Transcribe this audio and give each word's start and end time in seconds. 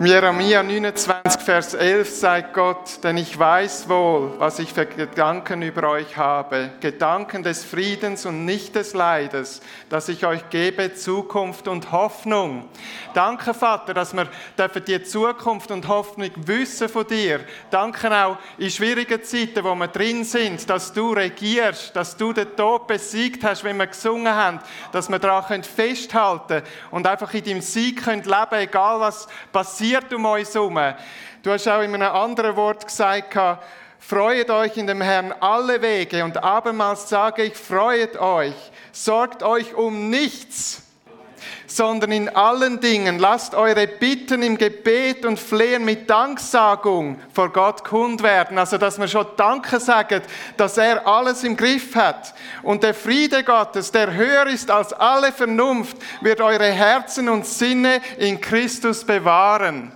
Im 0.00 0.06
Jeremia 0.06 0.62
29, 0.62 1.42
Vers 1.42 1.74
11 1.74 2.08
sagt 2.08 2.54
Gott, 2.54 3.04
denn 3.04 3.18
ich 3.18 3.38
weiß 3.38 3.86
wohl, 3.86 4.32
was 4.38 4.58
ich 4.58 4.72
für 4.72 4.86
Gedanken 4.86 5.60
über 5.60 5.90
euch 5.90 6.16
habe. 6.16 6.70
Gedanken 6.80 7.42
des 7.42 7.64
Friedens 7.64 8.24
und 8.24 8.46
nicht 8.46 8.74
des 8.76 8.94
Leides, 8.94 9.60
dass 9.90 10.08
ich 10.08 10.24
euch 10.24 10.48
gebe 10.48 10.94
Zukunft 10.94 11.68
und 11.68 11.92
Hoffnung. 11.92 12.66
Danke, 13.12 13.52
Vater, 13.52 13.92
dass 13.92 14.14
wir 14.14 14.26
dürfen 14.56 14.82
die 14.86 15.02
Zukunft 15.02 15.70
und 15.70 15.86
Hoffnung 15.86 16.30
wissen 16.34 16.88
von 16.88 17.06
dir. 17.06 17.40
Danke 17.70 18.10
auch 18.10 18.38
in 18.56 18.70
schwierigen 18.70 19.22
Zeiten, 19.22 19.62
wo 19.62 19.74
wir 19.74 19.88
drin 19.88 20.24
sind, 20.24 20.70
dass 20.70 20.94
du 20.94 21.12
regierst, 21.12 21.94
dass 21.94 22.16
du 22.16 22.32
den 22.32 22.56
Tod 22.56 22.86
besiegt 22.86 23.44
hast, 23.44 23.64
wenn 23.64 23.76
wir 23.76 23.88
gesungen 23.88 24.34
haben, 24.34 24.60
dass 24.92 25.10
wir 25.10 25.18
daran 25.18 25.62
festhalten 25.62 26.46
können 26.48 26.66
und 26.90 27.06
einfach 27.06 27.34
in 27.34 27.44
deinem 27.44 27.60
Sieg 27.60 28.06
leben 28.06 28.22
können, 28.22 28.62
egal 28.62 28.98
was 28.98 29.28
passiert 29.52 29.89
passiert 29.90 30.12
um 30.12 30.24
uns 30.24 30.54
herum. 30.54 30.78
Du 31.42 31.50
hast 31.50 31.66
auch 31.66 31.80
in 31.80 31.94
einem 31.94 32.14
anderen 32.14 32.54
Wort 32.54 32.86
gesagt, 32.86 33.36
freut 33.98 34.50
euch 34.50 34.76
in 34.76 34.86
dem 34.86 35.00
Herrn 35.00 35.32
alle 35.40 35.82
Wege 35.82 36.24
und 36.24 36.36
abermals 36.42 37.08
sage 37.08 37.44
ich, 37.44 37.56
freut 37.56 38.16
euch, 38.18 38.54
sorgt 38.92 39.42
euch 39.42 39.74
um 39.74 40.08
nichts 40.08 40.82
sondern 41.70 42.10
in 42.10 42.28
allen 42.28 42.80
Dingen 42.80 43.18
lasst 43.18 43.54
eure 43.54 43.86
Bitten 43.86 44.42
im 44.42 44.58
Gebet 44.58 45.24
und 45.24 45.38
Flehen 45.38 45.84
mit 45.84 46.10
Danksagung 46.10 47.20
vor 47.32 47.52
Gott 47.52 47.84
kund 47.84 48.22
werden. 48.22 48.58
Also, 48.58 48.76
dass 48.76 48.98
wir 48.98 49.06
schon 49.06 49.26
Danke 49.36 49.78
sagen, 49.78 50.22
dass 50.56 50.76
er 50.78 51.06
alles 51.06 51.44
im 51.44 51.56
Griff 51.56 51.94
hat. 51.94 52.34
Und 52.62 52.82
der 52.82 52.94
Friede 52.94 53.44
Gottes, 53.44 53.92
der 53.92 54.12
höher 54.14 54.46
ist 54.46 54.70
als 54.70 54.92
alle 54.92 55.30
Vernunft, 55.30 55.96
wird 56.20 56.40
eure 56.40 56.70
Herzen 56.72 57.28
und 57.28 57.46
Sinne 57.46 58.00
in 58.18 58.40
Christus 58.40 59.04
bewahren. 59.04 59.92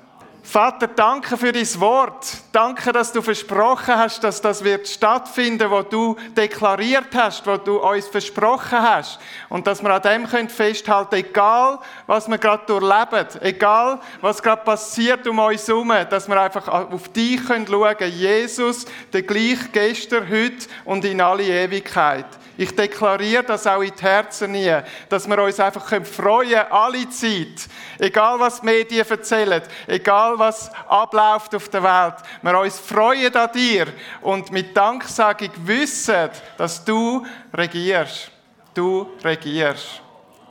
Vater, 0.47 0.89
danke 0.89 1.39
für 1.39 1.53
dein 1.53 1.81
Wort. 1.81 2.27
Danke, 2.53 2.93
dass 2.93 3.13
du 3.13 3.23
versprochen 3.23 3.97
hast, 3.97 4.23
dass 4.23 4.43
das 4.43 4.63
wird 4.63 4.87
stattfinden, 4.87 5.71
was 5.71 5.89
du 5.89 6.17
deklariert 6.37 7.09
hast, 7.15 7.47
was 7.47 7.65
du 7.65 7.79
uns 7.79 8.07
versprochen 8.07 8.79
hast. 8.79 9.19
Und 9.49 9.67
dass 9.67 9.83
wir 9.83 9.91
an 9.91 10.03
dem 10.03 10.29
können 10.29 10.51
festhalten, 10.51 11.15
egal 11.15 11.79
was 12.07 12.29
wir 12.29 12.37
gerade 12.37 12.67
durchleben, 12.67 13.27
egal 13.41 13.99
was 14.21 14.43
gerade 14.43 14.63
passiert 14.63 15.27
um 15.27 15.39
uns 15.39 15.67
herum, 15.67 15.93
dass 16.11 16.29
wir 16.29 16.39
einfach 16.39 16.69
auf 16.69 17.09
dich 17.09 17.41
schauen 17.49 17.65
können. 17.65 18.13
Jesus, 18.13 18.85
der 19.15 19.23
gleich 19.23 19.73
gestern, 19.73 20.29
heute 20.29 20.67
und 20.85 21.07
in 21.07 21.23
alle 21.23 21.45
Ewigkeit. 21.45 22.27
Ich 22.57 22.75
deklariere 22.75 23.43
das 23.43 23.67
auch 23.67 23.81
in 23.81 23.93
die 23.95 24.03
Herzen 24.03 24.53
nie, 24.53 24.73
dass 25.09 25.29
wir 25.29 25.39
uns 25.43 25.59
einfach 25.59 25.87
freuen 26.05 26.51
können, 26.51 26.67
alle 26.71 27.09
Zeit. 27.11 27.69
Egal 27.99 28.39
was 28.39 28.61
die 28.61 28.67
Medien 28.67 29.07
erzählen, 29.09 29.63
egal 29.87 30.39
was 30.39 30.71
abläuft 30.89 31.55
auf 31.55 31.69
der 31.69 31.83
Welt. 31.83 32.15
Wir 32.43 32.61
uns 32.61 32.79
freuen 32.79 33.35
an 33.35 33.51
dir 33.53 33.87
und 34.21 34.53
mit 34.53 34.77
Danksagung 34.77 35.51
wissen, 35.65 36.31
dass 36.57 36.85
du 36.85 37.27
regierst. 37.53 38.31
Du 38.73 39.11
regierst. 39.25 40.01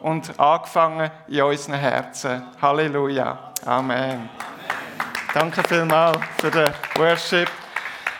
Und 0.01 0.37
angefangen 0.37 1.09
in 1.29 1.41
unseren 1.41 1.75
Herzen. 1.75 2.43
Halleluja. 2.61 3.53
Amen. 3.65 4.29
Danke 5.33 5.63
vielmals 5.65 6.19
für 6.41 6.51
den 6.51 6.69
Worship. 6.97 7.49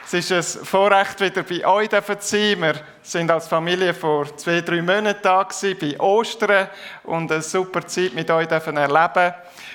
Es 0.06 0.14
ist 0.14 0.58
ein 0.58 0.66
Vorrecht, 0.66 1.22
wieder 1.22 1.44
bei 1.44 1.66
euch 1.66 1.90
zu 1.90 2.04
sein. 2.20 2.62
Wir 2.62 2.76
sind 3.02 3.32
als 3.32 3.48
Familie 3.48 3.94
vor 3.94 4.36
zwei, 4.38 4.62
drei 4.62 4.82
Monaten 4.82 5.22
da 5.24 5.48
bei 5.80 6.00
Ostern 6.00 6.68
und 7.04 7.32
eine 7.32 7.42
super 7.42 7.88
Zeit 7.88 8.14
mit 8.14 8.30
euch 8.30 8.48
erleben 8.50 9.34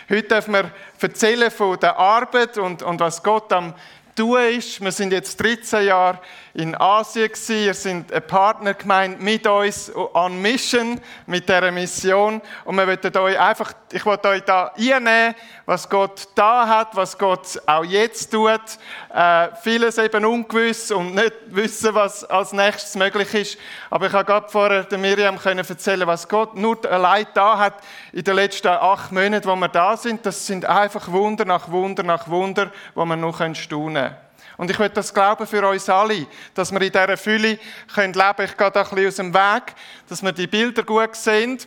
Heute 0.08 0.22
dürfen 0.22 0.54
wir 0.54 0.70
erzählen 1.00 1.50
von 1.50 1.80
der 1.80 1.98
Arbeit 1.98 2.58
und, 2.58 2.82
und 2.82 3.00
was 3.00 3.22
Gott 3.22 3.52
am 3.52 3.74
tun 4.14 4.40
ist. 4.40 4.80
Wir 4.80 4.92
sind 4.92 5.12
jetzt 5.12 5.42
13 5.42 5.86
Jahre 5.86 6.20
in 6.58 6.74
Asien 6.74 7.28
gewesen. 7.28 7.64
Ihr 7.64 7.74
seid 7.74 8.12
ein 8.12 8.26
Partnergemeinde 8.26 9.22
mit 9.22 9.46
uns 9.46 9.92
an 10.12 10.42
Mission, 10.42 11.00
mit 11.26 11.48
dieser 11.48 11.70
Mission. 11.70 12.42
Und 12.64 12.76
wir 12.76 12.86
wollen 12.88 13.16
euch 13.16 13.40
einfach, 13.40 13.72
ich 13.92 14.04
wollte 14.04 14.28
euch 14.28 14.42
da 14.42 14.72
einnehmen, 14.76 15.36
was 15.66 15.88
Gott 15.88 16.26
da 16.34 16.66
hat, 16.66 16.96
was 16.96 17.16
Gott 17.16 17.62
auch 17.64 17.84
jetzt 17.84 18.32
tut. 18.32 18.60
Äh, 19.14 19.48
vieles 19.62 19.98
eben 19.98 20.24
ungewiss 20.24 20.90
und 20.90 21.14
nicht 21.14 21.32
wissen, 21.46 21.94
was 21.94 22.24
als 22.24 22.52
nächstes 22.52 22.96
möglich 22.96 23.32
ist. 23.34 23.58
Aber 23.88 24.08
ich 24.08 24.12
habe 24.12 24.24
gerade 24.24 24.48
vorher 24.48 24.82
der 24.82 24.98
Miriam 24.98 25.38
können 25.38 25.64
erzählen, 25.64 26.08
was 26.08 26.28
Gott 26.28 26.56
nur 26.56 26.84
allein 26.90 27.28
da 27.34 27.56
hat 27.56 27.74
in 28.12 28.24
den 28.24 28.34
letzten 28.34 28.66
acht 28.66 29.12
Monaten, 29.12 29.46
wo 29.46 29.54
wir 29.54 29.68
da 29.68 29.96
sind. 29.96 30.26
Das 30.26 30.44
sind 30.44 30.64
einfach 30.64 31.06
Wunder 31.12 31.44
nach 31.44 31.70
Wunder 31.70 32.02
nach 32.02 32.26
Wunder, 32.26 32.72
wo 32.96 33.04
wir 33.04 33.14
noch 33.14 33.36
staunen 33.54 33.94
können. 33.94 34.27
Und 34.58 34.70
ich 34.72 34.78
möchte 34.78 34.96
das 34.96 35.14
glauben 35.14 35.46
für 35.46 35.66
uns 35.66 35.88
alle, 35.88 36.26
dass 36.52 36.72
wir 36.72 36.82
in 36.82 36.90
dieser 36.90 37.16
Fülle 37.16 37.48
leben 37.48 37.60
können. 37.94 38.12
Ich 38.44 38.56
gehe 38.56 38.70
da 38.70 38.82
ein 38.82 38.88
bisschen 38.90 39.08
aus 39.08 39.14
dem 39.14 39.32
Weg, 39.32 39.74
dass 40.08 40.20
wir 40.20 40.32
die 40.32 40.48
Bilder 40.48 40.82
gut 40.82 41.14
sehen. 41.14 41.58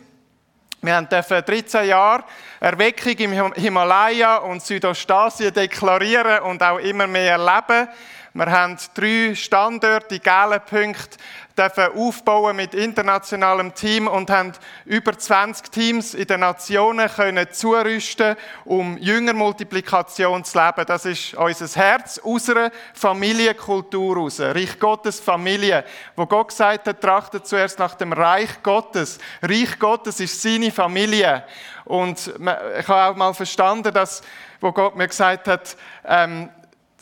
Wir 0.82 0.96
haben 0.96 1.08
13 1.08 1.86
Jahre 1.88 2.24
Erweckung 2.60 3.12
im 3.12 3.52
Himalaya 3.54 4.36
und 4.36 4.62
Südostasien 4.62 5.54
deklarieren 5.54 6.40
und 6.42 6.62
auch 6.62 6.78
immer 6.78 7.06
mehr 7.06 7.32
erleben. 7.32 7.88
Wir 8.34 8.50
haben 8.50 8.78
drei 8.94 9.34
Standorte, 9.34 10.18
gelbe 10.18 10.58
Punkte, 10.60 11.18
dürfen 11.54 11.92
aufbauen 11.94 12.56
mit 12.56 12.72
internationalem 12.72 13.74
Team 13.74 14.06
und 14.06 14.30
haben 14.30 14.52
über 14.86 15.18
20 15.18 15.70
Teams 15.70 16.14
in 16.14 16.26
den 16.26 16.40
Nationen 16.40 17.10
können 17.10 17.46
zurüsten, 17.52 18.36
um 18.64 18.96
Jüngermultiplikation 18.96 20.44
zu 20.44 20.58
leben. 20.58 20.86
Das 20.86 21.04
ist 21.04 21.34
unser 21.34 21.78
Herz, 21.78 22.16
unsere 22.22 22.72
Familienkultur 22.94 24.16
raus. 24.16 24.40
Reich 24.40 24.78
Gottes 24.78 25.20
Familie, 25.20 25.84
wo 26.16 26.24
Gott 26.24 26.48
gesagt 26.48 26.88
hat, 26.88 27.02
trachtet 27.02 27.46
zuerst 27.46 27.78
nach 27.78 27.96
dem 27.96 28.14
Reich 28.14 28.62
Gottes. 28.62 29.18
Reich 29.42 29.78
Gottes 29.78 30.20
ist 30.20 30.40
seine 30.40 30.72
Familie. 30.72 31.44
Und 31.84 32.32
ich 32.78 32.88
habe 32.88 33.12
auch 33.12 33.16
mal 33.16 33.34
verstanden, 33.34 33.92
dass, 33.92 34.22
wo 34.58 34.72
Gott 34.72 34.96
mir 34.96 35.08
gesagt 35.08 35.48
hat, 35.48 35.76
ähm, 36.06 36.48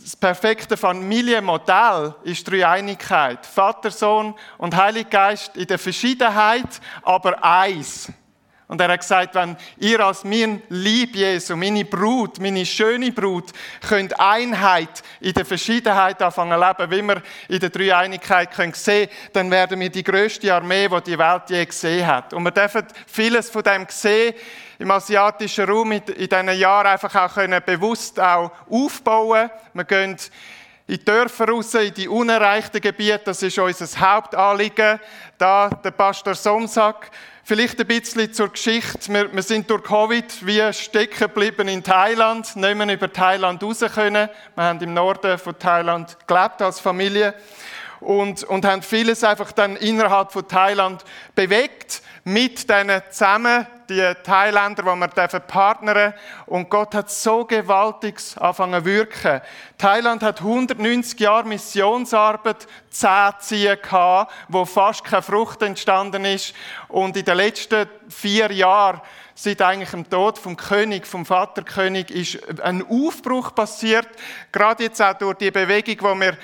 das 0.02 0.16
perfekte 0.16 0.76
Familienmodell 0.76 2.14
ist 2.24 2.50
Dreieinigkeit. 2.50 3.44
Vater, 3.44 3.90
Sohn 3.90 4.34
und 4.58 4.74
Heiliger 4.74 5.10
Geist 5.10 5.56
in 5.56 5.66
der 5.66 5.78
Verschiedenheit, 5.78 6.80
aber 7.02 7.42
eins. 7.42 8.10
Und 8.70 8.80
er 8.80 8.88
hat 8.92 9.00
gesagt, 9.00 9.34
wenn 9.34 9.56
ihr 9.78 9.98
als 9.98 10.22
mein 10.22 10.62
Lieb 10.68 11.16
Jesu, 11.16 11.56
meine 11.56 11.84
Brut, 11.84 12.38
meine 12.38 12.64
schöne 12.64 13.10
Brut, 13.10 13.50
könnt 13.86 14.18
Einheit 14.20 15.02
in 15.20 15.32
der 15.32 15.44
Verschiedenheit 15.44 16.22
anfangen 16.22 16.58
leben, 16.58 16.90
wie 16.90 17.02
wir 17.02 17.22
in 17.48 17.58
der 17.58 17.70
Dreieinigkeit 17.70 18.52
können 18.52 18.72
sehen, 18.72 19.10
dann 19.32 19.50
werden 19.50 19.80
wir 19.80 19.90
die 19.90 20.04
größte 20.04 20.54
Armee, 20.54 20.88
die 20.88 21.02
die 21.02 21.18
Welt 21.18 21.42
je 21.48 21.66
gesehen 21.66 22.06
hat. 22.06 22.32
Und 22.32 22.44
wir 22.44 22.52
dürfen 22.52 22.86
vieles 23.08 23.50
von 23.50 23.64
dem 23.64 23.86
sehen 23.88 24.34
im 24.80 24.90
asiatischen 24.90 25.68
Raum 25.68 25.92
in 25.92 26.02
diesen 26.06 26.48
Jahren 26.58 26.86
einfach 26.86 27.14
auch 27.14 27.34
können 27.34 27.62
bewusst 27.64 28.18
auch 28.18 28.50
aufbauen. 28.70 29.50
Wir 29.74 29.84
gehen 29.84 30.16
in 30.86 30.96
die 30.96 31.04
Dörfer 31.04 31.48
raus, 31.48 31.74
in 31.74 31.92
die 31.92 32.08
unerreichten 32.08 32.80
Gebiete. 32.80 33.20
Das 33.26 33.42
ist 33.42 33.58
unser 33.58 34.00
Hauptanliegen. 34.00 34.98
Da 35.36 35.68
der 35.68 35.90
Pastor 35.90 36.34
Somsack. 36.34 37.10
Vielleicht 37.44 37.78
ein 37.78 37.86
bisschen 37.86 38.32
zur 38.32 38.48
Geschichte. 38.48 39.12
Wir, 39.12 39.30
wir 39.30 39.42
sind 39.42 39.68
durch 39.68 39.82
Covid 39.82 40.46
wie 40.46 40.72
stecken 40.72 41.28
geblieben 41.28 41.68
in 41.68 41.84
Thailand, 41.84 42.56
nicht 42.56 42.74
mehr 42.74 42.94
über 42.94 43.12
Thailand 43.12 43.62
raus 43.62 43.84
können. 43.94 44.30
Wir 44.54 44.64
haben 44.64 44.80
im 44.80 44.94
Norden 44.94 45.36
von 45.36 45.58
Thailand 45.58 46.16
gelebt 46.26 46.62
als 46.62 46.80
Familie 46.80 47.34
und, 48.00 48.42
und 48.44 48.64
haben 48.64 48.82
vieles 48.82 49.24
einfach 49.24 49.52
dann 49.52 49.76
innerhalb 49.76 50.32
von 50.32 50.46
Thailand 50.48 51.04
bewegt 51.34 52.02
mit 52.24 52.68
denen 52.68 53.02
zusammen, 53.10 53.66
die 53.88 54.12
Thailänder, 54.22 54.82
die 54.82 55.00
wir 55.00 55.40
partnern 55.40 56.14
Und 56.46 56.70
Gott 56.70 56.94
hat 56.94 57.10
so 57.10 57.44
gewaltig 57.44 58.20
angefangen 58.36 58.80
zu 58.80 58.84
wirken. 58.84 59.40
Thailand 59.78 60.22
hat 60.22 60.40
190 60.40 61.18
Jahre 61.18 61.48
Missionsarbeit 61.48 62.68
ziehen 62.90 63.78
gehabt, 63.82 64.32
wo 64.48 64.64
fast 64.64 65.04
keine 65.04 65.22
Frucht 65.22 65.62
entstanden 65.62 66.24
ist. 66.24 66.54
Und 66.88 67.16
in 67.16 67.24
den 67.24 67.36
letzten 67.36 67.88
vier 68.08 68.52
Jahren 68.52 69.00
seit 69.42 69.62
eigentlich 69.62 69.90
dem 69.90 70.08
Tod 70.08 70.38
vom 70.38 70.54
König, 70.54 71.06
vom 71.06 71.24
Vaterkönig, 71.24 72.10
ist 72.10 72.60
ein 72.60 72.84
Aufbruch 72.86 73.54
passiert. 73.54 74.06
Gerade 74.52 74.84
jetzt 74.84 75.00
auch 75.00 75.14
durch 75.14 75.38
die 75.38 75.50
Bewegung, 75.50 75.96
wo 76.00 76.14
wir 76.14 76.36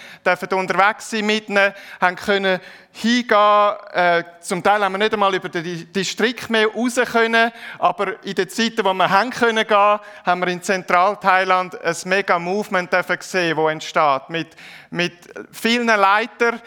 unterwegs 0.56 1.10
sind 1.10 1.26
mit 1.26 1.50
ihnen, 1.50 1.74
haben 2.00 2.16
können 2.16 2.58
hingehen. 2.92 3.74
Äh, 3.92 4.24
zum 4.40 4.62
Teil 4.62 4.82
haben 4.82 4.92
wir 4.92 4.98
nicht 4.98 5.12
einmal 5.12 5.34
über 5.34 5.50
den 5.50 5.92
Distrikt 5.92 6.48
mehr 6.48 6.68
raus 6.68 6.98
können, 7.12 7.52
aber 7.78 8.24
in 8.24 8.34
den 8.34 8.48
Zeiten, 8.48 8.82
wo 8.82 8.94
wir 8.94 9.10
haben 9.10 9.28
können 9.28 9.66
gehen, 9.66 9.98
haben 10.24 10.40
wir 10.40 10.48
in 10.48 10.62
Zentralthailand 10.62 11.78
ein 11.78 11.96
mega 12.06 12.38
Movement 12.38 12.90
gesehen, 12.90 13.56
das 13.56 13.72
entsteht. 13.72 14.30
Mit, 14.30 14.56
mit 14.88 15.12
vielen 15.52 15.86
Leitern. 15.86 16.62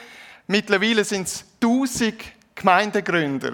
Mittlerweile 0.45 1.03
sind 1.03 1.27
es 1.27 1.43
1000 1.59 2.13
Gemeindegründer. 2.53 3.53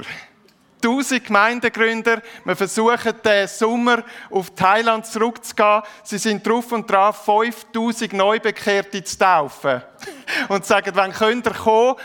1000 0.86 1.26
Gemeindegründer. 1.26 2.22
Wir 2.44 2.56
versuchen, 2.56 3.14
den 3.24 3.48
Sommer 3.48 4.04
auf 4.30 4.54
Thailand 4.56 5.06
zurückzugehen. 5.06 5.82
Sie 6.04 6.18
sind 6.18 6.46
drauf 6.46 6.72
und 6.72 6.90
dran, 6.90 7.14
5000 7.14 8.14
Neubekehrte 8.14 9.04
zu 9.04 9.18
taufen. 9.18 9.82
Und 10.50 10.66
sagen, 10.66 10.92
wann 10.94 11.12
könnt 11.12 11.48
ihr 11.48 11.54
kommen? 11.54 11.96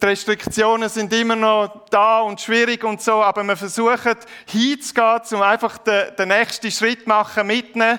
Die 0.00 0.06
Restriktionen 0.06 0.88
sind 0.88 1.12
immer 1.12 1.36
noch 1.36 1.86
da 1.90 2.20
und 2.20 2.40
schwierig 2.40 2.84
und 2.84 3.00
so, 3.00 3.22
aber 3.22 3.42
wir 3.42 3.56
versuchen 3.56 4.14
hinzugehen, 4.46 5.20
um 5.32 5.42
einfach 5.42 5.78
den, 5.78 6.14
den 6.16 6.28
nächsten 6.28 6.70
Schritt 6.70 7.06
machen, 7.06 7.46
mitnehmen. 7.46 7.98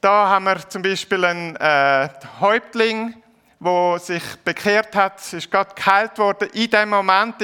Da 0.00 0.28
haben 0.28 0.44
wir 0.44 0.68
zum 0.68 0.82
Beispiel 0.82 1.24
einen 1.24 1.56
äh, 1.56 2.08
Häuptling, 2.40 3.14
der 3.60 3.98
sich 3.98 4.22
bekehrt 4.44 4.96
hat, 4.96 5.32
ist 5.32 5.50
gerade 5.50 5.74
geheilt 5.74 6.18
worden. 6.18 6.48
In 6.54 6.70
dem 6.70 6.88
Moment 6.88 7.40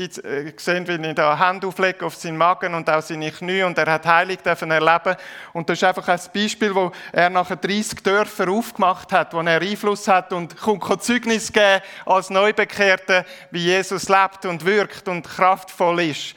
ich 0.00 0.24
äh, 0.24 0.52
sehe, 0.56 0.86
wie 0.88 1.08
ich 1.08 1.14
da 1.14 1.38
Hand 1.38 1.64
auflege 1.64 2.06
auf 2.06 2.14
seinen 2.16 2.38
Magen 2.38 2.74
und 2.74 2.88
auch 2.88 3.02
seine 3.02 3.30
Knie 3.30 3.62
und 3.62 3.76
er 3.76 3.92
hat 3.92 4.06
Heilig 4.06 4.40
dürfen 4.40 4.70
erleben. 4.70 5.16
Und 5.52 5.68
das 5.68 5.78
ist 5.78 5.84
einfach 5.84 6.08
ein 6.08 6.20
Beispiel, 6.32 6.74
wo 6.74 6.90
er 7.12 7.28
nachher 7.28 7.56
30 7.56 8.02
Dörfer 8.02 8.48
aufgemacht 8.48 9.12
hat, 9.12 9.34
wo 9.34 9.40
er 9.40 9.60
Einfluss 9.60 10.08
hat 10.08 10.32
und 10.32 10.56
kommt 10.56 11.02
Zeugnis 11.02 11.52
geben 11.52 11.82
als 12.06 12.30
Neubekehrte, 12.30 13.24
wie 13.50 13.64
Jesus 13.64 14.08
lebt 14.08 14.46
und 14.46 14.64
wirkt 14.64 15.06
und 15.08 15.26
kraftvoll 15.26 16.00
ist. 16.00 16.34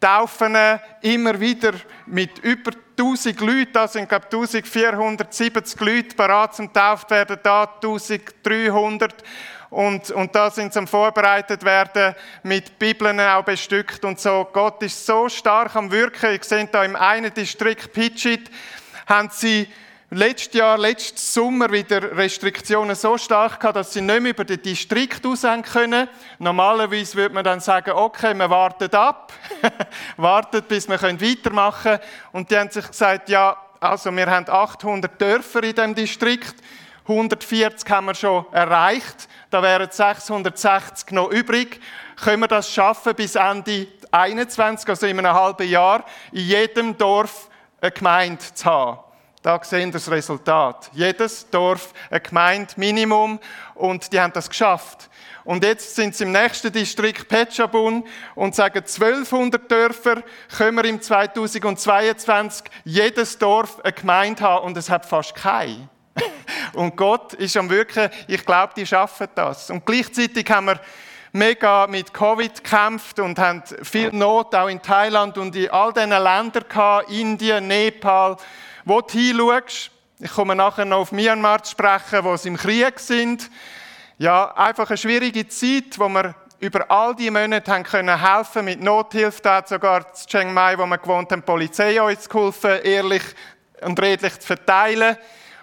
Taufen 0.00 0.56
immer 1.02 1.38
wieder 1.38 1.74
mit 2.06 2.38
über 2.40 2.72
1000 2.98 3.40
Leuten, 3.40 3.72
da 3.72 3.86
sind 3.86 4.08
glaube 4.08 4.24
1470 4.24 5.80
Leute 5.80 6.16
bereit 6.16 6.54
zum 6.54 6.72
Tauft 6.72 7.10
werden, 7.10 7.38
da 7.42 7.62
1300 7.62 9.22
und, 9.72 10.10
und 10.10 10.34
da 10.34 10.50
sind 10.50 10.74
sie 10.74 10.78
am 10.78 10.86
vorbereitet 10.86 11.64
werden, 11.64 12.14
mit 12.42 12.78
Bibeln 12.78 13.18
auch 13.18 13.42
bestückt 13.42 14.04
und 14.04 14.20
so. 14.20 14.46
Gott 14.52 14.82
ist 14.82 15.06
so 15.06 15.30
stark 15.30 15.74
am 15.74 15.90
Wirken. 15.90 16.34
Ich 16.34 16.44
sehe 16.44 16.66
da 16.66 16.84
im 16.84 16.94
einen 16.94 17.32
Distrikt 17.32 17.90
Pitchit, 17.94 18.50
haben 19.06 19.30
sie 19.32 19.66
letztes 20.10 20.52
Jahr, 20.52 20.76
letzten 20.76 21.16
Sommer 21.16 21.72
wieder 21.72 22.14
Restriktionen 22.14 22.94
so 22.94 23.16
stark 23.16 23.60
gehabt, 23.60 23.76
dass 23.76 23.94
sie 23.94 24.02
nicht 24.02 24.20
mehr 24.20 24.32
über 24.32 24.44
den 24.44 24.60
Distrikt 24.60 25.24
raus 25.24 25.46
können. 25.72 26.06
Normalerweise 26.38 27.16
würde 27.16 27.34
man 27.34 27.44
dann 27.44 27.60
sagen, 27.60 27.92
okay, 27.92 28.34
wir 28.34 28.50
warten 28.50 28.94
ab, 28.94 29.32
wartet, 30.18 30.68
bis 30.68 30.86
wir 30.86 31.00
weitermachen 31.00 31.92
können. 31.92 32.00
Und 32.32 32.50
die 32.50 32.58
haben 32.58 32.70
sich 32.70 32.86
gesagt, 32.86 33.30
ja, 33.30 33.56
also 33.80 34.14
wir 34.14 34.26
haben 34.26 34.50
800 34.50 35.18
Dörfer 35.18 35.62
in 35.62 35.74
diesem 35.74 35.94
Distrikt, 35.94 36.56
140 37.12 37.90
haben 37.90 38.06
wir 38.06 38.14
schon 38.14 38.46
erreicht 38.52 39.28
da 39.52 39.62
wären 39.62 39.90
660 39.90 41.10
noch 41.10 41.30
übrig. 41.30 41.78
Können 42.24 42.40
wir 42.40 42.48
das 42.48 42.72
schaffen 42.72 43.14
bis 43.14 43.34
Ende 43.34 43.86
21, 44.10 44.88
also 44.88 45.06
in 45.06 45.18
einem 45.18 45.34
halben 45.34 45.68
Jahr, 45.68 46.06
in 46.32 46.40
jedem 46.40 46.96
Dorf 46.96 47.50
eine 47.80 47.90
Gemeinde 47.90 48.42
zu 48.54 48.64
haben? 48.64 49.00
Da 49.42 49.62
sehen 49.62 49.90
wir 49.90 49.92
das 49.92 50.10
Resultat. 50.10 50.88
Jedes 50.94 51.50
Dorf 51.50 51.92
eine 52.10 52.20
Gemeinde 52.20 52.72
Minimum 52.76 53.40
und 53.74 54.10
die 54.10 54.18
haben 54.18 54.32
das 54.32 54.48
geschafft. 54.48 55.10
Und 55.44 55.64
jetzt 55.64 55.96
sind 55.96 56.14
sie 56.14 56.24
im 56.24 56.32
nächsten 56.32 56.72
Distrikt 56.72 57.28
Petschabun 57.28 58.04
und 58.34 58.54
sagen, 58.54 58.78
1200 58.78 59.70
Dörfer 59.70 60.22
können 60.56 60.76
wir 60.78 60.84
im 60.86 61.02
2022 61.02 62.64
jedes 62.84 63.36
Dorf 63.36 63.80
eine 63.84 63.92
Gemeinde 63.92 64.42
haben 64.42 64.64
und 64.64 64.76
es 64.78 64.88
hat 64.88 65.04
fast 65.04 65.34
keine. 65.34 65.88
Und 66.74 66.96
Gott 66.96 67.34
ist 67.34 67.56
am 67.56 67.68
Wirken, 67.70 68.10
ich 68.26 68.44
glaube, 68.44 68.72
die 68.76 68.86
schaffen 68.86 69.28
das. 69.34 69.70
Und 69.70 69.84
gleichzeitig 69.84 70.50
haben 70.50 70.66
wir 70.66 70.80
mega 71.32 71.86
mit 71.86 72.12
Covid 72.12 72.62
gekämpft 72.62 73.18
und 73.18 73.38
haben 73.38 73.62
viel 73.82 74.10
Not 74.12 74.54
auch 74.54 74.68
in 74.68 74.82
Thailand 74.82 75.38
und 75.38 75.56
in 75.56 75.70
all 75.70 75.92
diesen 75.92 76.10
Ländern 76.10 76.64
gehabt, 76.68 77.10
Indien, 77.10 77.66
Nepal, 77.68 78.36
wo 78.84 79.00
du 79.00 79.18
hinschaust. 79.18 79.90
Ich 80.18 80.30
komme 80.30 80.54
nachher 80.54 80.84
noch 80.84 80.98
auf 80.98 81.12
Myanmar 81.12 81.62
zu 81.62 81.72
sprechen, 81.72 82.22
wo 82.22 82.36
sie 82.36 82.48
im 82.48 82.56
Krieg 82.56 83.00
sind. 83.00 83.50
Ja, 84.18 84.54
einfach 84.54 84.88
eine 84.88 84.96
schwierige 84.96 85.48
Zeit, 85.48 85.98
wo 85.98 86.08
wir 86.08 86.34
über 86.60 86.88
all 86.90 87.16
die 87.16 87.30
Monate 87.30 87.72
haben 87.72 87.82
können 87.82 88.20
helfen 88.20 88.66
mit 88.66 88.80
Nothilfe. 88.80 89.40
Da 89.42 89.64
sogar 89.66 90.00
in 90.00 90.26
Chiang 90.28 90.54
Mai, 90.54 90.78
wo 90.78 90.86
wir 90.86 90.98
gewohnt 90.98 91.32
haben, 91.32 91.40
die 91.40 91.46
Polizei 91.46 92.00
uns 92.00 92.28
geholfen, 92.28 92.82
ehrlich 92.84 93.22
und 93.80 94.00
redlich 94.00 94.38
zu 94.38 94.46
verteilen 94.46 95.16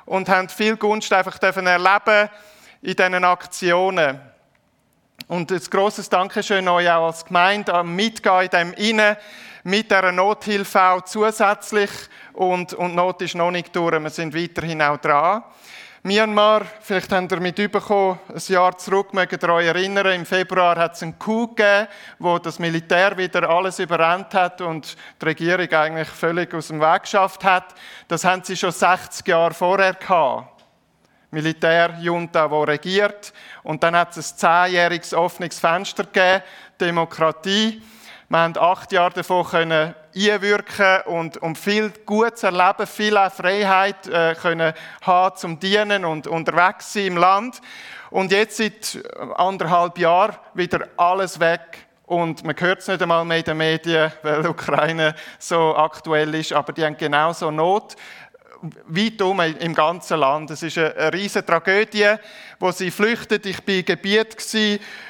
und 0.10 0.28
haben 0.28 0.50
viel 0.50 0.76
Gunst 0.76 1.14
einfach 1.14 1.38
erleben 1.42 2.30
in 2.82 2.96
diesen 2.96 3.24
Aktionen. 3.24 4.20
Und 5.28 5.52
ein 5.52 5.62
grosses 5.70 6.10
Dankeschön 6.10 6.68
euch 6.68 6.90
auch 6.90 7.06
als 7.06 7.24
Gemeinde 7.24 7.76
am 7.76 7.96
Mitgehen 7.96 8.42
in 8.42 8.50
dem 8.50 8.74
Innen, 8.74 9.16
mit 9.64 9.92
dieser 9.92 10.12
Nothilfe 10.12 10.82
auch 10.82 11.02
zusätzlich. 11.04 11.92
Und, 12.34 12.74
und 12.74 12.96
Not 12.96 13.22
ist 13.22 13.36
noch 13.36 13.52
nicht 13.52 13.76
durch, 13.76 14.02
wir 14.02 14.10
sind 14.10 14.34
weiterhin 14.34 14.82
auch 14.82 14.98
dran. 14.98 15.44
Myanmar, 16.02 16.66
vielleicht 16.80 17.12
habt 17.12 17.30
ihr 17.30 17.42
mitbekommen, 17.42 18.20
ein 18.30 18.42
Jahr 18.48 18.78
zurück, 18.78 19.14
mögt 19.14 19.44
ihr 19.44 19.50
euch 19.50 19.66
erinnern, 19.66 20.14
im 20.14 20.26
Februar 20.26 20.78
hat 20.78 20.96
es 20.96 21.04
einen 21.04 21.20
Coup 21.20 21.58
gegeben, 21.58 21.90
wo 22.20 22.40
das 22.40 22.58
Militär 22.58 23.18
wieder 23.18 23.50
alles 23.50 23.80
überrannt 23.80 24.34
hat 24.34 24.62
und 24.62 24.96
die 25.22 25.26
Regierung 25.26 25.68
eigentlich 25.74 26.08
völlig 26.08 26.54
aus 26.54 26.70
dem 26.70 26.80
Weg 26.80 27.02
geschafft 27.02 27.44
hat. 27.44 27.76
Das 28.08 28.24
haben 28.24 28.42
sie 28.46 28.56
schon 28.56 28.72
60 28.72 29.28
Jahre 29.28 29.54
vorher 29.54 29.94
gehabt. 29.94 30.64
Militärjunta, 31.32 32.48
die 32.48 32.72
regiert. 32.72 33.34
Und 33.64 33.84
dann 33.84 33.94
hat 33.94 34.16
es 34.16 34.32
ein 34.32 34.38
zehnjähriges 34.38 35.14
offenes 35.14 35.60
Fenster 35.60 36.06
gegeben, 36.06 36.44
Demokratie. 36.80 37.82
Wir 38.32 38.38
haben 38.38 38.56
acht 38.60 38.92
Jahre 38.92 39.14
davon 39.16 39.44
können 39.44 39.96
einwirken 40.16 41.02
und, 41.08 41.38
und 41.38 41.58
viel 41.58 41.92
Gutes 42.06 42.44
erleben, 42.44 42.86
viel 42.86 43.18
Freiheit 43.32 44.06
äh, 44.08 44.36
können 44.36 44.74
haben 45.02 45.36
zum 45.36 45.60
Dienen 45.60 46.06
und 46.06 46.28
unterwegs 46.28 46.94
sein 46.94 47.08
im 47.08 47.18
Land. 47.18 47.60
Und 48.12 48.32
jetzt 48.32 48.58
seit 48.58 49.04
anderthalb 49.36 49.98
Jahren 49.98 50.36
wieder 50.54 50.90
alles 50.96 51.40
weg. 51.40 51.88
Und 52.06 52.44
man 52.44 52.56
hört 52.60 52.82
es 52.82 52.88
nicht 52.88 53.02
einmal 53.02 53.26
mehr 53.26 53.40
in 53.40 53.44
den 53.46 53.58
Medien, 53.58 54.12
weil 54.22 54.46
Ukraine 54.46 55.16
so 55.40 55.76
aktuell 55.76 56.36
ist, 56.36 56.54
aber 56.54 56.72
die 56.72 56.86
haben 56.86 56.98
genauso 56.98 57.50
Not 57.50 57.96
weit 58.88 59.22
um 59.22 59.40
im 59.40 59.74
ganzen 59.74 60.20
Land. 60.20 60.52
Es 60.52 60.64
ist 60.64 60.78
eine, 60.78 61.14
riesige 61.14 61.46
Tragödie, 61.46 62.16
wo 62.60 62.72
sie 62.72 62.92
flüchtet. 62.92 63.46
Ich 63.46 63.66
war 63.66 63.76
in 63.76 63.86
Gebiet, 63.86 64.36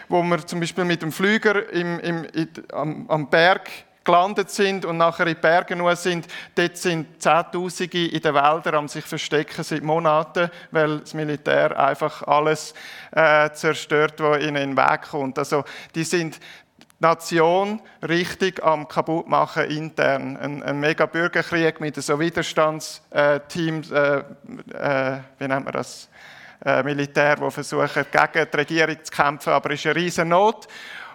wo 0.08 0.24
wir 0.24 0.46
zum 0.46 0.60
Beispiel 0.60 0.86
mit 0.86 1.02
dem 1.02 1.12
Flüger 1.12 1.70
im, 1.72 2.00
im, 2.00 2.28
am, 2.72 3.10
am 3.10 3.30
Berg 3.30 3.70
gelandet 4.04 4.50
sind 4.50 4.86
und 4.86 4.98
nachher 4.98 5.28
in 5.28 5.36
die 5.36 5.42
Berge 5.42 5.96
sind, 5.96 6.26
dort 6.56 6.78
sind 6.78 7.22
Zehntausende 7.22 8.08
in 8.08 8.22
den 8.22 8.34
Wäldern 8.34 8.76
am 8.76 8.88
sich 8.88 9.06
verstecken 9.06 9.64
seit 9.64 9.84
Monaten, 9.84 10.50
weil 10.72 11.02
das 11.02 11.14
Militär 11.14 11.78
einfach 11.78 12.24
alles 12.24 12.74
äh, 13.12 13.52
zerstört, 13.52 14.16
was 14.18 14.42
ihnen 14.42 14.56
in 14.56 14.76
den 14.76 14.78
Weg 14.78 15.04
kommt. 15.12 15.38
Also 15.38 15.64
die 15.94 16.04
sind 16.04 16.40
Nation 17.00 17.82
richtig 18.02 18.62
am 18.62 18.88
kaputtmachen 18.88 19.66
intern. 19.66 20.38
Ein, 20.38 20.64
ein 20.64 20.80
mega 20.80 21.06
Bürgerkrieg 21.06 21.80
mit 21.80 21.96
so 21.96 22.20
Widerstandsteams, 22.20 23.92
äh, 23.92 24.18
äh, 24.18 25.20
wie 25.38 25.48
nennt 25.48 25.66
man 25.66 25.74
das? 25.74 26.10
Äh, 26.64 26.84
Militär, 26.84 27.38
die 27.38 27.52
versuchen, 27.52 28.06
gegen 28.12 28.48
die 28.52 28.58
Regierung 28.58 28.98
zu 29.02 29.14
kämpfen, 29.14 29.54
aber 29.54 29.72
es 29.72 29.80
ist 29.80 29.86
eine 29.86 29.96
riesen 29.96 30.28
Not. 30.28 30.68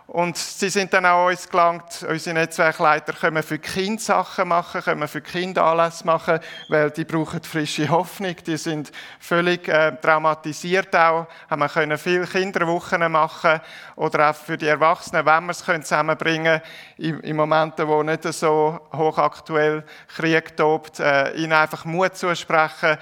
Und 0.07 0.37
sie 0.37 0.69
sind 0.69 0.93
dann 0.93 1.07
auch 1.07 1.29
uns 1.29 1.49
gelangt, 1.49 2.05
unsere 2.07 2.35
Netzwerkleiter 2.35 3.15
können 3.15 3.43
für 3.43 3.59
Kinder 3.59 4.03
Sachen 4.03 4.49
machen, 4.49 4.83
können 4.83 5.09
für 5.09 5.23
Kinder 5.23 5.65
Anlässe 5.65 6.05
machen, 6.05 6.41
weil 6.69 6.91
die 6.91 7.07
brauchen 7.07 7.43
frische 7.43 7.89
Hoffnung, 7.89 8.37
die 8.47 8.59
sind 8.59 8.93
völlig 9.19 9.67
äh, 9.67 9.97
traumatisiert 9.97 10.95
auch, 10.95 11.27
haben 11.49 11.61
wir 11.61 11.71
können 11.71 11.97
viele 11.97 12.27
Kinderwochen 12.27 13.11
machen 13.11 13.61
oder 13.97 14.31
auch 14.31 14.35
für 14.35 14.59
die 14.59 14.67
Erwachsenen, 14.67 15.25
wenn 15.25 15.47
wir 15.47 15.53
es 15.53 15.65
können 15.65 15.83
zusammenbringen 15.83 16.61
in, 16.99 17.21
in 17.21 17.37
Momenten, 17.37 17.89
wo 17.89 18.03
nicht 18.03 18.25
so 18.25 18.79
hochaktuell 18.93 19.85
Krieg 20.15 20.55
tobt, 20.55 21.01
äh, 21.01 21.33
ihnen 21.33 21.55
einfach 21.55 21.87
Mut 21.87 22.15
zusprechen, 22.15 22.99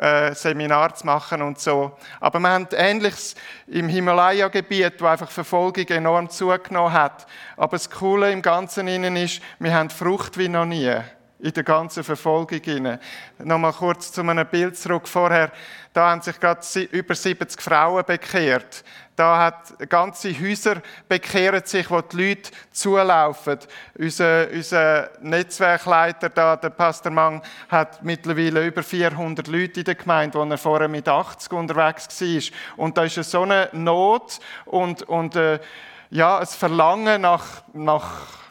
äh, 0.00 0.34
Seminar 0.34 0.94
zu 0.94 1.06
machen 1.06 1.42
und 1.42 1.58
so. 1.58 1.96
Aber 2.20 2.40
wir 2.40 2.48
haben 2.48 2.68
Ähnliches 2.72 3.34
im 3.66 3.88
Himalaya-Gebiet, 3.88 5.00
wo 5.00 5.06
einfach 5.06 5.30
Verfolgung 5.30 5.86
enorm 5.88 6.30
zugenommen 6.30 6.92
hat. 6.92 7.26
Aber 7.56 7.76
das 7.76 7.90
Coole 7.90 8.32
im 8.32 8.42
Ganzen 8.42 8.88
innen 8.88 9.16
ist, 9.16 9.40
wir 9.58 9.74
haben 9.74 9.90
Frucht 9.90 10.38
wie 10.38 10.48
noch 10.48 10.64
nie 10.64 10.94
in 11.44 11.52
der 11.52 11.62
ganzen 11.62 12.02
Verfolgung. 12.02 12.58
Rein. 12.66 12.98
Nochmal 13.38 13.74
kurz 13.74 14.10
zu 14.10 14.22
einem 14.22 14.46
Bild 14.46 14.78
zurück 14.78 15.06
vorher. 15.06 15.52
Da 15.92 16.10
haben 16.10 16.22
sich 16.22 16.40
gerade 16.40 16.80
über 16.90 17.14
70 17.14 17.60
Frauen 17.60 18.02
bekehrt. 18.06 18.82
Da 19.14 19.38
hat 19.38 19.90
ganze 19.90 20.32
Häuser 20.32 20.80
bekehren 21.06 21.62
sich, 21.64 21.90
wo 21.90 22.00
die 22.00 22.16
Leute 22.16 22.50
zulaufen. 22.72 23.58
Unser, 23.98 24.48
unser 24.50 25.10
Netzwerkleiter 25.20 26.30
da, 26.30 26.56
der 26.56 26.70
Pastor 26.70 27.12
Mang, 27.12 27.42
hat 27.68 28.02
mittlerweile 28.02 28.66
über 28.66 28.82
400 28.82 29.46
Leute 29.46 29.80
in 29.80 29.84
der 29.84 29.94
Gemeinde, 29.96 30.38
wo 30.38 30.44
er 30.44 30.58
vorher 30.58 30.88
mit 30.88 31.06
80 31.06 31.52
unterwegs 31.52 32.20
war. 32.22 32.78
Und 32.78 32.96
da 32.96 33.04
ist 33.04 33.22
so 33.22 33.42
eine 33.42 33.68
Not 33.72 34.40
und, 34.64 35.02
und 35.02 35.36
äh, 35.36 35.60
ja, 36.08 36.38
ein 36.38 36.46
Verlangen 36.46 37.20
nach, 37.20 37.62
nach 37.74 38.43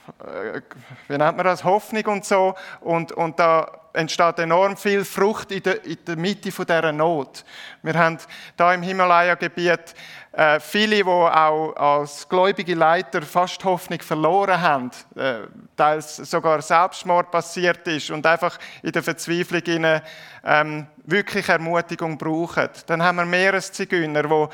wie 1.07 1.17
nennt 1.17 1.38
man 1.38 1.45
das, 1.45 1.63
Hoffnung 1.63 2.05
und 2.05 2.25
so. 2.25 2.55
Und, 2.81 3.12
und 3.12 3.39
da 3.39 3.72
entsteht 3.93 4.39
enorm 4.39 4.75
viel 4.75 5.05
Frucht 5.05 5.51
in 5.51 5.63
der, 5.63 5.83
in 5.86 5.98
der 6.05 6.15
Mitte 6.15 6.51
von 6.51 6.65
dieser 6.65 6.91
Not. 6.91 7.45
Wir 7.81 7.93
haben 7.93 8.17
da 8.57 8.74
im 8.74 8.81
Himalaya-Gebiet 8.81 9.93
äh, 10.31 10.60
viele, 10.60 10.95
die 10.95 11.03
auch 11.03 11.74
als 11.75 12.27
gläubige 12.27 12.74
Leiter 12.74 13.22
fast 13.22 13.63
Hoffnung 13.63 14.01
verloren 14.01 14.60
haben, 14.60 14.91
äh, 15.15 15.41
teils 15.77 16.17
sogar 16.17 16.62
Selbstmord 16.62 17.29
passiert 17.29 17.88
ist 17.88 18.10
und 18.10 18.25
einfach 18.25 18.57
in 18.81 18.91
der 18.91 19.03
Verzweiflung 19.03 19.62
ihnen, 19.67 20.01
ähm, 20.43 20.88
wirklich 21.05 21.48
Ermutigung 21.48 22.17
brauchen. 22.17 22.69
Dann 22.88 23.03
haben 23.03 23.17
wir 23.17 23.25
Meereszigeuner, 23.25 24.24
die 24.24 24.48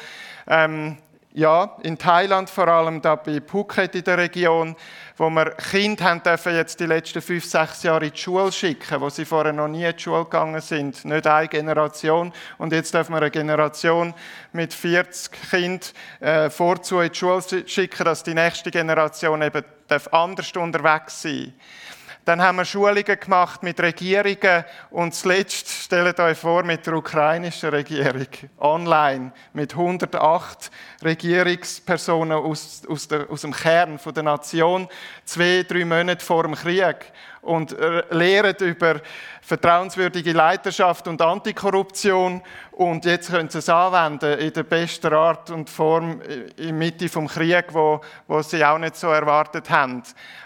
ähm, 0.47 0.97
ja, 1.31 1.77
in 1.83 1.97
Thailand 1.97 2.49
vor 2.49 2.67
allem, 2.67 3.01
da 3.01 3.15
bei 3.15 3.39
Phuket 3.39 3.95
in 3.95 4.03
der 4.03 4.17
Region, 4.17 4.75
wo 5.19 5.29
wir 5.29 5.51
Kinder 5.51 6.05
haben 6.05 6.23
dürfen 6.23 6.55
jetzt 6.55 6.79
die 6.79 6.85
letzten 6.85 7.21
fünf, 7.21 7.43
sechs 7.43 7.83
Jahre 7.83 8.05
in 8.05 8.13
die 8.13 8.17
Schule 8.17 8.53
schicken, 8.53 9.01
wo 9.01 9.09
sie 9.09 9.25
vorher 9.25 9.51
noch 9.51 9.67
nie 9.67 9.83
in 9.83 9.91
die 9.95 10.01
Schule 10.01 10.23
gegangen 10.23 10.61
sind. 10.61 11.03
Nicht 11.03 11.27
eine 11.27 11.49
Generation. 11.49 12.31
Und 12.57 12.71
jetzt 12.71 12.93
dürfen 12.93 13.13
wir 13.13 13.17
eine 13.17 13.29
Generation 13.29 14.13
mit 14.53 14.73
40 14.73 15.31
Kindern 15.49 15.89
äh, 16.21 16.49
vorzu 16.49 17.01
in 17.01 17.11
die 17.11 17.17
Schule 17.17 17.43
schicken, 17.67 18.05
dass 18.05 18.23
die 18.23 18.33
nächste 18.33 18.71
Generation 18.71 19.41
eben 19.41 19.63
anders 20.11 20.51
unterwegs 20.55 21.21
sein 21.21 21.53
darf. 21.53 21.88
Dann 22.29 22.43
haben 22.43 22.57
wir 22.57 22.65
Schulungen 22.65 23.19
gemacht 23.19 23.63
mit 23.63 23.79
Regierungen 23.79 24.63
und 24.91 25.15
zuletzt, 25.15 25.67
stellt 25.67 26.19
euch 26.19 26.37
vor, 26.37 26.61
mit 26.61 26.85
der 26.85 26.93
ukrainischen 26.93 27.71
Regierung, 27.71 28.27
online, 28.59 29.31
mit 29.53 29.73
108 29.73 30.69
Regierungspersonen 31.03 32.37
aus, 32.37 32.83
aus, 32.87 33.07
der, 33.07 33.27
aus 33.31 33.41
dem 33.41 33.51
Kern 33.51 33.97
von 33.97 34.13
der 34.13 34.21
Nation, 34.21 34.87
zwei, 35.25 35.65
drei 35.67 35.83
Monate 35.85 36.23
vor 36.23 36.43
dem 36.43 36.53
Krieg 36.53 36.97
und 37.41 37.75
lehren 38.11 38.57
über 38.59 39.01
vertrauenswürdige 39.41 40.33
Leiterschaft 40.33 41.07
und 41.07 41.23
Antikorruption 41.23 42.43
und 42.73 43.05
jetzt 43.05 43.31
können 43.31 43.49
sie 43.49 43.57
es 43.57 43.69
anwenden 43.69 44.37
in 44.37 44.53
der 44.53 44.63
besten 44.63 45.11
Art 45.15 45.49
und 45.49 45.67
Form 45.67 46.21
in 46.57 46.77
Mitte 46.77 47.09
vom 47.09 47.27
Krieg, 47.27 47.65
wo, 47.69 48.01
wo 48.27 48.43
sie 48.43 48.63
auch 48.63 48.77
nicht 48.77 48.97
so 48.97 49.07
erwartet 49.07 49.67
haben. 49.71 50.03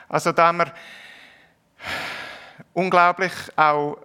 Also 0.08 0.32
da 0.32 0.48
haben 0.48 0.60
wir 0.60 0.72
unglaublich 2.74 3.34
auch 3.56 3.98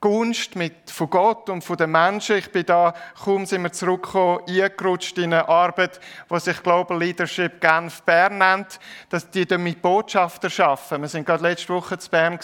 Gunst 0.00 0.54
mit, 0.56 0.90
von 0.90 1.08
Gott 1.08 1.48
und 1.48 1.64
von 1.64 1.76
den 1.76 1.90
Menschen. 1.90 2.36
Ich 2.36 2.52
bin 2.52 2.66
da, 2.66 2.94
kaum 3.24 3.46
sind 3.46 3.62
wir 3.62 3.72
zurückgekommen, 3.72 4.40
eingerutscht 4.46 5.16
in 5.18 5.32
eine 5.32 5.48
Arbeit, 5.48 6.00
die 6.30 6.38
sich 6.38 6.62
Global 6.62 6.98
Leadership 6.98 7.60
Genf 7.60 8.02
Bern 8.02 8.38
nennt, 8.38 8.78
dass 9.08 9.30
die 9.30 9.46
damit 9.46 9.80
Botschafter 9.80 10.50
schaffen. 10.50 11.00
Wir 11.00 11.08
sind 11.08 11.26
gerade 11.26 11.42
letzte 11.42 11.72
Woche 11.72 11.98
zu 11.98 12.10
Bern 12.10 12.38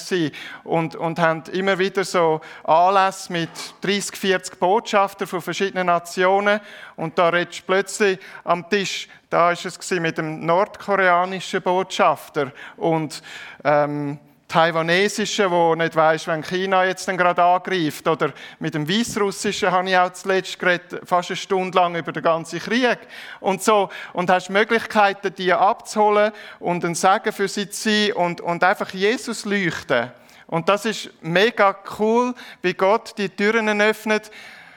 und, 0.65 0.97
und 0.97 1.19
haben 1.19 1.45
immer 1.53 1.79
wieder 1.79 2.05
so 2.05 2.41
Anlässe 2.65 3.33
mit 3.33 3.51
30, 3.83 4.17
40 4.17 4.59
Botschaftern 4.59 5.29
von 5.29 5.43
verschiedenen 5.43 5.87
Nationen 5.87 6.59
und 6.97 7.19
da 7.19 7.29
redest 7.29 7.61
du 7.61 7.65
plötzlich 7.67 8.19
am 8.45 8.69
Tisch, 8.69 9.09
da 9.29 9.53
ist 9.53 9.67
es 9.67 9.91
mit 9.91 10.19
dem 10.19 10.45
nordkoreanischen 10.45 11.63
Botschafter 11.63 12.51
und 12.77 13.23
ähm, 13.63 14.19
Taiwanesischen, 14.53 15.51
wo 15.51 15.75
nicht 15.75 15.97
weiß, 15.97 16.27
wenn 16.27 16.43
China 16.43 16.85
jetzt 16.85 17.09
dann 17.09 17.17
gerade 17.17 17.43
angreift, 17.43 18.07
oder 18.07 18.35
mit 18.59 18.75
dem 18.75 18.87
Weißrussischen 18.87 19.71
habe 19.71 19.89
ich 19.89 19.97
auch 19.97 20.13
zuletzt 20.13 20.59
geredet, 20.59 21.01
fast 21.05 21.31
eine 21.31 21.39
Stunde 21.39 21.79
lang 21.79 21.97
über 21.97 22.13
den 22.13 22.23
ganzen 22.23 22.59
Krieg 22.59 22.99
und 23.41 23.63
so 23.63 23.89
und 24.13 24.29
hast 24.29 24.51
Möglichkeiten, 24.51 25.35
die 25.35 25.55
abzuholen 25.55 26.33
und 26.61 26.85
ein 26.85 26.95
Segen 26.95 27.33
für 27.33 27.49
sie 27.49 27.71
zu 27.71 27.89
sein 27.89 28.13
und, 28.13 28.43
und 28.43 28.63
einfach 28.63 28.91
Jesus 28.91 29.47
leuchten. 29.47 30.13
Und 30.47 30.69
das 30.69 30.85
ist 30.85 31.09
mega 31.23 31.75
cool, 31.99 32.35
wie 32.61 32.75
Gott 32.75 33.15
die 33.17 33.31
Türen 33.31 33.81
öffnet 33.81 34.31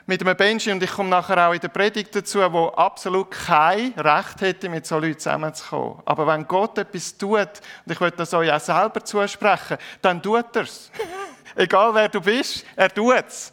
mit 0.07 0.21
einem 0.21 0.37
Benji, 0.37 0.71
und 0.71 0.83
ich 0.83 0.91
komme 0.91 1.09
nachher 1.09 1.49
auch 1.49 1.53
in 1.53 1.59
der 1.59 1.69
Predigt 1.69 2.15
dazu, 2.15 2.39
wo 2.51 2.67
absolut 2.67 3.31
kein 3.31 3.93
Recht 3.97 4.41
hätte, 4.41 4.69
mit 4.69 4.85
so 4.85 4.99
Leuten 4.99 5.17
zusammenzukommen. 5.17 5.99
Aber 6.05 6.27
wenn 6.27 6.47
Gott 6.47 6.77
etwas 6.77 7.17
tut, 7.17 7.39
und 7.39 7.91
ich 7.91 7.99
möchte 7.99 8.17
das 8.17 8.33
euch 8.33 8.51
auch 8.51 8.59
selber 8.59 9.03
zusprechen, 9.03 9.77
dann 10.01 10.21
tut 10.21 10.55
er 10.55 10.63
es. 10.63 10.91
Egal 11.55 11.93
wer 11.95 12.09
du 12.09 12.21
bist, 12.21 12.65
er 12.75 12.93
tut 12.93 13.15
es. 13.27 13.51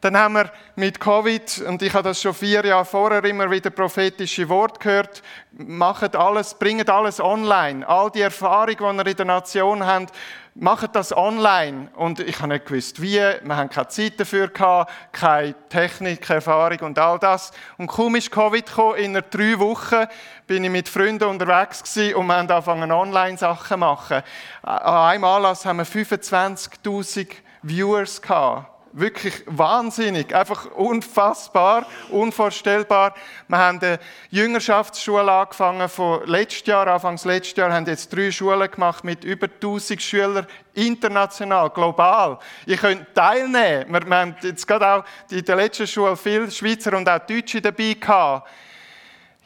Dann 0.00 0.16
haben 0.16 0.34
wir 0.34 0.52
mit 0.76 1.00
Covid, 1.00 1.62
und 1.66 1.82
ich 1.82 1.92
habe 1.92 2.04
das 2.04 2.22
schon 2.22 2.32
vier 2.32 2.64
Jahre 2.64 2.84
vorher 2.84 3.24
immer 3.24 3.50
wieder 3.50 3.70
prophetische 3.70 4.48
Wort 4.48 4.78
gehört, 4.78 5.24
macht 5.50 6.14
alles, 6.14 6.54
bringt 6.54 6.88
alles 6.88 7.20
online. 7.20 7.86
All 7.86 8.08
die 8.08 8.20
Erfahrung, 8.20 8.76
die 8.76 8.80
wir 8.80 9.06
in 9.06 9.16
der 9.16 9.26
Nation 9.26 9.84
haben, 9.84 10.06
macht 10.54 10.94
das 10.94 11.16
online. 11.16 11.90
Und 11.96 12.20
ich 12.20 12.38
habe 12.38 12.52
nicht 12.52 12.66
gewusst, 12.66 13.02
wie. 13.02 13.16
Wir 13.16 13.56
haben 13.56 13.70
keine 13.70 13.88
Zeit 13.88 14.20
dafür 14.20 14.46
gehabt, 14.46 14.92
keine 15.10 15.56
Technik, 15.68 16.22
keine 16.22 16.36
Erfahrung 16.36 16.78
und 16.80 16.98
all 17.00 17.18
das. 17.18 17.50
Und 17.76 17.88
kaum 17.88 18.14
ist 18.14 18.30
Covid 18.30 18.66
gekommen, 18.66 18.98
in 18.98 19.14
drei 19.14 19.58
Wochen 19.58 20.06
bin 20.46 20.62
ich 20.62 20.70
mit 20.70 20.88
Freunden 20.88 21.24
unterwegs 21.24 21.82
gewesen 21.82 22.14
und 22.14 22.26
wir 22.28 22.36
haben 22.36 22.48
angefangen, 22.48 22.92
Online-Sachen 22.92 23.66
zu 23.66 23.76
machen. 23.78 24.22
An 24.62 25.10
einem 25.10 25.24
Anlass 25.24 25.66
haben 25.66 25.78
wir 25.78 25.86
25.000 25.86 27.30
Viewers 27.64 28.22
gehabt 28.22 28.77
wirklich 28.92 29.42
wahnsinnig, 29.46 30.34
einfach 30.34 30.66
unfassbar, 30.72 31.86
unvorstellbar. 32.10 33.14
Wir 33.46 33.58
haben 33.58 33.78
eine 33.80 33.98
Jüngerschaftsschule 34.30 35.30
angefangen 35.30 35.88
von 35.88 36.26
letztes 36.26 36.66
Jahr, 36.66 36.86
Anfangs 36.86 37.24
letztes 37.24 37.56
Jahr, 37.56 37.72
haben 37.72 37.86
jetzt 37.86 38.12
drei 38.12 38.30
Schulen 38.30 38.70
gemacht 38.70 39.04
mit 39.04 39.24
über 39.24 39.46
1000 39.46 40.00
Schülern, 40.00 40.46
international, 40.74 41.70
global. 41.70 42.38
Ihr 42.66 42.76
könnt 42.76 43.14
teilnehmen. 43.14 43.92
Wir, 43.92 44.16
haben 44.16 44.36
jetzt 44.42 44.66
gerade 44.66 44.86
auch 44.86 45.04
in 45.30 45.44
der 45.44 45.56
letzten 45.56 45.86
Schule 45.86 46.16
viele 46.16 46.50
Schweizer 46.50 46.96
und 46.96 47.08
auch 47.08 47.18
Deutsche 47.18 47.60
dabei 47.60 47.94
gehabt 47.94 48.48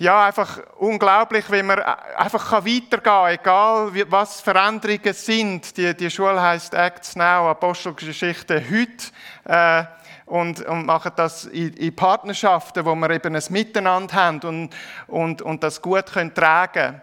ja, 0.03 0.27
einfach 0.27 0.59
unglaublich, 0.79 1.51
wie 1.53 1.63
man 1.63 1.79
einfach 1.81 2.51
weitergehen 2.53 3.03
kann, 3.03 3.31
egal 3.31 4.11
was 4.11 4.41
Veränderungen 4.41 5.15
sind. 5.15 5.77
Die, 5.77 5.95
die 5.95 6.11
Schule 6.11 6.43
heißt 6.43 6.75
Acts 6.75 7.15
Now, 7.15 7.49
Apostelgeschichte 7.49 8.63
heute. 8.69 9.13
Äh, 9.45 9.85
und, 10.27 10.61
und 10.65 10.87
machen 10.87 11.13
das 11.17 11.45
in, 11.45 11.75
in, 11.75 11.95
Partnerschaften, 11.95 12.85
wo 12.85 12.95
wir 12.95 13.11
eben 13.11 13.37
ein 13.37 13.43
Miteinander 13.51 14.15
haben 14.15 14.41
und, 14.41 14.71
und, 15.07 15.43
und 15.43 15.63
das 15.63 15.83
gut 15.83 16.07
können 16.07 16.33
tragen 16.33 17.03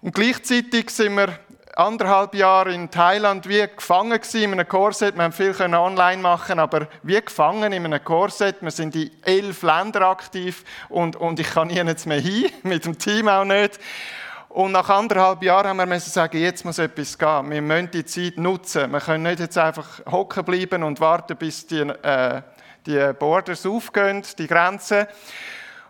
Und 0.00 0.14
gleichzeitig 0.14 0.90
sind 0.90 1.16
wir 1.16 1.38
anderthalb 1.76 2.34
Jahre 2.34 2.72
in 2.72 2.90
Thailand 2.90 3.48
wie 3.48 3.66
gefangen 3.66 4.20
in 4.32 4.52
einem 4.52 4.68
Korsett. 4.68 5.16
Wir 5.16 5.24
haben 5.24 5.32
viel 5.32 5.54
online 5.60 6.22
machen, 6.22 6.58
aber 6.58 6.88
wie 7.02 7.20
gefangen 7.20 7.72
in 7.72 7.84
einem 7.84 8.04
Korsett. 8.04 8.62
Wir 8.62 8.70
sind 8.70 8.94
in 8.94 9.10
elf 9.22 9.62
Ländern 9.62 10.04
aktiv 10.04 10.64
und, 10.88 11.16
und 11.16 11.40
ich 11.40 11.50
kann 11.50 11.68
nirgends 11.68 12.06
mehr 12.06 12.20
hin, 12.20 12.50
mit 12.62 12.84
dem 12.84 12.98
Team 12.98 13.28
auch 13.28 13.44
nicht. 13.44 13.80
Und 14.48 14.70
nach 14.70 14.88
anderthalb 14.88 15.42
Jahren 15.42 15.66
haben 15.66 15.78
wir 15.78 15.86
müssen 15.86 16.10
sagen, 16.10 16.38
jetzt 16.38 16.64
muss 16.64 16.78
etwas 16.78 17.18
gehen. 17.18 17.50
Wir 17.50 17.60
müssen 17.60 17.90
die 17.90 18.04
Zeit 18.04 18.38
nutzen. 18.38 18.92
Wir 18.92 19.00
können 19.00 19.24
nicht 19.24 19.40
jetzt 19.40 19.58
einfach 19.58 20.00
hocken 20.06 20.44
bleiben 20.44 20.84
und 20.84 21.00
warten, 21.00 21.36
bis 21.36 21.66
die, 21.66 21.80
äh, 21.80 22.40
die 22.86 23.12
Borders 23.18 23.66
aufgehen, 23.66 24.22
die 24.38 24.46
Grenzen. 24.46 25.08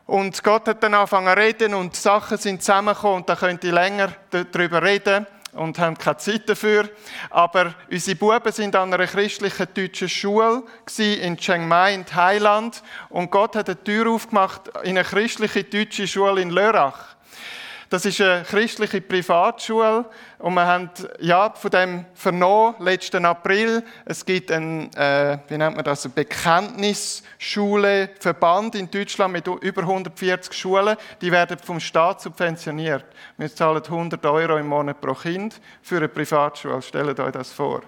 Und 0.06 0.42
Gott 0.42 0.66
hat 0.66 0.82
dann 0.82 0.94
angefangen 0.94 1.34
zu 1.34 1.40
reden 1.42 1.74
und 1.74 1.94
Sachen 1.94 2.38
sind 2.38 2.62
zusammengekommen 2.62 3.16
und 3.16 3.28
da 3.28 3.36
könnt 3.36 3.64
ihr 3.64 3.72
länger 3.72 4.12
darüber 4.30 4.82
reden 4.82 5.26
und 5.54 5.78
haben 5.78 5.96
keine 5.96 6.16
Zeit 6.16 6.48
dafür. 6.48 6.88
Aber 7.30 7.74
unsere 7.90 8.16
Buben 8.16 8.52
sind 8.52 8.76
an 8.76 8.92
einer 8.92 9.06
christlichen 9.06 9.66
deutschen 9.74 10.08
Schule 10.08 10.62
in 10.98 11.36
Chiang 11.36 11.66
Mai 11.68 11.94
in 11.94 12.06
Thailand 12.06 12.82
und 13.08 13.30
Gott 13.30 13.56
hat 13.56 13.68
eine 13.68 13.82
Tür 13.82 14.10
aufgemacht 14.10 14.68
in 14.82 14.98
eine 14.98 15.04
christliche 15.04 15.64
deutsche 15.64 16.06
Schule 16.06 16.40
in 16.40 16.50
Lörrach. 16.50 17.14
Das 17.90 18.04
ist 18.04 18.20
eine 18.20 18.42
christliche 18.42 19.00
Privatschule 19.00 20.06
und 20.44 20.52
wir 20.52 20.66
haben 20.66 20.90
ja, 21.20 21.50
von 21.54 21.70
dem 21.70 22.04
vernommen, 22.12 22.74
letzten 22.78 23.24
April. 23.24 23.82
Es 24.04 24.26
gibt 24.26 24.52
ein, 24.52 24.92
äh, 24.92 25.38
wie 25.48 25.56
nennt 25.56 25.74
man 25.74 25.86
das, 25.86 26.04
eine 26.04 26.12
Bekenntnisschule, 26.12 28.10
in 28.74 28.90
Deutschland 28.90 29.32
mit 29.32 29.46
über 29.46 29.80
140 29.80 30.52
Schulen. 30.52 30.98
Die 31.22 31.32
werden 31.32 31.56
vom 31.56 31.80
Staat 31.80 32.20
subventioniert. 32.20 33.06
Wir 33.38 33.54
zahlen 33.54 33.82
100 33.82 34.26
Euro 34.26 34.58
im 34.58 34.66
Monat 34.66 35.00
pro 35.00 35.14
Kind 35.14 35.58
für 35.80 35.96
eine 35.96 36.08
Privatschule. 36.08 36.82
Stellt 36.82 37.18
euch 37.18 37.32
das 37.32 37.50
vor. 37.50 37.80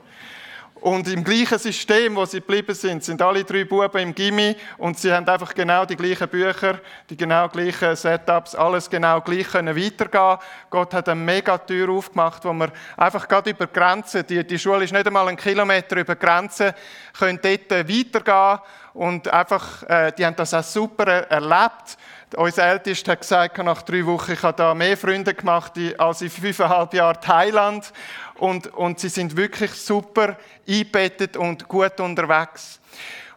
Und 0.80 1.08
im 1.08 1.24
gleichen 1.24 1.58
System, 1.58 2.16
wo 2.16 2.26
sie 2.26 2.40
geblieben 2.40 2.74
sind, 2.74 3.02
sind 3.02 3.22
alle 3.22 3.44
drei 3.44 3.64
Buben 3.64 3.98
im 3.98 4.14
Gimmi 4.14 4.54
und 4.76 4.98
sie 4.98 5.10
haben 5.12 5.26
einfach 5.26 5.54
genau 5.54 5.86
die 5.86 5.96
gleichen 5.96 6.28
Bücher, 6.28 6.80
die 7.08 7.16
genau 7.16 7.48
gleichen 7.48 7.96
Setups, 7.96 8.54
alles 8.54 8.90
genau 8.90 9.22
gleich 9.22 9.48
können 9.48 9.74
weitergehen. 9.74 10.38
Gott 10.68 10.92
hat 10.92 11.08
eine 11.08 11.20
mega 11.20 11.56
Tür 11.56 11.88
aufgemacht, 11.90 12.44
wo 12.44 12.52
wir 12.52 12.70
einfach 12.96 13.26
gerade 13.26 13.50
über 13.50 13.66
Grenzen, 13.66 14.26
die, 14.26 14.46
die 14.46 14.58
Schule 14.58 14.84
ist 14.84 14.92
nicht 14.92 15.06
einmal 15.06 15.26
einen 15.26 15.38
Kilometer 15.38 15.96
über 15.96 16.14
Grenzen, 16.14 16.72
können 17.18 17.40
dort 17.42 17.70
weitergehen 17.70 18.60
und 18.92 19.28
einfach, 19.28 19.82
äh, 19.84 20.12
die 20.12 20.26
haben 20.26 20.36
das 20.36 20.52
auch 20.52 20.62
super 20.62 21.06
erlebt. 21.06 21.96
Unser 22.34 22.66
Ältester 22.66 23.12
hat 23.12 23.20
gesagt, 23.20 23.58
nach 23.58 23.82
drei 23.82 24.04
Wochen, 24.04 24.32
ich 24.32 24.42
habe 24.42 24.56
da 24.56 24.74
mehr 24.74 24.96
Freunde 24.96 25.32
gemacht 25.32 25.72
als 25.96 26.22
in 26.22 26.30
fünfeinhalb 26.30 26.92
Jahren 26.92 27.20
Thailand 27.20 27.92
und, 28.38 28.66
und 28.74 29.00
sie 29.00 29.08
sind 29.08 29.36
wirklich 29.36 29.72
super 29.72 30.36
eingebettet 30.68 31.36
und 31.36 31.68
gut 31.68 32.00
unterwegs. 32.00 32.80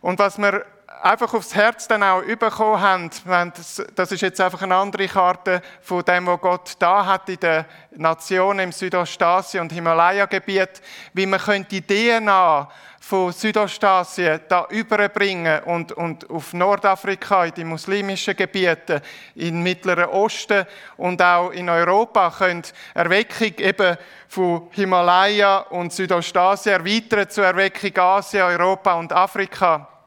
Und 0.02 0.20
was 0.20 0.38
wir 0.38 0.66
einfach 1.02 1.34
aufs 1.34 1.56
Herz 1.56 1.88
dann 1.88 2.04
auch 2.04 2.22
bekommen 2.24 2.82
haben, 2.82 3.54
das 3.96 4.12
ist 4.12 4.22
jetzt 4.22 4.42
einfach 4.42 4.62
eine 4.62 4.76
andere 4.76 5.08
Karte 5.08 5.62
von 5.82 6.04
dem, 6.04 6.28
was 6.28 6.42
Gott 6.42 6.74
da 6.80 7.06
hat 7.06 7.30
in 7.30 7.38
den 7.38 7.66
Nationen 7.92 8.60
im 8.60 8.72
Südostasien 8.72 9.64
und 9.64 9.72
Himalaya-Gebiet, 9.72 10.82
wie 11.14 11.26
man 11.26 11.40
die 11.70 11.82
DNA 11.82 12.70
von 13.00 13.32
Südostasien 13.32 14.42
da 14.50 14.68
überbringen 14.70 15.64
und, 15.64 15.94
und 15.94 16.30
auf 16.30 16.54
Nordafrika, 16.54 17.46
in 17.46 17.54
die 17.54 17.64
muslimischen 17.64 18.36
Gebiete, 18.36 19.02
im 19.36 19.64
Mittleren 19.64 20.10
Osten 20.10 20.66
und 20.98 21.22
auch 21.22 21.50
in 21.52 21.70
Europa 21.70 22.30
können 22.38 22.64
Erweckung 22.94 23.54
eben 23.58 23.98
von 24.28 24.68
Himalaya 24.72 25.60
und 25.70 25.94
Südostasien 25.94 26.76
erweitern 26.76 27.30
zur 27.30 27.46
Erweckung 27.46 27.98
Asien, 27.98 28.44
Europa 28.44 28.94
und 28.94 29.12
Afrika. 29.14 29.99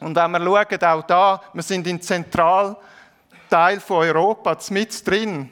Und 0.00 0.16
wenn 0.16 0.30
wir 0.30 0.40
schauen, 0.40 0.82
auch 0.82 1.02
da, 1.02 1.40
wir 1.52 1.62
sind 1.62 1.86
im 1.86 2.00
Zentralteil 2.00 3.80
von 3.80 3.98
Europa, 3.98 4.56
mit 4.70 5.06
drin, 5.06 5.50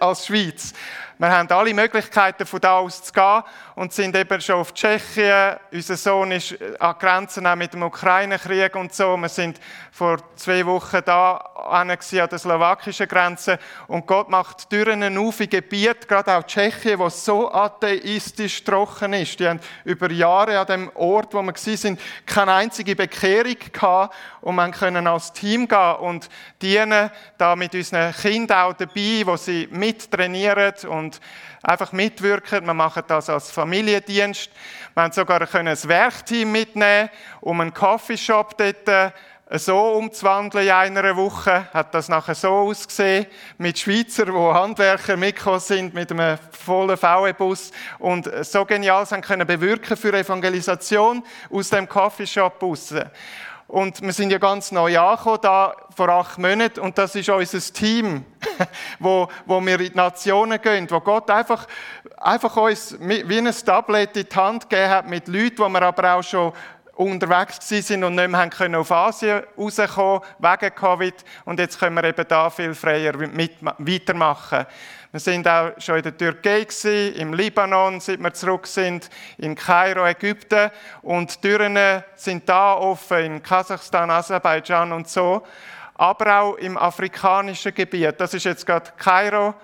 als 0.00 0.26
Schweiz. 0.26 0.72
Wir 1.20 1.30
haben 1.30 1.50
alle 1.50 1.74
Möglichkeiten, 1.74 2.46
von 2.46 2.60
da 2.60 2.78
aus 2.78 3.02
zu 3.02 3.12
gehen 3.12 3.42
und 3.74 3.92
sind 3.92 4.14
eben 4.14 4.40
schon 4.40 4.54
auf 4.54 4.72
Tschechien. 4.72 5.56
Unser 5.72 5.96
Sohn 5.96 6.30
ist 6.30 6.56
an 6.78 6.94
Grenzen 6.96 7.44
auch 7.44 7.56
mit 7.56 7.72
dem 7.74 7.82
Ukraine-Krieg 7.82 8.76
und 8.76 8.94
so. 8.94 9.16
Wir 9.16 9.28
sind 9.28 9.58
vor 9.90 10.18
zwei 10.36 10.64
Wochen 10.64 11.00
da 11.04 11.34
an 11.68 11.88
der 11.88 12.38
slowakischen 12.38 13.08
Grenze 13.08 13.58
und 13.88 14.06
Gott 14.06 14.28
macht 14.28 14.70
Türen 14.70 15.18
auf 15.18 15.40
in 15.40 15.50
Gebiete, 15.50 16.06
gerade 16.06 16.36
auch 16.36 16.44
Tschechien, 16.44 17.00
wo 17.00 17.08
so 17.08 17.50
atheistisch 17.50 18.62
trocken 18.62 19.12
ist. 19.12 19.40
Die 19.40 19.48
haben 19.48 19.58
über 19.84 20.08
Jahre 20.12 20.60
an 20.60 20.66
dem 20.66 20.90
Ort, 20.94 21.34
wo 21.34 21.42
wir 21.42 21.52
sind, 21.56 22.00
keine 22.26 22.52
einzige 22.52 22.94
Bekehrung 22.94 23.56
gehabt 23.72 24.14
und 24.40 24.54
man 24.54 24.70
können 24.70 25.08
als 25.08 25.32
Team 25.32 25.66
gehen 25.66 25.96
und 25.96 26.28
dienen 26.62 27.10
da 27.38 27.56
mit 27.56 27.74
unseren 27.74 28.12
Kindern 28.12 28.70
auch 28.70 28.72
dabei, 28.74 29.22
wo 29.24 29.36
sie 29.36 29.68
mittrainieren 29.72 30.74
und 30.88 31.07
und 31.08 31.20
einfach 31.62 31.92
mitwirken. 31.92 32.66
Wir 32.66 32.74
machen 32.74 33.02
das 33.06 33.30
als 33.30 33.50
Familiendienst. 33.50 34.50
Wir 34.94 35.02
haben 35.02 35.12
sogar 35.12 35.40
ein 35.40 35.66
Werkteam 35.66 36.52
mitnehmen, 36.52 37.08
um 37.40 37.60
einen 37.60 37.72
Coffeeshop 37.72 38.58
dort 38.58 38.88
äh, 38.88 39.10
so 39.52 39.78
umzuwandeln 39.92 40.66
in 40.66 40.72
einer 40.98 41.16
Woche. 41.16 41.72
Hat 41.72 41.94
das 41.94 42.10
nachher 42.10 42.34
so 42.34 42.50
ausgesehen, 42.50 43.26
mit 43.56 43.78
Schweizer, 43.78 44.26
die 44.26 44.32
Handwerker 44.32 45.16
mitgekommen 45.16 45.60
sind, 45.60 45.94
mit 45.94 46.12
einem 46.12 46.36
vollen 46.50 46.98
VW-Bus 46.98 47.70
und 47.98 48.30
so 48.44 48.66
genial 48.66 49.06
sind 49.06 49.24
können 49.24 49.46
bewirken 49.46 49.96
für 49.96 50.12
Evangelisation 50.12 51.24
aus 51.50 51.70
dem 51.70 51.88
Coffeeshop 51.88 52.62
raus. 52.62 52.92
Und 53.68 54.00
wir 54.00 54.14
sind 54.14 54.30
ja 54.30 54.38
ganz 54.38 54.72
neu 54.72 54.98
angekommen, 54.98 55.40
da 55.42 55.76
vor 55.94 56.08
acht 56.08 56.38
Monaten. 56.38 56.80
Und 56.80 56.96
das 56.96 57.14
ist 57.14 57.28
unser 57.28 57.60
Team, 57.74 58.24
wo, 58.98 59.28
wo 59.44 59.60
wir 59.60 59.78
in 59.78 59.90
die 59.90 59.94
Nationen 59.94 60.58
gehen, 60.58 60.90
wo 60.90 61.00
Gott 61.00 61.30
einfach, 61.30 61.66
einfach 62.16 62.56
uns 62.56 62.96
wie 62.98 63.38
ein 63.38 63.54
Tablet 63.66 64.16
in 64.16 64.26
die 64.26 64.36
Hand 64.36 64.70
gegeben 64.70 64.90
hat 64.90 65.06
mit 65.06 65.28
Leuten, 65.28 65.56
die 65.56 65.68
wir 65.68 65.82
aber 65.82 66.14
auch 66.14 66.22
schon 66.22 66.54
unterwegs 66.98 67.58
sind 67.60 68.02
und 68.02 68.16
nicht 68.16 68.28
mehr 68.28 68.50
können 68.50 68.74
auf 68.74 68.90
Asien 68.90 69.42
rauskommen 69.56 70.20
wegen 70.38 70.74
Covid. 70.74 71.14
Und 71.44 71.60
jetzt 71.60 71.78
können 71.78 71.94
wir 71.94 72.04
eben 72.04 72.26
da 72.26 72.50
viel 72.50 72.74
freier 72.74 73.16
mit, 73.16 73.52
weitermachen. 73.60 74.66
Wir 75.12 75.20
sind 75.20 75.46
auch 75.46 75.70
schon 75.78 75.96
in 75.96 76.02
der 76.02 76.16
Türkei 76.16 76.64
gewesen, 76.64 77.14
im 77.14 77.32
Libanon, 77.32 78.00
seit 78.00 78.20
wir 78.20 78.34
zurück 78.34 78.66
sind, 78.66 79.08
in 79.38 79.54
Kairo, 79.54 80.04
Ägypten 80.06 80.70
und 81.02 81.34
die 81.36 81.48
Türen 81.48 82.02
sind 82.16 82.48
da 82.48 82.74
offen 82.74 83.18
in 83.18 83.42
Kasachstan, 83.42 84.10
Aserbaidschan 84.10 84.92
und 84.92 85.08
so, 85.08 85.46
aber 85.94 86.40
auch 86.40 86.54
im 86.56 86.76
afrikanischen 86.76 87.72
Gebiet. 87.74 88.20
Das 88.20 88.34
ist 88.34 88.44
jetzt 88.44 88.66
gerade 88.66 88.90
Kairo, 88.98 89.54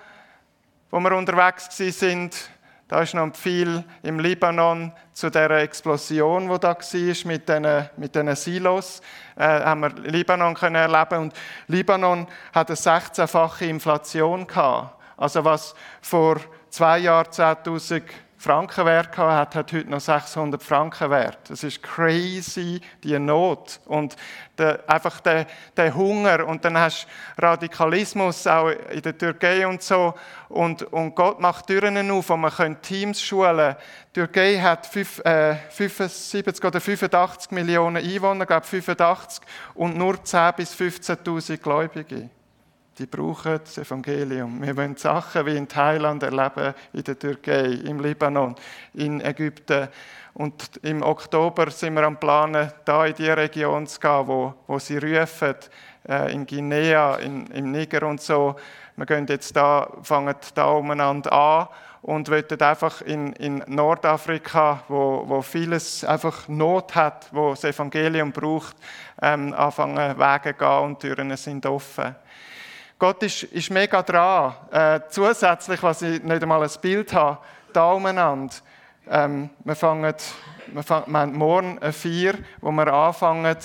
wo 0.89 0.99
wir 0.99 1.11
unterwegs 1.11 1.67
sind. 1.77 2.49
Da 2.87 3.01
ist 3.01 3.15
noch 3.15 3.35
viel 3.35 3.83
im 4.03 4.19
Libanon 4.19 4.91
zu 5.11 5.31
der 5.31 5.49
Explosion, 5.49 6.49
die 6.49 6.59
da 6.59 6.75
war 6.75 6.77
mit 7.25 7.49
diesen, 7.49 7.89
mit 7.97 8.13
diesen 8.13 8.35
Silos, 8.35 9.01
äh, 9.35 9.43
haben 9.43 9.81
wir 9.81 9.89
Libanon 9.89 10.53
können 10.53 10.75
erleben 10.75 11.19
und 11.23 11.33
Libanon 11.67 12.27
hat 12.53 12.69
eine 12.69 12.77
16-fache 12.77 13.65
Inflation 13.65 14.45
gehabt. 14.45 15.01
Also 15.17 15.43
was 15.43 15.73
vor 16.01 16.39
zwei 16.69 16.99
Jahren 16.99 17.25
10.000 17.25 18.03
Franken 18.45 18.85
wert 18.85 19.17
hat, 19.17 19.55
hat 19.55 19.73
heute 19.73 19.89
noch 19.89 19.99
600 19.99 20.61
Franken 20.61 21.09
wert. 21.09 21.49
Das 21.49 21.63
ist 21.63 21.81
crazy, 21.81 22.79
die 23.03 23.17
Not. 23.17 23.79
Und 23.85 24.15
der, 24.55 24.87
einfach 24.87 25.19
der, 25.21 25.47
der, 25.75 25.95
Hunger. 25.95 26.45
Und 26.45 26.63
dann 26.63 26.77
hast 26.77 27.07
du 27.37 27.41
Radikalismus 27.41 28.45
auch 28.45 28.69
in 28.69 29.01
der 29.01 29.17
Türkei 29.17 29.65
und 29.65 29.81
so. 29.81 30.13
Und, 30.47 30.83
und 30.93 31.15
Gott 31.15 31.39
macht 31.39 31.65
Türen 31.65 32.11
auf, 32.11 32.29
wo 32.29 32.37
man 32.37 32.79
Teams 32.83 33.19
schulen. 33.19 33.75
Die 34.11 34.19
Türkei 34.19 34.59
hat 34.59 34.85
5, 34.85 35.25
äh, 35.25 35.55
75 35.71 36.63
oder 36.63 36.79
85 36.79 37.49
Millionen 37.49 37.97
Einwohner, 37.97 38.45
glaube 38.45 38.67
85, 38.67 39.41
und 39.73 39.97
nur 39.97 40.17
10.000 40.17 40.51
bis 40.51 40.75
15.000 40.75 41.57
Gläubige 41.57 42.29
die 42.97 43.05
brauchen 43.05 43.59
das 43.63 43.77
Evangelium. 43.77 44.61
Wir 44.61 44.75
wollen 44.77 44.95
Sachen 44.95 45.45
wie 45.45 45.57
in 45.57 45.67
Thailand 45.67 46.23
erleben, 46.23 46.73
in 46.93 47.03
der 47.03 47.19
Türkei, 47.19 47.65
im 47.65 47.99
Libanon, 47.99 48.55
in 48.93 49.19
Ägypten. 49.21 49.89
Und 50.33 50.77
im 50.83 51.01
Oktober 51.01 51.71
sind 51.71 51.95
wir 51.95 52.03
am 52.03 52.19
Planen, 52.19 52.71
da 52.85 53.05
in 53.05 53.15
die 53.15 53.29
Region 53.29 53.87
zu 53.87 53.99
gehen, 53.99 54.27
wo, 54.27 54.53
wo 54.67 54.79
sie 54.79 54.97
rufen, 54.97 55.55
äh, 56.07 56.33
in 56.33 56.45
Guinea, 56.45 57.15
in, 57.15 57.47
im 57.47 57.71
Niger 57.71 58.07
und 58.07 58.21
so. 58.21 58.55
Wir 58.95 59.05
gehen 59.05 59.25
jetzt 59.27 59.55
da, 59.55 59.91
fangen 60.01 60.35
da 60.53 60.67
umeinander 60.71 61.31
an 61.33 61.67
und 62.01 62.29
wollen 62.29 62.61
einfach 62.61 63.01
in, 63.01 63.33
in 63.33 63.63
Nordafrika, 63.67 64.83
wo, 64.87 65.23
wo 65.25 65.41
vieles 65.41 66.05
einfach 66.05 66.47
Not 66.47 66.95
hat, 66.95 67.27
wo 67.31 67.51
das 67.51 67.63
Evangelium 67.65 68.31
braucht, 68.31 68.77
ähm, 69.21 69.53
anfangen 69.53 70.17
Wege 70.17 70.53
gehen 70.53 70.83
und 70.83 70.99
Türen 70.99 71.35
sind 71.35 71.65
offen. 71.65 72.15
Gott 72.97 73.21
ist, 73.23 73.43
ist 73.43 73.71
mega 73.71 74.01
dran. 74.01 74.53
Äh, 74.71 75.01
zusätzlich, 75.09 75.83
was 75.83 76.01
ich 76.01 76.23
nicht 76.23 76.41
einmal 76.41 76.63
ein 76.63 76.69
Bild 76.81 77.13
habe, 77.13 77.39
da 77.73 77.91
umeinander. 77.91 78.55
Ähm, 79.09 79.49
wir, 79.65 79.75
fangen, 79.75 80.15
wir, 80.67 80.83
fangen, 80.83 81.11
wir 81.11 81.19
haben 81.19 81.33
morgen 81.33 81.77
ein 81.79 81.91
Vier, 81.91 82.35
wo 82.61 82.71
wir 82.71 82.87
anfangen, 82.87 83.57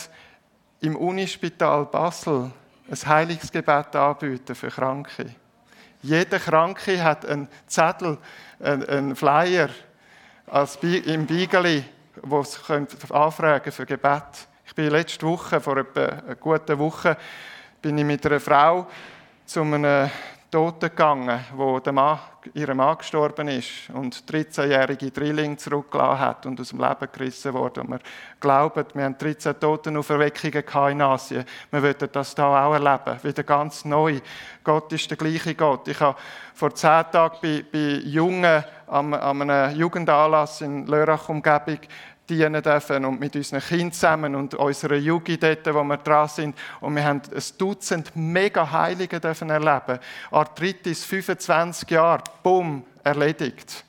im 0.81 0.97
Unispital 0.97 1.85
Basel 1.87 2.51
ein 2.91 3.09
Heilungsgebet 3.09 3.95
anbieten 3.95 4.55
für 4.57 4.69
Kranke. 4.69 5.27
Jeder 6.03 6.41
Kranke 6.41 7.03
hat 7.03 7.25
einen 7.25 7.47
Zettel, 7.69 8.19
einen 8.59 9.15
Flyer 9.15 9.69
als 10.47 10.77
im 10.77 11.27
Beigeli, 11.27 11.85
wo 12.23 12.43
sie 12.43 12.59
anfragen 13.11 13.71
für 13.71 13.87
Gebet. 13.87 14.49
Ich 14.67 14.75
bin 14.75 14.91
letzte 14.91 15.25
Woche, 15.25 15.61
vor 15.61 15.77
etwa 15.77 16.01
einer 16.01 16.35
guten 16.35 16.79
Woche, 16.79 17.17
bin 17.81 17.97
ich 17.97 18.05
mit 18.05 18.27
einer 18.27 18.41
Frau 18.41 18.89
zu 19.51 19.63
einem 19.63 20.09
Toten 20.49 20.91
gegangen, 20.91 21.41
wo 21.57 21.81
der 21.81 21.93
Mann, 21.93 22.21
ihr 22.55 22.73
Mann 22.73 22.97
gestorben 22.97 23.49
ist 23.49 23.91
und 23.93 24.15
13-jährige 24.31 25.11
Drilling 25.11 25.59
zurückgelassen 25.59 26.21
hat 26.21 26.47
und 26.47 26.61
aus 26.61 26.69
dem 26.69 26.79
Leben 26.79 27.09
gerissen 27.13 27.53
wurde. 27.53 27.81
Und 27.81 27.91
wir 27.91 27.99
glauben, 28.39 28.85
wir 28.95 29.05
haben 29.05 29.19
13 29.19 29.59
Totenauferweckungen 29.59 30.93
in 30.93 31.03
Asien. 31.03 31.45
Wir 31.73 31.83
würden 31.83 32.09
das 32.13 32.33
hier 32.37 32.45
auch 32.45 32.75
erleben, 32.75 33.19
wieder 33.25 33.43
ganz 33.43 33.85
neu. 33.85 34.21
Gott 34.63 34.93
ist 34.93 35.11
der 35.11 35.17
gleiche 35.17 35.57
Gott. 35.57 35.89
Ich 35.89 35.99
habe 35.99 36.17
vor 36.55 36.73
zehn 36.73 37.11
Tagen 37.11 37.39
bei, 37.43 37.65
bei 37.73 38.03
Jungen 38.05 38.63
an, 38.87 39.15
einem 39.15 39.77
Jugendanlass 39.77 40.61
in 40.61 40.87
Lörrach-Umgebung 40.87 41.81
dienen 42.31 42.63
dürfen 42.63 43.05
und 43.05 43.21
mit 43.21 43.35
unseren 43.37 43.61
Kindern 43.61 43.93
zusammen 43.93 44.35
und 44.35 44.55
unserer 44.55 44.97
Jugend 44.97 45.43
dort, 45.43 45.67
wo 45.75 45.83
wir 45.83 45.97
dran 45.97 46.29
sind. 46.29 46.57
Und 46.81 46.95
wir 46.95 47.05
haben 47.05 47.21
ein 47.35 47.43
Dutzend 47.59 48.13
mega 48.15 48.71
Heilige 48.71 49.21
dürfen 49.21 49.51
erleben. 49.51 49.99
Arthritis, 50.31 51.05
25 51.05 51.91
Jahre, 51.91 52.25
bumm, 52.43 52.85
erledigt. 53.03 53.85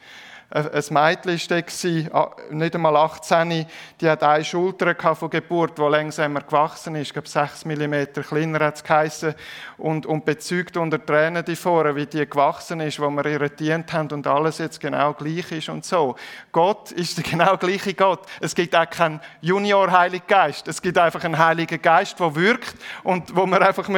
Ein 0.52 0.84
Mädchen 0.90 2.12
war, 2.12 2.36
nicht 2.50 2.76
einmal 2.76 2.98
18, 2.98 3.66
die 4.02 4.10
hat 4.10 4.22
eine 4.22 4.44
Schulter 4.44 4.96
von 5.16 5.30
Geburt, 5.30 5.78
die 5.78 5.82
langsamer 5.82 6.42
gewachsen 6.42 6.96
ist, 6.96 7.08
ich 7.08 7.14
glaube 7.14 7.30
6 7.30 7.66
mm 7.66 8.22
kleiner 8.28 8.60
hat 8.60 8.76
es 8.76 8.84
geheissen, 8.84 9.34
und, 9.78 10.06
und 10.06 10.26
bezeugt 10.26 10.78
unter 10.78 11.04
Tränen 11.04 11.44
die 11.46 11.56
vor, 11.56 11.96
wie 11.96 12.06
die 12.06 12.30
gewachsen 12.30 12.82
ist, 12.82 13.00
wo 13.00 13.10
wir 13.10 13.26
ihr 13.26 13.50
dient 13.50 13.92
haben 13.94 14.10
und 14.12 14.28
alles 14.28 14.58
jetzt 14.58 14.80
genau 14.80 15.14
gleich 15.14 15.52
ist 15.52 15.70
und 15.70 15.86
so. 15.86 16.16
Gott 16.52 16.92
ist 16.92 17.18
der 17.18 17.24
genau 17.24 17.58
gleiche 17.58 17.94
Gott. 17.94 18.22
Es 18.42 18.54
gibt 18.54 18.76
auch 18.76 18.90
keinen 18.90 19.22
Junior-Heiligen 19.42 20.28
Geist. 20.28 20.68
Es 20.68 20.82
gibt 20.82 20.98
einfach 20.98 21.24
einen 21.24 21.38
Heiligen 21.38 21.82
Geist, 21.82 22.20
der 22.20 22.36
wirkt 22.36 22.76
und 23.04 23.36
wo 23.36 23.46
wir 23.46 23.62
einfach 23.62 23.90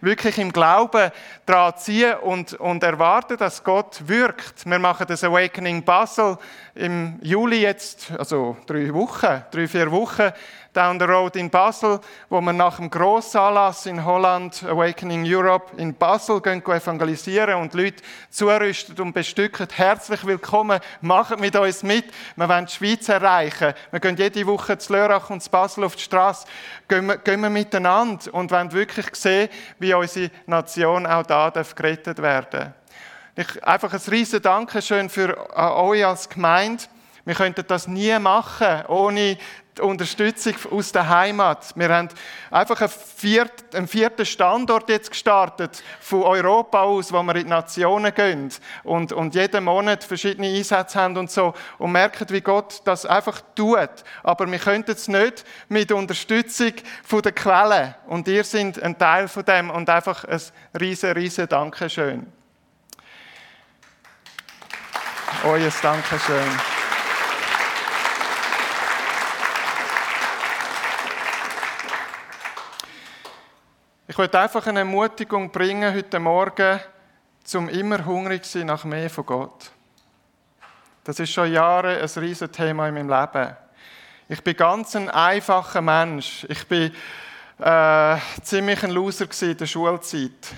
wirklich 0.00 0.38
im 0.38 0.52
Glauben 0.52 1.10
daran 1.46 1.76
ziehen 1.76 2.14
und, 2.22 2.54
und 2.54 2.82
erwarten, 2.82 3.36
dass 3.36 3.62
Gott 3.62 4.02
wirkt. 4.06 4.66
Wir 4.66 4.78
machen 4.78 5.06
das 5.08 5.22
Awakening 5.22 5.84
Basel 5.90 6.38
im 6.76 7.18
Juli 7.20 7.62
jetzt, 7.62 8.12
also 8.16 8.56
drei 8.64 8.94
Wochen, 8.94 9.42
drei, 9.50 9.66
vier 9.66 9.90
Wochen, 9.90 10.30
down 10.72 11.00
the 11.00 11.04
road 11.04 11.34
in 11.34 11.50
Basel, 11.50 11.98
wo 12.28 12.40
wir 12.40 12.52
nach 12.52 12.76
dem 12.76 12.88
Grossanlass 12.88 13.86
in 13.86 14.04
Holland, 14.04 14.62
Awakening 14.62 15.24
Europe, 15.26 15.76
in 15.78 15.92
Basel 15.92 16.40
gehen 16.40 16.64
evangelisieren 16.64 17.56
und 17.56 17.74
Leute 17.74 18.04
zurüsten 18.30 19.00
und 19.00 19.12
bestücken. 19.12 19.66
Herzlich 19.74 20.24
willkommen, 20.24 20.78
macht 21.00 21.40
mit 21.40 21.56
uns 21.56 21.82
mit. 21.82 22.04
Wir 22.36 22.48
wollen 22.48 22.66
die 22.66 22.72
Schweiz 22.72 23.08
erreichen. 23.08 23.74
Wir 23.90 23.98
gehen 23.98 24.16
jede 24.16 24.46
Woche 24.46 24.78
zu 24.78 24.92
Lörrach 24.92 25.28
und 25.30 25.42
zu 25.42 25.50
Basel 25.50 25.82
auf 25.82 25.96
die 25.96 26.04
Straße, 26.04 26.46
gehen 26.86 27.06
wir, 27.06 27.16
gehen 27.16 27.40
wir 27.40 27.50
miteinander 27.50 28.32
und 28.32 28.52
wollen 28.52 28.70
wirklich 28.70 29.12
sehen, 29.16 29.48
wie 29.80 29.92
unsere 29.92 30.30
Nation 30.46 31.04
auch 31.04 31.24
da 31.24 31.50
gerettet 31.50 32.22
werden 32.22 32.46
darf. 32.52 32.79
Ich, 33.40 33.64
einfach 33.64 33.90
ein 33.90 34.00
riesen 34.10 34.42
Dankeschön 34.42 35.08
für 35.08 35.56
euch 35.56 36.04
als 36.04 36.28
Gemeinde. 36.28 36.84
Wir 37.24 37.34
könnten 37.34 37.64
das 37.66 37.88
nie 37.88 38.18
machen 38.18 38.84
ohne 38.86 39.38
die 39.78 39.80
Unterstützung 39.80 40.56
aus 40.70 40.92
der 40.92 41.08
Heimat. 41.08 41.72
Wir 41.74 41.88
haben 41.88 42.10
einfach 42.50 42.82
einen 42.82 42.90
vierten, 42.90 43.76
einen 43.78 43.88
vierten 43.88 44.26
Standort 44.26 44.90
jetzt 44.90 45.10
gestartet 45.10 45.82
von 46.00 46.24
Europa 46.24 46.82
aus, 46.82 47.14
wo 47.14 47.22
wir 47.22 47.34
in 47.36 47.44
die 47.44 47.48
Nationen 47.48 48.12
gehen 48.12 48.52
und, 48.84 49.14
und 49.14 49.34
jeden 49.34 49.64
Monat 49.64 50.04
verschiedene 50.04 50.48
Einsätze 50.48 51.00
haben 51.00 51.16
und 51.16 51.30
so 51.30 51.54
und 51.78 51.92
merken, 51.92 52.26
wie 52.28 52.42
Gott 52.42 52.82
das 52.84 53.06
einfach 53.06 53.40
tut. 53.54 54.04
Aber 54.22 54.50
wir 54.52 54.58
könnten 54.58 54.90
es 54.90 55.08
nicht 55.08 55.46
mit 55.70 55.92
Unterstützung 55.92 56.74
von 57.04 57.22
der 57.22 57.32
Quelle. 57.32 57.94
Und 58.06 58.28
ihr 58.28 58.44
seid 58.44 58.82
ein 58.82 58.98
Teil 58.98 59.28
von 59.28 59.46
dem 59.46 59.70
und 59.70 59.88
einfach 59.88 60.24
ein 60.24 60.42
riesen, 60.78 61.12
riesen 61.12 61.48
Dankeschön. 61.48 62.39
Euer 65.42 65.70
Dankeschön. 65.80 66.36
Ich 74.06 74.18
möchte 74.18 74.38
einfach 74.38 74.66
eine 74.66 74.80
Ermutigung 74.80 75.50
bringen 75.50 75.94
heute 75.94 76.18
Morgen, 76.18 76.80
zum 77.42 77.70
immer 77.70 78.04
hungrig 78.04 78.44
sein 78.44 78.66
nach 78.66 78.84
mehr 78.84 79.08
von 79.08 79.24
Gott. 79.24 79.70
Das 81.04 81.18
ist 81.18 81.32
schon 81.32 81.50
Jahre 81.50 82.02
ein 82.02 82.22
riesiges 82.22 82.54
Thema 82.54 82.88
in 82.88 82.94
meinem 82.94 83.08
Leben. 83.08 83.56
Ich 84.28 84.44
bin 84.44 84.56
ganz 84.56 84.94
ein 84.94 85.08
einfacher 85.08 85.80
Mensch. 85.80 86.44
Ich 86.50 86.66
bin 86.66 86.92
äh, 87.58 88.16
ziemlich 88.42 88.84
ein 88.84 88.90
Loser 88.90 89.26
in 89.40 89.56
der 89.56 89.66
Schulzeit. 89.66 90.52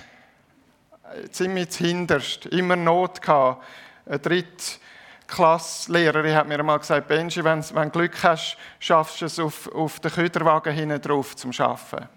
Ziemlich 1.31 1.73
hinterst. 1.73 2.47
Immer 2.47 2.75
Not 2.75 3.21
gehabt 3.21 3.63
eine 4.05 4.19
Drittklasslehrerin 4.19 6.35
hat 6.35 6.47
mir 6.47 6.59
einmal 6.59 6.77
gesagt, 6.79 7.07
Benji, 7.07 7.43
wenn, 7.43 7.61
du 7.61 7.89
Glück 7.89 8.23
hast, 8.23 8.57
schaffst 8.79 9.21
du 9.21 9.25
es 9.25 9.39
auf, 9.39 9.67
auf 9.73 9.99
den 9.99 10.11
Köderwagen 10.11 10.73
hinten 10.73 11.01
drauf 11.01 11.35
zum 11.35 11.51
Arbeiten. 11.57 12.07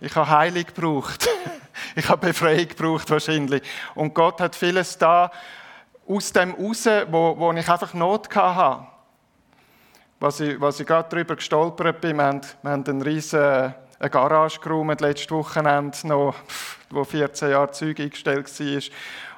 Ich 0.00 0.14
habe 0.14 0.28
Heilung 0.28 0.66
gebraucht. 0.66 1.28
ich 1.96 2.08
habe 2.08 2.26
Befreiung 2.26 2.68
gebraucht 2.68 3.10
wahrscheinlich. 3.10 3.62
Und 3.94 4.14
Gott 4.14 4.40
hat 4.40 4.54
vieles 4.54 4.98
da 4.98 5.30
aus 6.06 6.32
dem 6.32 6.54
raus, 6.54 6.86
wo, 7.08 7.36
wo 7.38 7.52
ich 7.52 7.68
einfach 7.68 7.94
Not 7.94 8.34
hatte. 8.34 8.86
Was 10.20 10.40
ich, 10.40 10.60
was 10.60 10.80
ich 10.80 10.86
gerade 10.86 11.08
darüber 11.08 11.36
gestolpert 11.36 12.00
bin, 12.00 12.16
wir 12.16 12.24
haben, 12.24 12.40
wir 12.62 12.70
haben 12.70 12.84
einen 12.86 13.02
riesen 13.02 13.74
eine 13.98 14.10
Garage 14.10 14.60
geräumt, 14.60 15.00
letztes 15.00 15.30
Wochenende 15.30 16.06
noch, 16.06 16.34
wo 16.90 17.04
14 17.04 17.50
Jahre 17.50 17.70
Zeug 17.70 18.00
eingestellt 18.00 18.60
war 18.60 18.82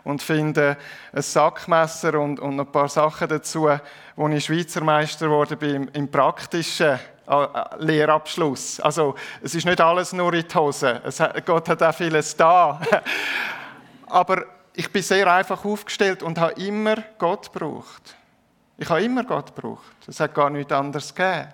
und 0.04 0.22
finde 0.22 0.76
ein 1.12 1.22
Sackmesser 1.22 2.18
und, 2.18 2.40
und 2.40 2.58
ein 2.58 2.72
paar 2.72 2.88
Sachen 2.88 3.28
dazu, 3.28 3.68
wo 4.16 4.28
ich 4.28 4.44
Schweizer 4.44 4.82
Meister 4.82 5.26
geworden 5.26 5.58
bin 5.58 5.88
im, 5.88 6.10
praktischen 6.10 6.98
äh, 7.26 7.46
Lehrabschluss. 7.78 8.80
Also 8.80 9.14
es 9.42 9.54
ist 9.54 9.66
nicht 9.66 9.80
alles 9.80 10.12
nur 10.12 10.32
in 10.34 10.46
die 10.46 10.54
Hose. 10.54 11.02
Es, 11.04 11.22
Gott 11.44 11.68
hat 11.68 11.82
auch 11.82 11.94
vieles 11.94 12.36
da. 12.36 12.80
Aber 14.06 14.44
ich 14.72 14.90
bin 14.90 15.02
sehr 15.02 15.32
einfach 15.32 15.64
aufgestellt 15.64 16.22
und 16.22 16.38
habe 16.38 16.52
immer 16.60 16.96
Gott 17.18 17.52
gebraucht. 17.52 18.16
Ich 18.78 18.88
habe 18.88 19.02
immer 19.02 19.24
Gott 19.24 19.54
gebraucht. 19.54 19.96
Es 20.06 20.20
hat 20.20 20.34
gar 20.34 20.50
nichts 20.50 20.72
anderes 20.72 21.14
gegeben. 21.14 21.48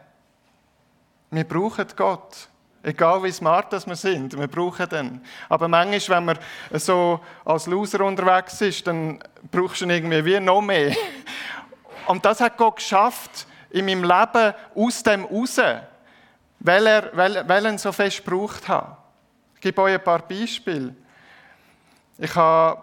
Wir 1.30 1.44
brauchen 1.44 1.87
Gott. 1.96 2.48
Egal 2.85 3.23
wie 3.23 3.33
smart 3.33 3.73
das 3.73 3.87
wir 3.87 3.97
sind, 3.97 4.38
wir 4.38 4.47
brauchen 4.47 4.87
den. 4.90 5.25
Aber 5.49 5.68
manchmal, 5.68 6.18
wenn 6.18 6.25
man 6.27 6.38
so 6.73 7.18
als 7.42 7.66
Loser 7.66 8.05
unterwegs 8.05 8.61
ist, 8.61 8.87
dann 8.87 9.20
brauchst 9.51 9.81
du 9.81 9.87
ihn 9.87 9.90
irgendwie 9.90 10.23
wie 10.23 10.38
noch 10.38 10.61
mehr. 10.61 10.94
Und 12.07 12.23
das 12.27 12.42
hat 12.42 12.59
Gott 12.59 12.77
geschafft 12.77 13.47
in 13.70 13.87
meinem 13.87 14.05
Leben 14.05 14.53
aus 14.75 15.03
dem 15.03 15.25
raus, 15.25 15.59
weil 16.61 16.87
er, 16.87 17.11
weil, 17.16 17.49
weil 17.49 17.64
er 17.64 17.79
so 17.79 17.90
fest 17.90 18.23
gebraucht 18.23 18.68
hat. 18.68 18.99
Ich 19.55 19.62
gebe 19.62 19.81
euch 19.81 19.94
ein 19.94 20.05
paar 20.05 20.20
Beispiele. 20.20 20.94
Ich 22.18 22.37
habe, 22.37 22.83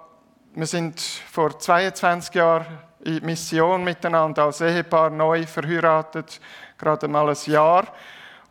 wir 0.55 0.65
sind 0.65 0.99
vor 0.99 1.59
22 1.59 2.33
Jahren 2.33 2.65
in 3.01 3.23
Mission 3.23 3.83
miteinander 3.83 4.45
als 4.45 4.61
Ehepaar 4.61 5.11
neu 5.11 5.45
verheiratet, 5.45 6.41
gerade 6.79 7.07
mal 7.07 7.29
ein 7.29 7.37
Jahr 7.45 7.85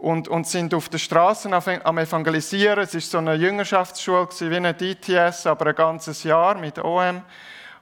und, 0.01 0.29
und 0.29 0.47
sind 0.47 0.73
auf 0.73 0.89
den 0.89 0.99
Straßen 0.99 1.53
am 1.53 1.99
Evangelisieren. 1.99 2.79
Es 2.79 2.95
war 2.95 3.01
so 3.03 3.19
eine 3.19 3.35
Jüngerschaftsschule, 3.35 4.29
wie 4.41 4.57
eine 4.57 4.73
DTS, 4.73 5.47
aber 5.47 5.67
ein 5.67 5.75
ganzes 5.75 6.25
Jahr 6.25 6.55
mit 6.55 6.79
OM. 6.79 7.23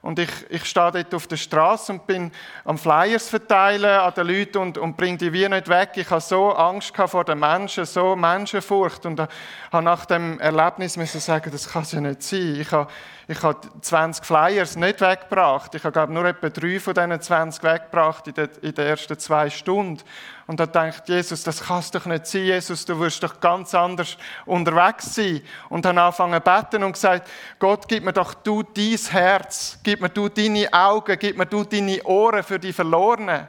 Und 0.01 0.17
ich, 0.17 0.29
ich 0.49 0.63
stehe 0.65 0.91
dort 0.91 1.13
auf 1.13 1.27
der 1.27 1.35
Straße 1.35 1.91
und 1.91 2.07
bin 2.07 2.31
am 2.63 2.77
Flyers 2.77 3.27
verteilen 3.27 3.99
an 3.99 4.13
den 4.13 4.27
Leuten 4.27 4.57
und, 4.59 4.77
und 4.77 4.95
bringe 4.95 5.17
die 5.17 5.33
wie 5.33 5.47
nicht 5.47 5.67
weg. 5.67 5.91
Ich 5.95 6.09
hatte 6.09 6.25
so 6.25 6.53
Angst 6.53 6.93
vor 6.95 7.25
den 7.25 7.39
Menschen, 7.39 7.85
so 7.85 8.15
Menschenfurcht. 8.15 9.05
Und 9.05 9.19
habe 9.19 9.83
nach 9.83 10.05
dem 10.05 10.39
Erlebnis 10.39 10.95
müssen 10.95 11.19
sagen, 11.19 11.51
das 11.51 11.69
kann 11.69 11.83
es 11.83 11.91
ja 11.91 11.99
nicht 11.99 12.23
sein. 12.23 12.61
Ich 12.61 12.71
habe, 12.71 12.89
ich 13.27 13.43
habe 13.43 13.59
20 13.81 14.25
Flyers 14.25 14.77
nicht 14.77 15.01
weggebracht. 15.01 15.75
Ich 15.75 15.83
habe 15.83 15.93
glaube 15.93 16.13
nur 16.13 16.25
etwa 16.25 16.49
drei 16.49 16.79
von 16.79 16.93
diesen 16.93 17.21
20 17.21 17.63
weggebracht 17.63 18.27
in 18.27 18.33
den, 18.35 18.49
in 18.61 18.73
den 18.73 18.87
ersten 18.87 19.19
zwei 19.19 19.49
Stunden. 19.49 20.01
Und 20.49 20.59
da 20.59 20.65
denkt 20.65 21.07
Jesus, 21.07 21.43
das 21.43 21.61
kann 21.61 21.83
doch 21.91 22.07
nicht 22.07 22.25
sein, 22.25 22.41
Jesus, 22.41 22.83
du 22.83 22.99
wirst 22.99 23.21
doch 23.21 23.39
ganz 23.39 23.75
anders 23.75 24.17
unterwegs 24.47 25.13
sein. 25.13 25.43
Und 25.69 25.85
dann 25.85 25.99
angefangen 25.99 26.41
zu 26.43 26.51
beten 26.51 26.83
und 26.83 26.93
gesagt, 26.93 27.29
Gott, 27.59 27.87
gib 27.87 28.03
mir 28.03 28.13
doch 28.13 28.33
du 28.33 28.63
dein 28.63 28.97
Herz, 28.97 29.77
gib 29.83 30.01
mir 30.01 30.09
du 30.09 30.27
deine 30.27 30.67
Augen, 30.73 31.19
gib 31.19 31.37
mir 31.37 31.45
du 31.45 31.63
deine 31.63 32.01
Ohren 32.03 32.41
für 32.41 32.57
die 32.57 32.73
Verlorenen. 32.73 33.47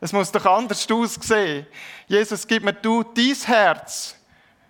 Es 0.00 0.12
muss 0.12 0.30
doch 0.30 0.46
anders 0.46 0.86
aussehen. 0.88 1.66
Jesus, 2.06 2.46
gib 2.46 2.62
mir 2.62 2.74
du 2.74 3.02
dein 3.02 3.34
Herz, 3.34 4.14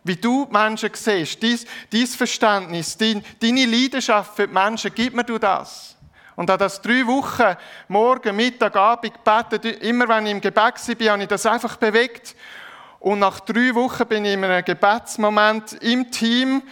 wie 0.04 0.16
du 0.16 0.48
Menschen 0.50 0.88
siehst, 0.94 1.42
dein, 1.42 1.59
dein 1.92 2.07
Verständnis, 2.07 2.96
dein, 2.96 3.22
deine 3.42 3.66
Leidenschaft 3.66 4.37
für 4.37 4.46
die 4.46 4.54
Menschen, 4.54 4.90
gib 4.94 5.12
mir 5.12 5.24
du 5.24 5.37
das. 5.37 5.97
Und 6.38 6.51
habe 6.51 6.62
das 6.62 6.81
drei 6.81 7.05
Wochen, 7.05 7.57
morgen, 7.88 8.37
Mittag, 8.37 8.77
Abend 8.77 9.12
gebetet. 9.12 9.83
Immer 9.83 10.09
wenn 10.09 10.24
ich 10.24 10.31
im 10.31 10.40
Gebet 10.40 10.57
war, 10.57 11.12
habe 11.12 11.22
ich 11.22 11.29
das 11.29 11.44
einfach 11.46 11.77
bewegt. 11.79 12.37
Und 13.01 13.18
nach 13.18 13.40
drei 13.40 13.74
Wochen 13.74 14.07
bin 14.07 14.24
ich 14.24 14.35
in 14.35 14.44
einem 14.44 14.64
Gebetsmoment 14.64 15.72
im 15.83 16.09
Team 16.12 16.62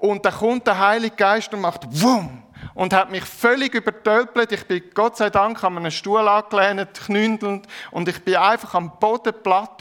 und 0.00 0.22
da 0.22 0.30
kommt 0.30 0.66
der 0.66 0.78
Heilige 0.78 1.16
Geist 1.16 1.54
und 1.54 1.62
macht 1.62 1.84
Wumm 1.88 2.42
und 2.74 2.92
hat 2.92 3.10
mich 3.10 3.24
völlig 3.24 3.74
übertölpelt. 3.74 4.52
Ich 4.52 4.66
bin 4.66 4.82
Gott 4.92 5.16
sei 5.16 5.30
Dank 5.30 5.64
an 5.64 5.78
einem 5.78 5.90
Stuhl 5.90 6.28
angelehnt, 6.28 6.92
knündelnd 6.92 7.66
und 7.92 8.10
ich 8.10 8.22
bin 8.22 8.36
einfach 8.36 8.74
am 8.74 8.98
Boden 8.98 9.32
platt 9.42 9.80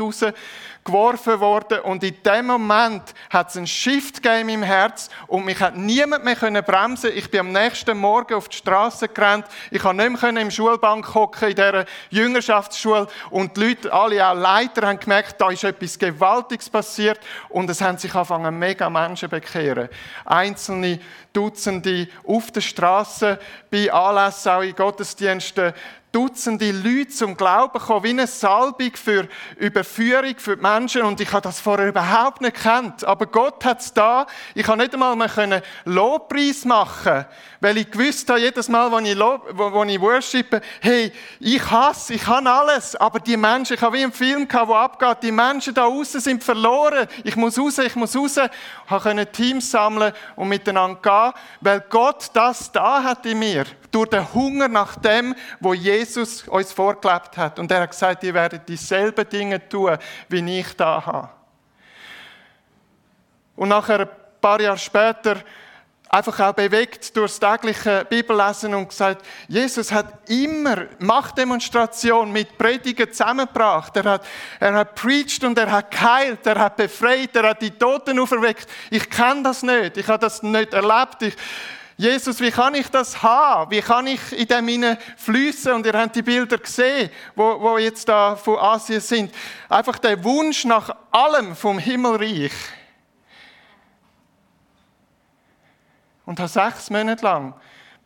rausgeworfen 0.88 1.40
worden 1.40 1.80
und 1.82 2.04
in 2.04 2.16
dem 2.24 2.46
Moment 2.46 3.14
hat 3.30 3.50
es 3.50 3.58
einen 3.58 3.68
Shift 3.68 4.22
gegeben 4.22 4.50
im 4.50 4.64
Herz 4.64 5.10
und 5.28 5.46
mich 5.46 5.60
hat 5.60 5.76
niemand 5.76 6.24
mehr 6.24 6.36
können 6.36 6.64
bremsen. 6.64 7.12
Ich 7.16 7.30
bin 7.30 7.42
am 7.42 7.52
nächsten 7.52 7.98
Morgen 7.98 8.36
auf 8.36 8.50
die 8.50 8.58
Straße 8.58 9.08
gerannt. 9.08 9.48
Ich 9.72 9.82
konnte 9.82 10.08
nicht 10.10 10.22
mehr 10.22 10.42
im 10.42 10.52
Schulbank 10.52 11.14
hocken 11.14 11.50
in 11.50 11.56
dieser 11.56 11.86
Jüngerschaftsschule 12.10 13.08
und 13.32 13.58
die 13.58 13.62
Leute, 13.62 13.92
alle 13.92 14.28
auch 14.28 14.36
Leiter, 14.36 14.88
haben 14.88 15.00
gemerkt, 15.00 15.42
da 15.42 15.50
ist 15.50 15.64
etwas 15.64 15.98
Gewaltiges 15.98 16.70
passiert 16.70 17.20
und 17.50 17.70
es 17.70 17.82
haben 17.82 17.98
sich 17.98 18.14
angefangen 18.14 18.58
mega 18.58 18.90
Menschen 18.90 19.30
bekehren. 19.30 19.90
Einzelne 20.24 21.00
Dutzende 21.34 22.08
auf 22.26 22.52
der 22.52 22.62
Straße, 22.62 23.40
bei 23.70 23.92
Anlässen, 23.92 24.52
auch 24.52 24.62
in 24.62 24.76
Gottesdiensten, 24.76 25.74
Dutzende 26.16 26.72
Leute 26.72 27.10
zum 27.10 27.36
Glauben 27.36 27.78
gekommen, 27.78 28.06
wie 28.06 28.12
eine 28.12 28.26
Salbung 28.26 28.92
für 28.94 29.28
Überführung 29.58 30.36
für 30.38 30.56
die 30.56 30.62
Menschen. 30.62 31.02
Und 31.02 31.20
ich 31.20 31.30
habe 31.34 31.42
das 31.42 31.60
vorher 31.60 31.90
überhaupt 31.90 32.40
nicht 32.40 32.56
gekannt. 32.56 33.04
Aber 33.04 33.26
Gott 33.26 33.66
hat 33.66 33.82
es 33.82 33.94
da. 33.94 34.26
Ich 34.54 34.64
kann 34.64 34.80
nicht 34.80 34.94
einmal 34.94 35.14
mehr 35.18 35.62
Lobpreis 35.84 36.64
machen, 36.64 37.26
weil 37.60 37.80
ich 37.80 37.92
gewusst 37.92 38.30
habe, 38.30 38.40
jedes 38.40 38.70
Mal, 38.70 38.90
wo 38.94 39.00
ich, 39.00 39.14
Lob, 39.14 39.46
wo, 39.56 39.74
wo 39.74 39.84
ich 39.84 40.00
worshipe, 40.00 40.62
hey, 40.80 41.12
ich 41.42 41.70
hasse, 41.70 42.14
ich 42.14 42.24
kann 42.24 42.48
alles. 42.48 42.96
Aber 42.96 43.20
die 43.20 43.36
Menschen, 43.36 43.74
ich 43.74 43.82
habe 43.82 43.98
wie 43.98 44.04
einen 44.04 44.14
Film 44.14 44.48
gehabt, 44.48 44.70
der 44.70 44.78
abgeht, 44.78 45.18
die 45.22 45.34
Menschen 45.34 45.74
da 45.74 45.84
außen 45.84 46.22
sind 46.22 46.46
verloren. 46.46 47.10
Ich 47.26 47.36
muss 47.36 47.60
raus, 47.60 47.78
ich 47.80 47.96
muss 47.98 48.16
raus. 48.16 48.38
Ich 48.38 49.04
konnte 49.04 49.26
Teams 49.34 49.70
sammeln 49.70 50.14
und 50.38 50.48
miteinander 50.48 50.98
gehen, 51.02 51.34
weil 51.60 51.82
Gott 51.90 52.30
das 52.32 52.72
da 52.72 53.04
hat 53.04 53.26
in 53.26 53.40
mir. 53.40 53.66
Durch 53.96 54.10
den 54.10 54.34
Hunger 54.34 54.68
nach 54.68 54.98
dem, 54.98 55.34
wo 55.62 55.74
Jesus 55.74 56.46
uns 56.50 56.74
vorgelebt 56.74 57.38
hat. 57.38 57.60
Und 57.60 57.72
er 57.72 57.84
hat 57.84 57.92
gesagt, 57.92 58.26
ihr 58.26 58.34
werdet 58.34 58.68
dieselben 58.68 59.30
Dinge 59.30 59.70
tun, 59.70 59.98
wie 60.28 60.60
ich 60.60 60.76
da 60.76 61.06
habe. 61.06 61.30
Und 63.56 63.70
nachher, 63.70 64.02
ein 64.02 64.10
paar 64.42 64.60
Jahre 64.60 64.78
später, 64.78 65.38
einfach 66.10 66.38
auch 66.42 66.52
bewegt 66.52 67.16
durch 67.16 67.38
das 67.38 67.40
tägliche 67.40 68.04
Bibellesen 68.04 68.76
und 68.76 68.90
gesagt, 68.90 69.26
Jesus 69.48 69.94
hat 69.94 70.30
immer 70.30 70.88
Machtdemonstration 71.00 72.34
mit 72.34 72.58
Predigen 72.58 73.10
zusammengebracht. 73.14 73.96
Er 73.96 74.04
hat, 74.04 74.26
er 74.60 74.74
hat 74.74 74.96
preached 74.96 75.46
und 75.46 75.58
er 75.58 75.72
hat 75.72 75.90
geheilt, 75.90 76.46
er 76.46 76.60
hat 76.60 76.76
befreit, 76.76 77.34
er 77.34 77.52
hat 77.52 77.62
die 77.62 77.72
Toten 77.72 78.20
auferweckt. 78.20 78.70
Ich 78.90 79.10
kenne 79.10 79.44
das 79.44 79.64
nicht, 79.64 79.96
ich 79.96 80.08
habe 80.10 80.20
das 80.20 80.44
nicht 80.44 80.74
erlebt. 80.74 81.22
Ich, 81.22 81.36
Jesus, 81.98 82.42
wie 82.42 82.52
kann 82.52 82.76
ich 82.76 82.90
das 82.90 83.24
haben? 83.24 83.72
Wie 83.72 83.82
kann 83.82 84.06
ich 84.08 84.38
in 84.38 84.48
dem 84.48 84.68
hinein 84.68 84.98
fließen? 85.16 85.72
Und 85.72 85.86
ihr 85.86 85.94
habt 85.94 86.16
die 86.16 86.22
Bilder 86.22 86.58
gesehen, 86.58 87.10
wo, 87.36 87.60
wo 87.62 87.78
jetzt 87.78 88.10
da 88.10 88.36
von 88.36 88.60
Asien 88.60 89.00
sind. 89.00 89.34
Einfach 89.70 89.98
der 90.00 90.22
Wunsch 90.24 90.66
nach 90.66 90.94
allem 91.12 91.56
vom 91.56 91.80
Himmelreich. 91.80 92.52
Und 96.26 96.40
habe 96.40 96.50
sechs 96.50 96.90
Monate 96.90 97.24
lang 97.24 97.54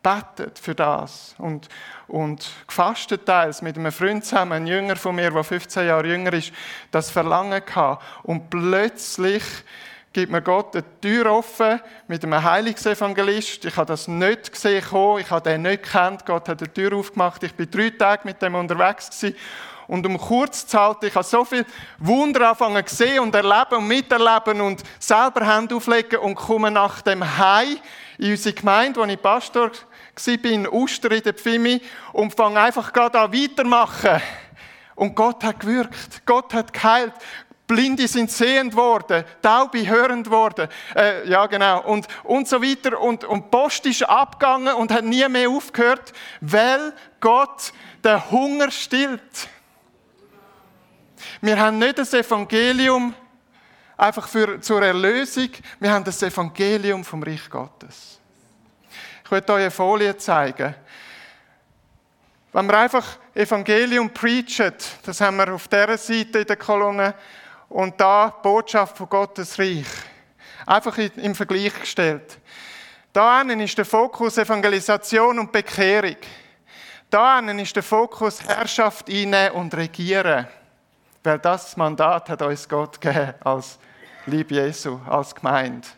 betet 0.02 0.58
für 0.58 0.74
das 0.74 1.34
und, 1.38 1.68
und 2.08 2.48
gefastet 2.66 3.26
teils 3.26 3.60
mit 3.60 3.76
einem 3.76 3.92
Freund 3.92 4.24
zusammen, 4.24 4.52
ein 4.52 4.66
Jünger 4.66 4.96
von 4.96 5.14
mir, 5.14 5.30
der 5.30 5.44
15 5.44 5.86
Jahre 5.86 6.06
jünger 6.06 6.32
ist, 6.32 6.52
das 6.90 7.10
Verlangen 7.10 7.64
gehabt. 7.64 8.02
Und 8.22 8.48
plötzlich 8.50 9.42
gibt 10.12 10.32
mir 10.32 10.42
Gott 10.42 10.74
eine 10.74 10.84
Tür 11.00 11.32
offen 11.32 11.80
mit 12.08 12.24
einem 12.24 12.42
Heilungsevangelist. 12.42 13.64
Ich 13.64 13.76
habe 13.76 13.86
das 13.86 14.08
nicht 14.08 14.52
gesehen, 14.52 14.82
ich 15.18 15.30
habe 15.30 15.50
den 15.50 15.62
nicht 15.62 15.84
gekannt. 15.84 16.26
Gott 16.26 16.48
hat 16.48 16.60
eine 16.60 16.72
Tür 16.72 16.96
aufgemacht. 16.96 17.42
Ich 17.44 17.54
bin 17.54 17.70
drei 17.70 17.90
Tage 17.90 18.22
mit 18.24 18.42
dem 18.42 18.54
unterwegs 18.54 19.10
gewesen. 19.10 19.36
Und 19.86 20.06
um 20.06 20.18
kurz 20.18 20.66
zu 20.66 20.78
halten, 20.78 21.06
ich 21.06 21.14
habe 21.14 21.24
so 21.24 21.44
viel 21.44 21.66
Wunder 21.98 22.50
anfangen 22.50 22.86
zu 22.86 22.94
sehen 22.94 23.20
und 23.20 23.34
erleben 23.34 23.76
und 23.78 23.88
miterleben 23.88 24.60
und 24.60 24.82
selber 25.00 25.44
Hände 25.44 25.74
auflegen 25.74 26.20
und 26.20 26.36
komme 26.36 26.70
nach 26.70 27.02
dem 27.02 27.38
Heim 27.38 27.76
in 28.18 28.30
unsere 28.30 28.54
Gemeinde, 28.54 29.00
wo 29.00 29.04
ich 29.04 29.20
Pastor 29.20 29.70
war, 29.72 30.44
in 30.44 30.68
Uster 30.68 31.10
in 31.10 31.22
der 31.22 31.34
Pfimi 31.34 31.80
und 32.12 32.34
fange 32.34 32.60
einfach 32.60 32.92
gerade 32.92 33.18
an 33.18 33.32
weitermachen. 33.32 34.20
Und 34.94 35.16
Gott 35.16 35.42
hat 35.42 35.58
gewirkt. 35.58 36.24
Gott 36.24 36.52
hat 36.54 36.72
geheilt. 36.72 37.14
Blinde 37.70 38.08
sind 38.08 38.32
sehend 38.32 38.74
worden, 38.74 39.24
Taube 39.40 39.86
hörend 39.86 40.28
worden, 40.28 40.68
äh, 40.96 41.28
ja 41.28 41.46
genau, 41.46 41.82
und, 41.82 42.08
und 42.24 42.48
so 42.48 42.60
weiter. 42.60 43.00
Und, 43.00 43.22
und 43.22 43.48
Post 43.52 43.86
ist 43.86 44.02
abgegangen 44.02 44.74
und 44.74 44.90
hat 44.90 45.04
nie 45.04 45.24
mehr 45.28 45.48
aufgehört, 45.48 46.12
weil 46.40 46.92
Gott 47.20 47.72
den 48.02 48.28
Hunger 48.28 48.72
stillt. 48.72 49.48
Wir 51.40 51.60
haben 51.60 51.78
nicht 51.78 51.96
das 51.96 52.12
Evangelium 52.12 53.14
einfach 53.96 54.26
für, 54.26 54.60
zur 54.60 54.82
Erlösung, 54.82 55.50
wir 55.78 55.92
haben 55.92 56.02
das 56.02 56.20
Evangelium 56.24 57.04
vom 57.04 57.22
Reich 57.22 57.48
Gottes. 57.48 58.18
Ich 59.24 59.30
möchte 59.30 59.52
euch 59.52 59.60
eine 59.60 59.70
Folie 59.70 60.16
zeigen. 60.16 60.74
Wenn 62.52 62.66
wir 62.66 62.78
einfach 62.78 63.16
Evangelium 63.32 64.10
preachen, 64.10 64.74
das 65.04 65.20
haben 65.20 65.36
wir 65.36 65.54
auf 65.54 65.68
dieser 65.68 65.96
Seite 65.96 66.40
in 66.40 66.46
der 66.46 66.56
Kolonne, 66.56 67.14
und 67.70 67.98
da 67.98 68.28
Botschaft 68.28 68.98
von 68.98 69.08
Gottes 69.08 69.58
Reich. 69.58 69.86
Einfach 70.66 70.98
im 70.98 71.34
Vergleich 71.34 71.72
gestellt. 71.80 72.38
Da 73.12 73.40
ist 73.40 73.78
der 73.78 73.84
Fokus 73.84 74.36
Evangelisation 74.36 75.38
und 75.38 75.50
Bekehrung. 75.50 76.16
Da 77.08 77.38
ist 77.38 77.74
der 77.74 77.82
Fokus 77.82 78.46
Herrschaft 78.46 79.08
einnehmen 79.08 79.52
und 79.52 79.74
regieren. 79.74 80.46
Weil 81.22 81.38
das 81.38 81.76
Mandat 81.76 82.28
hat 82.28 82.42
uns 82.42 82.68
Gott 82.68 83.00
gegeben 83.00 83.34
als 83.42 83.78
Lieb 84.26 84.50
Jesu, 84.50 85.00
als 85.08 85.34
Gemeinde. 85.34 85.88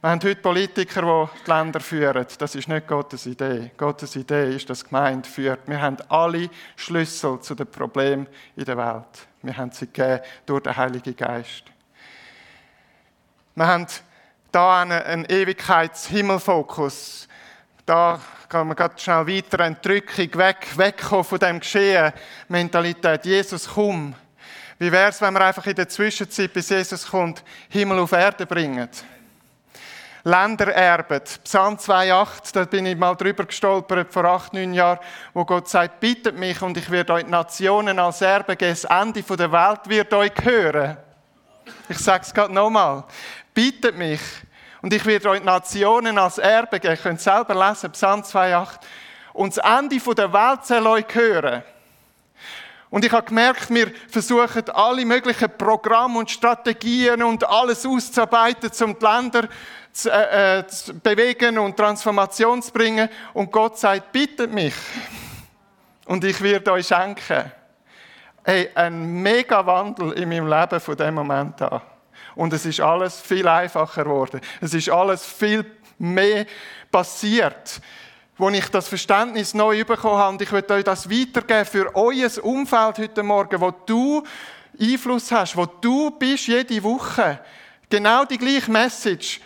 Wir 0.00 0.10
haben 0.10 0.22
heute 0.22 0.36
Politiker, 0.36 1.02
die 1.02 1.44
die 1.44 1.50
Länder 1.50 1.80
führen. 1.80 2.26
Das 2.38 2.54
ist 2.54 2.68
nicht 2.68 2.86
Gottes 2.86 3.26
Idee. 3.26 3.72
Gottes 3.76 4.14
Idee 4.16 4.54
ist, 4.54 4.70
dass 4.70 4.80
die 4.80 4.86
Gemeinde 4.86 5.28
führt. 5.28 5.66
Wir 5.66 5.80
haben 5.80 5.96
alle 6.08 6.48
Schlüssel 6.76 7.40
zu 7.40 7.54
den 7.54 7.66
Problemen 7.66 8.28
in 8.54 8.64
der 8.64 8.76
Welt. 8.76 9.27
Wir 9.42 9.56
haben 9.56 9.70
sie 9.70 9.86
gegeben 9.86 10.20
durch 10.46 10.62
den 10.62 10.76
Heiligen 10.76 11.16
Geist. 11.16 11.64
Wir 13.54 13.66
haben 13.66 13.86
da 14.50 14.82
einen, 14.82 15.02
einen 15.02 15.24
Ewigkeitshimmelfokus. 15.26 17.28
Da 17.86 18.20
kann 18.48 18.66
man 18.66 18.76
ganz 18.76 19.02
schnell 19.02 19.26
weiter 19.26 19.60
Entrückung 19.60 20.34
weg, 20.34 20.66
wegkommen 20.76 21.24
von 21.24 21.38
dem 21.38 21.60
Geschehen. 21.60 22.12
Mentalität. 22.48 23.24
Jesus, 23.24 23.68
komm. 23.68 24.14
Wie 24.78 24.92
wäre 24.92 25.10
es, 25.10 25.20
wenn 25.20 25.34
wir 25.34 25.40
einfach 25.40 25.66
in 25.66 25.74
der 25.74 25.88
Zwischenzeit, 25.88 26.52
bis 26.52 26.68
Jesus 26.68 27.06
kommt, 27.06 27.42
Himmel 27.68 27.98
auf 27.98 28.12
Erde 28.12 28.46
bringen? 28.46 28.88
Länder 30.24 30.74
erben. 30.74 31.20
Psalm 31.44 31.76
2,8, 31.76 32.52
da 32.52 32.64
bin 32.64 32.86
ich 32.86 32.96
mal 32.96 33.14
drüber 33.14 33.44
gestolpert 33.44 34.12
vor 34.12 34.24
acht, 34.24 34.52
neun 34.52 34.74
Jahren, 34.74 34.98
wo 35.32 35.44
Gott 35.44 35.68
sagt, 35.68 36.00
bittet 36.00 36.36
mich 36.36 36.60
und 36.62 36.76
ich 36.76 36.90
werde 36.90 37.14
euch 37.14 37.26
Nationen 37.26 37.98
als 37.98 38.20
Erbe 38.20 38.56
geben, 38.56 38.72
das 38.72 38.84
Ende 38.84 39.22
der 39.22 39.52
Welt 39.52 39.80
wird 39.84 40.12
euch 40.12 40.32
hören. 40.42 40.96
Ich 41.88 41.98
sage 41.98 42.22
es 42.22 42.34
gerade 42.34 42.52
nochmal. 42.52 43.04
Bittet 43.54 43.96
mich 43.96 44.20
und 44.82 44.92
ich 44.92 45.04
werde 45.04 45.30
euch 45.30 45.42
Nationen 45.42 46.18
als 46.18 46.38
Erbe 46.38 46.80
geben. 46.80 46.94
Ihr 46.94 47.02
könnt 47.02 47.20
selber 47.20 47.54
lesen, 47.54 47.90
Psalm 47.92 48.20
2,8. 48.22 48.78
Und 49.32 49.56
das 49.56 49.64
Ende 49.64 49.98
der 49.98 50.32
Welt 50.32 50.66
soll 50.66 50.86
euch 50.86 51.06
hören. 51.12 51.62
Und 52.90 53.04
ich 53.04 53.12
habe 53.12 53.26
gemerkt, 53.26 53.68
wir 53.68 53.92
versuchen 54.08 54.70
alle 54.70 55.04
möglichen 55.04 55.50
Programme 55.58 56.20
und 56.20 56.30
Strategien 56.30 57.22
und 57.22 57.46
alles 57.46 57.84
auszuarbeiten, 57.84 58.70
um 58.84 58.98
die 58.98 59.04
Länder 59.04 59.48
zu, 59.92 60.10
äh, 60.10 60.60
äh, 60.60 60.66
zu 60.66 60.98
bewegen 60.98 61.58
und 61.58 61.76
Transformation 61.76 62.62
zu 62.62 62.72
bringen. 62.72 63.08
Und 63.34 63.52
Gott 63.52 63.78
sagt, 63.78 64.10
bittet 64.12 64.52
mich. 64.52 64.74
Und 66.06 66.24
ich 66.24 66.40
werde 66.40 66.72
euch 66.72 66.86
schenken. 66.86 67.52
Hey, 68.42 68.70
ein 68.74 69.22
mega 69.22 69.66
Wandel 69.66 70.12
in 70.12 70.30
meinem 70.30 70.48
Leben 70.48 70.80
von 70.80 70.96
dem 70.96 71.14
Moment 71.14 71.60
an. 71.60 71.82
Und 72.34 72.52
es 72.54 72.64
ist 72.64 72.80
alles 72.80 73.20
viel 73.20 73.46
einfacher 73.46 74.04
geworden. 74.04 74.40
Es 74.62 74.72
ist 74.72 74.88
alles 74.88 75.26
viel 75.26 75.66
mehr 75.98 76.46
passiert 76.90 77.82
wo 78.38 78.48
ich 78.50 78.68
das 78.68 78.88
Verständnis 78.88 79.52
neu 79.52 79.84
bekommen 79.84 80.16
habe. 80.16 80.30
Und 80.30 80.42
ich 80.42 80.50
möchte 80.50 80.74
euch 80.74 80.84
das 80.84 81.10
weitergeben 81.10 81.66
für 81.66 81.94
euer 81.94 82.30
Umfeld 82.44 82.98
heute 82.98 83.22
Morgen, 83.24 83.60
wo 83.60 83.72
du 83.84 84.22
Einfluss 84.80 85.30
hast, 85.32 85.56
wo 85.56 85.66
du 85.66 86.12
bist 86.12 86.46
jede 86.46 86.82
Woche. 86.82 87.40
Genau 87.90 88.24
die 88.24 88.38
gleiche 88.38 88.70
Message. 88.70 89.40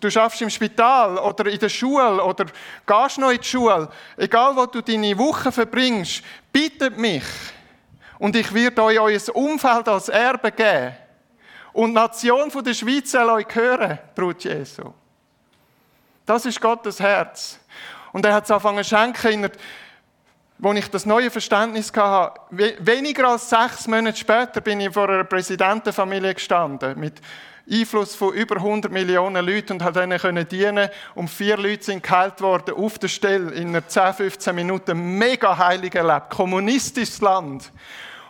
Du 0.00 0.10
schaffst 0.10 0.40
im 0.40 0.48
Spital 0.48 1.18
oder 1.18 1.46
in 1.46 1.58
der 1.58 1.68
Schule 1.68 2.24
oder 2.24 2.46
gehst 2.86 3.18
noch 3.18 3.30
in 3.30 3.40
die 3.40 3.46
Schule. 3.46 3.90
Egal, 4.16 4.56
wo 4.56 4.64
du 4.64 4.80
deine 4.80 5.18
Woche 5.18 5.52
verbringst, 5.52 6.22
bittet 6.52 6.96
mich. 6.96 7.24
Und 8.18 8.34
ich 8.36 8.52
werde 8.54 8.82
euch 8.82 8.98
euer 8.98 9.36
Umfeld 9.36 9.88
als 9.88 10.08
Erbe 10.08 10.50
geben. 10.50 10.94
Und 11.72 11.90
die 11.90 11.94
Nation 11.94 12.50
der 12.64 12.74
Schweiz 12.74 13.10
soll 13.10 13.28
euch 13.28 13.54
hören, 13.54 13.98
Brut 14.14 14.44
Jesu. 14.44 14.94
Das 16.24 16.46
ist 16.46 16.60
Gottes 16.60 17.00
Herz. 17.00 17.58
Und 18.18 18.26
er 18.26 18.34
hat 18.34 18.46
es 18.46 18.50
angefangen 18.50 18.82
zu 18.82 18.96
schenken, 18.96 19.48
wo 20.58 20.72
ich 20.72 20.90
das 20.90 21.06
neue 21.06 21.30
Verständnis 21.30 21.92
hatte. 21.94 22.40
Weniger 22.50 23.28
als 23.28 23.48
sechs 23.48 23.86
Monate 23.86 24.18
später 24.18 24.60
bin 24.60 24.80
ich 24.80 24.92
vor 24.92 25.08
einer 25.08 25.22
Präsidentenfamilie 25.22 26.34
gestanden, 26.34 26.98
mit 26.98 27.20
Einfluss 27.70 28.16
von 28.16 28.34
über 28.34 28.56
100 28.56 28.90
Millionen 28.90 29.46
Leuten 29.46 29.80
und 29.80 29.96
ihnen 29.96 30.18
können 30.18 30.48
dienen. 30.48 30.88
Und 31.14 31.30
vier 31.30 31.56
Leute 31.58 31.84
sind 31.84 32.02
geheilt 32.02 32.40
worden 32.40 32.74
auf 32.74 32.98
der 32.98 33.06
Stelle 33.06 33.52
in 33.52 33.68
einer 33.68 33.86
10, 33.86 34.14
15 34.14 34.52
Minuten. 34.52 35.16
Mega 35.16 35.56
heilig 35.56 35.94
erlebt. 35.94 36.30
Kommunistisches 36.30 37.20
Land. 37.20 37.70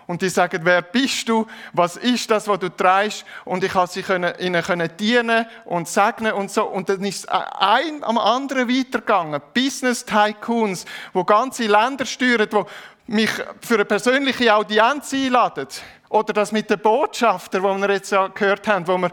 Und 0.08 0.22
die 0.22 0.30
sagen, 0.30 0.60
wer 0.64 0.80
bist 0.80 1.28
du? 1.28 1.46
Was 1.74 1.96
ist 1.96 2.30
das, 2.30 2.48
was 2.48 2.58
du 2.58 2.70
trägst? 2.70 3.26
Und 3.44 3.62
ich 3.62 3.74
habe 3.74 3.92
sie 3.92 4.02
können, 4.02 4.32
ihnen 4.40 4.62
können 4.62 4.90
dienen 4.98 5.44
und 5.66 5.86
segnen 5.86 6.32
und 6.32 6.50
so. 6.50 6.64
Und 6.64 6.88
dann 6.88 7.04
ist 7.04 7.28
ein 7.28 8.02
am 8.02 8.16
anderen 8.16 8.70
weitergegangen. 8.70 9.40
Business 9.52 10.06
Tycoons, 10.06 10.86
wo 11.12 11.24
ganze 11.24 11.66
Länder 11.66 12.06
steuern, 12.06 12.48
wo 12.50 12.66
mich 13.06 13.30
für 13.60 13.74
eine 13.74 13.84
persönliche 13.84 14.54
Audienz 14.54 15.12
einladen. 15.12 15.68
Oder 16.08 16.32
das 16.32 16.52
mit 16.52 16.70
den 16.70 16.78
Botschaftern, 16.78 17.62
wo 17.62 17.76
wir 17.76 17.90
jetzt 17.90 18.10
ja 18.10 18.28
gehört 18.28 18.66
haben, 18.66 18.88
wo 18.88 18.96
wir 18.96 19.10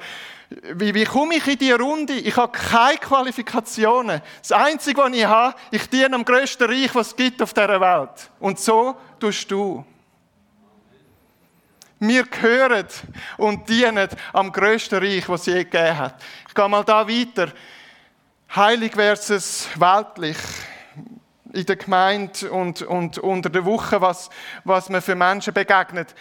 wie, 0.76 0.94
wie 0.94 1.04
komme 1.04 1.36
ich 1.36 1.48
in 1.48 1.58
diese 1.58 1.78
Runde? 1.78 2.14
Ich 2.14 2.38
habe 2.38 2.52
keine 2.52 3.00
Qualifikationen. 3.00 4.22
Das 4.40 4.52
Einzige, 4.54 5.02
was 5.02 5.12
ich 5.12 5.26
habe, 5.26 5.56
ich 5.72 5.90
diene 5.90 6.16
am 6.16 6.24
grössten 6.24 6.70
Reich, 6.70 6.94
was 6.96 7.08
es 7.08 7.16
gibt 7.18 7.42
auf 7.42 7.52
dieser 7.52 7.82
Welt. 7.82 8.32
Und 8.40 8.60
so 8.60 8.96
tust 9.20 9.52
du. 9.52 9.84
Wir 12.00 12.24
gehören 12.26 12.88
und 13.38 13.70
dienen 13.70 14.10
am 14.34 14.52
grössten 14.52 15.00
Reich, 15.00 15.30
was 15.30 15.42
es 15.42 15.48
je 15.48 15.64
gegeben 15.64 15.98
hat. 15.98 16.22
Ich 16.48 16.54
gehe 16.54 16.68
mal 16.68 16.84
da 16.84 17.08
weiter. 17.08 17.52
Heilig 18.54 18.94
versus 18.94 19.68
weltlich. 19.76 20.38
In 21.54 21.66
der 21.66 21.78
Gemeinde 21.78 22.52
und, 22.52 22.82
und 22.82 23.18
unter 23.18 23.50
der 23.50 23.64
Woche, 23.64 24.02
was, 24.02 24.30
was 24.66 24.90
man 24.90 25.02
für 25.02 25.16
Menschen 25.16 25.54
begegnet. 25.54 26.14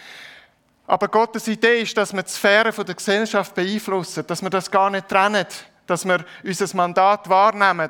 Aber 0.87 1.09
Gottes 1.09 1.47
Idee 1.47 1.81
ist, 1.81 1.97
dass 1.97 2.13
wir 2.13 2.23
die 2.23 2.31
Sphäre 2.31 2.71
der 2.71 2.95
Gesellschaft 2.95 3.53
beeinflussen, 3.53 4.25
dass 4.27 4.41
wir 4.41 4.49
das 4.49 4.71
gar 4.71 4.89
nicht 4.89 5.09
trennen, 5.09 5.45
dass 5.87 6.05
wir 6.05 6.23
unser 6.43 6.75
Mandat 6.77 7.27
wahrnehmen, 7.27 7.89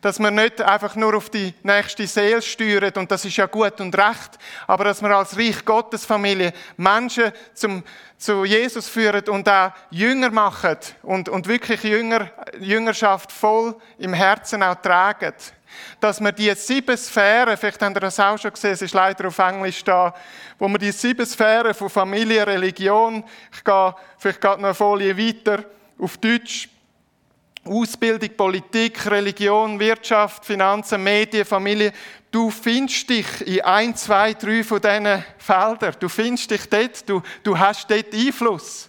dass 0.00 0.18
wir 0.18 0.30
nicht 0.30 0.60
einfach 0.60 0.96
nur 0.96 1.14
auf 1.14 1.30
die 1.30 1.54
nächste 1.62 2.06
Seele 2.06 2.42
steuern, 2.42 2.92
und 2.96 3.10
das 3.10 3.24
ist 3.24 3.36
ja 3.36 3.46
gut 3.46 3.80
und 3.80 3.96
recht, 3.96 4.38
aber 4.66 4.84
dass 4.84 5.02
wir 5.02 5.10
als 5.10 5.36
Reich 5.36 5.64
Gottes 5.64 6.04
Familie 6.04 6.52
Menschen 6.76 7.32
zum, 7.54 7.82
zu 8.16 8.44
Jesus 8.44 8.88
führen 8.88 9.28
und 9.28 9.48
auch 9.48 9.72
Jünger 9.90 10.30
machen 10.30 10.78
und, 11.02 11.28
und 11.28 11.46
wirklich 11.46 11.82
Jünger, 11.82 12.30
Jüngerschaft 12.58 13.30
voll 13.30 13.76
im 13.98 14.14
Herzen 14.14 14.62
auch 14.62 14.76
tragen 14.76 15.34
dass 16.00 16.20
wir 16.20 16.32
die 16.32 16.52
sieben 16.54 16.96
Sphären, 16.96 17.56
vielleicht 17.56 17.82
habt 17.82 17.96
ihr 17.96 18.00
das 18.00 18.18
auch 18.18 18.38
schon 18.38 18.52
gesehen, 18.52 18.72
es 18.72 18.82
ist 18.82 18.94
leider 18.94 19.28
auf 19.28 19.38
Englisch 19.38 19.84
da, 19.84 20.14
wo 20.58 20.68
wir 20.68 20.78
die 20.78 20.92
sieben 20.92 21.24
Sphären 21.26 21.74
von 21.74 21.90
Familie, 21.90 22.46
Religion, 22.46 23.24
ich 23.52 23.64
gehe 23.64 23.94
vielleicht 24.18 24.40
gerade 24.40 24.60
noch 24.60 24.68
eine 24.68 24.74
Folie 24.74 25.16
weiter, 25.16 25.64
auf 25.98 26.16
Deutsch, 26.18 26.68
Ausbildung, 27.64 28.30
Politik, 28.36 29.10
Religion, 29.10 29.78
Wirtschaft, 29.78 30.44
Finanzen, 30.44 31.02
Medien, 31.02 31.44
Familie. 31.44 31.92
Du 32.30 32.50
findest 32.50 33.08
dich 33.10 33.46
in 33.46 33.60
ein, 33.62 33.94
zwei, 33.94 34.34
drei 34.34 34.64
von 34.64 34.80
diesen 34.80 35.24
Feldern. 35.38 35.94
Du 36.00 36.08
findest 36.08 36.50
dich 36.50 36.68
dort, 36.68 37.08
du, 37.08 37.22
du 37.42 37.58
hast 37.58 37.90
dort 37.90 38.14
Einfluss. 38.14 38.88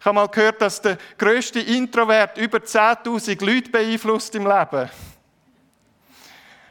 Ich 0.00 0.04
habe 0.04 0.16
mal 0.16 0.26
gehört, 0.26 0.60
dass 0.60 0.82
der 0.82 0.98
grösste 1.16 1.60
Introvert 1.60 2.36
über 2.36 2.58
10.000 2.58 3.44
Leute 3.44 3.70
beeinflusst 3.70 4.34
im 4.34 4.46
Leben. 4.46 4.90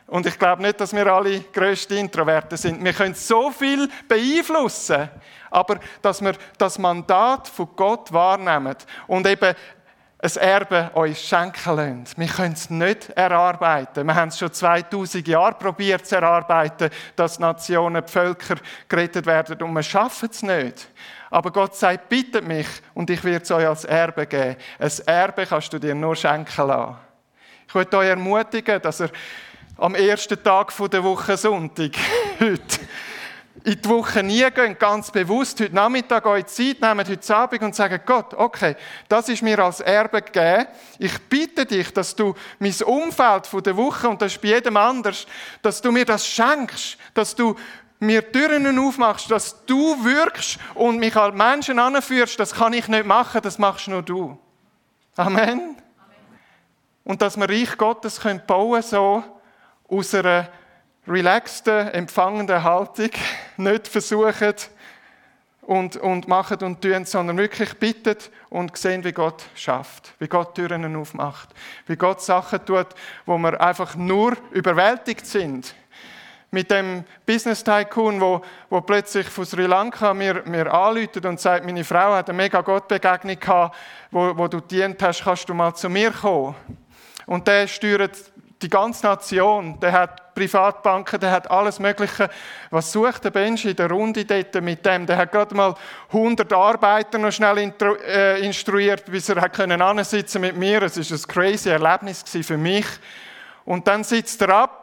Und 0.08 0.26
ich 0.26 0.38
glaube 0.38 0.62
nicht, 0.62 0.82
dass 0.82 0.94
wir 0.94 1.08
alle 1.08 1.40
größte 1.40 1.96
Introverten 1.96 2.58
sind. 2.58 2.84
Wir 2.84 2.92
können 2.92 3.16
so 3.16 3.50
viel 3.50 3.88
beeinflussen, 4.10 5.10
aber 5.50 5.80
dass 6.02 6.22
wir 6.22 6.34
das 6.58 6.78
Mandat 6.78 7.48
von 7.48 7.70
Gott 7.78 8.12
wahrnehmen 8.12 8.76
und 9.08 9.26
eben 9.26 9.56
ein 10.22 10.38
Erbe 10.38 10.92
uns 10.94 11.20
schenken 11.22 11.76
lassen. 11.76 12.06
Wir 12.16 12.28
können 12.28 12.54
es 12.54 12.70
nicht 12.70 13.10
erarbeiten. 13.10 14.06
Wir 14.06 14.14
haben 14.14 14.30
es 14.30 14.38
schon 14.38 14.54
2000 14.54 15.28
Jahre 15.28 15.56
probiert 15.56 16.06
zu 16.06 16.16
erarbeiten, 16.16 16.92
dass 17.16 17.40
Nationen, 17.40 18.08
Völker 18.08 18.56
gerettet 18.88 19.26
werden 19.26 19.62
und 19.62 19.74
wir 19.74 19.84
schaffen 19.84 20.30
es 20.32 20.44
nicht. 20.44 20.90
Aber 21.32 21.52
Gott 21.52 21.76
sagt, 21.76 22.10
bittet 22.10 22.46
mich 22.46 22.68
und 22.94 23.10
ich 23.10 23.24
werde 23.24 23.44
es 23.44 23.52
euch 23.52 23.68
als 23.68 23.86
Erbe 23.86 24.28
geben. 24.28 24.58
Ein 24.78 24.92
Erbe 25.08 25.46
kannst 25.46 25.74
du 25.74 25.80
dir 25.80 25.96
nur 25.96 26.16
schenken 26.16 26.68
lassen. 26.68 26.98
Ich 27.68 27.74
möchte 27.74 27.98
euch 27.98 28.10
ermutigen, 28.10 28.82
dass 28.82 29.02
ihr 29.02 29.10
am 29.78 29.96
ersten 29.96 30.44
Tag 30.44 30.72
der 30.92 31.04
Woche 31.04 31.36
Sonntag, 31.38 31.92
heute, 32.40 32.80
in 33.64 33.82
die 33.82 33.90
Woche 33.90 34.24
nie 34.24 34.50
gehen, 34.52 34.78
ganz 34.80 35.12
bewusst 35.12 35.60
heute 35.60 35.76
Nachmittag 35.76 36.26
euch 36.26 36.48
Zeit 36.48 36.82
nehmen, 36.82 37.08
heute 37.08 37.36
Abend 37.36 37.62
und 37.62 37.76
sagen, 37.76 38.00
Gott, 38.06 38.34
okay, 38.34 38.76
das 39.08 39.30
ist 39.30 39.44
mir 39.44 39.60
als 39.60 39.82
Erbe 39.82 40.22
gegeben. 40.22 40.68
Ich 40.98 41.20
bitte 41.30 41.66
dich, 41.66 41.94
dass 41.94 42.16
du 42.16 42.34
mein 42.60 42.74
Umfeld 42.86 43.48
von 43.48 43.62
der 43.62 43.78
Woche, 43.78 44.10
und 44.10 44.22
das 44.22 44.34
ist 44.34 44.42
bei 44.42 44.50
jedem 44.50 44.78
anders, 44.78 45.28
dass 45.62 45.82
du 45.82 45.92
mir 45.92 46.06
das 46.06 46.26
schenkst, 46.26 46.98
dass 47.14 47.36
du 47.36 47.56
mir 48.00 48.32
Türen 48.32 48.80
aufmachst, 48.80 49.30
dass 49.30 49.64
du 49.66 50.04
wirkst 50.04 50.58
und 50.74 50.98
mich 50.98 51.16
als 51.16 51.36
Menschen 51.36 51.78
anführst, 51.78 52.40
das 52.40 52.54
kann 52.56 52.74
ich 52.74 52.88
nicht 52.88 53.06
machen, 53.06 53.42
das 53.44 53.60
machst 53.60 53.88
nur 53.88 54.02
du. 54.02 54.40
Amen. 55.16 55.78
Und 57.04 57.22
dass 57.22 57.38
wir 57.38 57.48
Reich 57.48 57.78
Gottes 57.78 58.20
bauen 58.20 58.42
können, 58.48 58.82
so, 58.82 59.24
aus 59.88 60.16
einer 60.16 60.48
relaxten, 61.08 61.88
empfangenden 61.90 62.64
Haltung 62.64 63.10
nicht 63.58 63.88
versuchen 63.88 64.54
und, 65.62 65.98
und 65.98 66.28
machen 66.28 66.58
und 66.64 66.82
tun, 66.82 67.06
sondern 67.06 67.38
wirklich 67.38 67.74
bitten 67.76 68.18
und 68.50 68.76
sehen, 68.78 69.04
wie 69.04 69.12
Gott 69.12 69.44
schafft, 69.56 70.14
wie 70.20 70.28
Gott 70.28 70.56
Türen 70.56 70.96
aufmacht, 70.96 71.50
wie 71.88 71.96
Gott 71.96 72.22
Sachen 72.22 72.66
tut, 72.66 72.88
wo 73.26 73.38
wir 73.38 73.62
einfach 73.62 73.96
nur 73.96 74.36
überwältigt 74.52 75.26
sind. 75.26 75.76
Mit 76.54 76.70
dem 76.70 77.06
Business 77.26 77.64
Tycoon, 77.64 78.20
wo, 78.20 78.42
wo 78.70 78.82
plötzlich 78.82 79.28
von 79.28 79.46
Sri 79.46 79.68
Lanka 79.68 80.14
mir, 80.14 80.44
mir 80.46 80.74
anläutet 80.74 81.26
und 81.26 81.40
sagt, 81.40 81.66
meine 81.66 81.86
Frau 81.86 82.14
hat 82.14 82.30
eine 82.30 82.38
mega 82.38 82.60
Gottbegegnung 82.60 83.40
gehabt, 83.40 83.78
wo, 84.12 84.38
wo 84.38 84.50
du 84.50 84.60
dient 84.60 85.02
hast, 85.02 85.24
kannst 85.24 85.48
du 85.48 85.54
mal 85.54 85.74
zu 85.74 85.88
mir 85.88 86.12
kommen. 86.12 86.56
Und 87.26 87.48
der 87.48 87.68
steuert 87.68 88.18
die 88.62 88.70
ganze 88.70 89.06
Nation, 89.06 89.80
der 89.80 89.92
hat 89.92 90.36
Privatbanken, 90.36 91.20
der 91.20 91.32
hat 91.32 91.50
alles 91.50 91.80
Mögliche. 91.80 92.30
Was 92.70 92.92
sucht 92.92 93.24
der 93.24 93.32
Benji 93.32 93.72
in 93.72 93.76
der 93.76 93.90
Runde 93.90 94.24
dort 94.24 94.62
mit 94.62 94.86
dem? 94.86 95.06
Der 95.06 95.18
hat 95.18 95.32
gerade 95.32 95.56
mal 95.56 95.76
100 96.10 96.52
Arbeiter 96.54 97.18
noch 97.18 97.32
schnell 97.32 97.74
äh, 98.08 98.40
instruiert, 98.46 99.06
bis 99.06 99.30
er 99.30 99.42
hat 99.42 99.54
können 99.54 99.82
ansitzen 99.82 100.42
mit 100.42 100.56
mir. 100.56 100.84
Es 100.84 100.98
ist 100.98 101.12
ein 101.12 101.28
crazy 101.28 101.70
Erlebnis 101.70 102.24
für 102.24 102.58
mich. 102.58 102.86
Und 103.66 103.88
dann 103.88 104.04
sitzt 104.04 104.42
er 104.42 104.50
ab. 104.50 104.78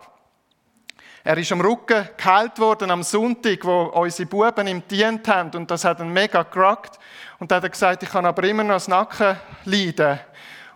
Er 1.24 1.36
ist 1.36 1.52
am 1.52 1.60
Rücken 1.60 2.08
geheilt 2.16 2.58
worden 2.58 2.90
am 2.90 3.02
Sonntag, 3.02 3.64
wo 3.64 3.82
unsere 3.82 4.28
Buben 4.28 4.66
ihm 4.66 4.82
dient 4.88 5.28
haben. 5.28 5.50
Und 5.56 5.70
das 5.70 5.84
hat 5.84 6.00
ihn 6.00 6.12
mega 6.12 6.42
gerockt. 6.42 6.98
Und 7.38 7.50
dann 7.50 7.56
hat 7.56 7.64
er 7.64 7.70
gesagt, 7.70 8.02
ich 8.02 8.10
kann 8.10 8.26
aber 8.26 8.44
immer 8.44 8.64
noch 8.64 8.76
das 8.76 8.88
Nacken 8.88 9.36
leiden 9.64 10.20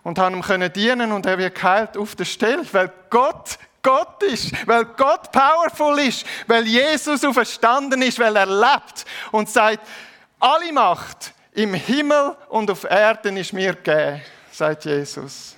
und 0.03 0.19
haben 0.19 0.35
ihm 0.35 0.41
können 0.41 0.71
dienen 0.71 1.11
und 1.11 1.25
er 1.25 1.37
wird 1.37 1.55
geheilt 1.55 1.97
auf 1.97 2.15
der 2.15 2.25
Stelle, 2.25 2.65
weil 2.71 2.91
Gott 3.09 3.57
Gott 3.83 4.23
ist, 4.23 4.65
weil 4.65 4.85
Gott 4.85 5.29
powerful 5.31 5.99
ist, 5.99 6.25
weil 6.47 6.65
Jesus 6.65 7.23
auferstanden 7.25 8.01
ist, 8.01 8.17
weil 8.17 8.33
er 8.37 8.45
lebt 8.45 9.05
und 9.31 9.49
sagt, 9.49 9.85
alle 10.39 10.71
Macht 10.71 11.33
im 11.51 11.73
Himmel 11.73 12.35
und 12.47 12.71
auf 12.71 12.85
Erden 12.85 13.35
ist 13.35 13.51
mir 13.51 13.73
gegeben, 13.73 14.21
sagt 14.51 14.85
Jesus. 14.85 15.57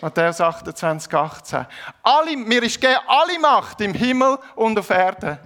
Matthäus 0.00 0.38
28, 0.38 1.14
18. 1.14 1.66
Alle, 2.02 2.36
mir 2.36 2.62
ist 2.62 2.78
gegeben 2.78 3.00
alle 3.06 3.38
Macht 3.38 3.80
im 3.80 3.94
Himmel 3.94 4.38
und 4.54 4.78
auf 4.78 4.90
Erden. 4.90 5.38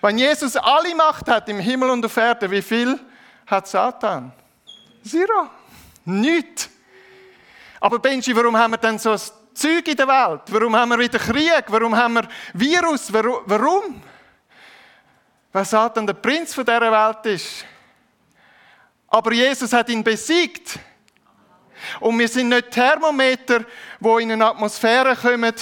Wenn 0.00 0.16
Jesus 0.16 0.56
alle 0.56 0.94
Macht 0.94 1.28
hat 1.28 1.46
im 1.50 1.58
Himmel 1.58 1.90
und 1.90 2.04
auf 2.06 2.16
Erden, 2.16 2.50
wie 2.50 2.62
viel 2.62 2.98
hat 3.46 3.68
Satan? 3.68 4.32
Zero. 5.04 5.48
Nichts. 6.06 6.70
Aber 7.80 7.98
Benji, 7.98 8.34
warum 8.34 8.56
haben 8.56 8.72
wir 8.72 8.78
denn 8.78 8.98
so 8.98 9.12
ein 9.12 9.20
Zeug 9.54 9.86
in 9.88 9.96
der 9.96 10.08
Welt? 10.08 10.42
Warum 10.48 10.74
haben 10.76 10.90
wir 10.90 10.98
wieder 10.98 11.18
Krieg? 11.18 11.64
Warum 11.68 11.96
haben 11.96 12.14
wir 12.14 12.28
Virus? 12.54 13.12
Warum? 13.12 14.02
Weil 15.52 15.64
Satan 15.64 16.06
der 16.06 16.14
Prinz 16.14 16.54
von 16.54 16.64
dieser 16.64 16.80
Welt 16.80 17.26
ist. 17.26 17.64
Aber 19.08 19.32
Jesus 19.32 19.72
hat 19.72 19.88
ihn 19.88 20.02
besiegt. 20.02 20.78
Und 22.00 22.18
wir 22.18 22.28
sind 22.28 22.48
nicht 22.48 22.70
Thermometer, 22.70 23.64
wo 24.00 24.18
in 24.18 24.32
eine 24.32 24.46
Atmosphäre 24.46 25.14
kommen, 25.14 25.54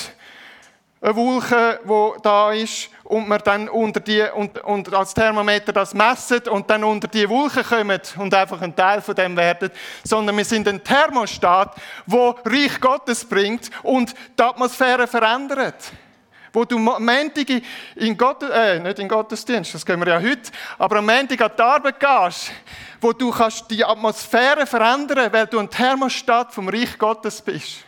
eine 1.01 1.17
Wolke, 1.17 1.81
die 1.85 2.23
da 2.23 2.53
ist, 2.53 2.91
und 3.05 3.29
man 3.29 3.41
dann 3.45 3.69
unter 3.69 4.01
die, 4.01 4.23
und, 4.35 4.59
und 4.65 4.93
als 4.93 5.15
Thermometer 5.15 5.73
das 5.73 5.95
messen 5.95 6.41
und 6.49 6.69
dann 6.71 6.83
unter 6.85 7.07
die 7.07 7.29
Wolke 7.29 7.63
kommen 7.63 8.01
und 8.17 8.35
einfach 8.35 8.61
ein 8.63 8.75
Teil 8.75 9.03
von 9.03 9.15
dem 9.15 9.37
werden, 9.37 9.71
sondern 10.03 10.37
wir 10.37 10.45
sind 10.45 10.67
ein 10.67 10.83
Thermostat, 10.83 11.77
wo 12.07 12.31
Reich 12.45 12.81
Gottes 12.81 13.25
bringt 13.25 13.71
und 13.83 14.15
die 14.39 14.43
Atmosphäre 14.43 15.07
verändert. 15.07 15.93
Wo 16.53 16.65
du 16.65 16.77
am 16.77 17.05
Montag 17.05 17.63
in 17.97 18.17
Gott, 18.17 18.45
äh, 18.45 18.79
nicht 18.79 19.01
in 19.01 19.09
Gottesdienst, 19.09 19.75
das 19.75 19.85
können 19.85 20.07
wir 20.07 20.13
ja 20.13 20.21
heute, 20.21 20.53
aber 20.79 20.99
am 20.99 21.07
Montag 21.07 21.41
an 21.41 21.51
die 21.59 21.63
Arbeit 21.63 21.99
gehst, 21.99 22.53
wo 23.01 23.13
du 23.13 23.33
kannst 23.33 23.69
die 23.71 23.85
Atmosphäre 23.85 24.65
verändern, 24.65 25.33
weil 25.33 25.49
du 25.49 25.59
ein 25.59 25.69
Thermostat 25.69 26.55
vom 26.55 26.69
Reich 26.69 26.97
Gottes 26.97 27.43
bist. 27.43 27.85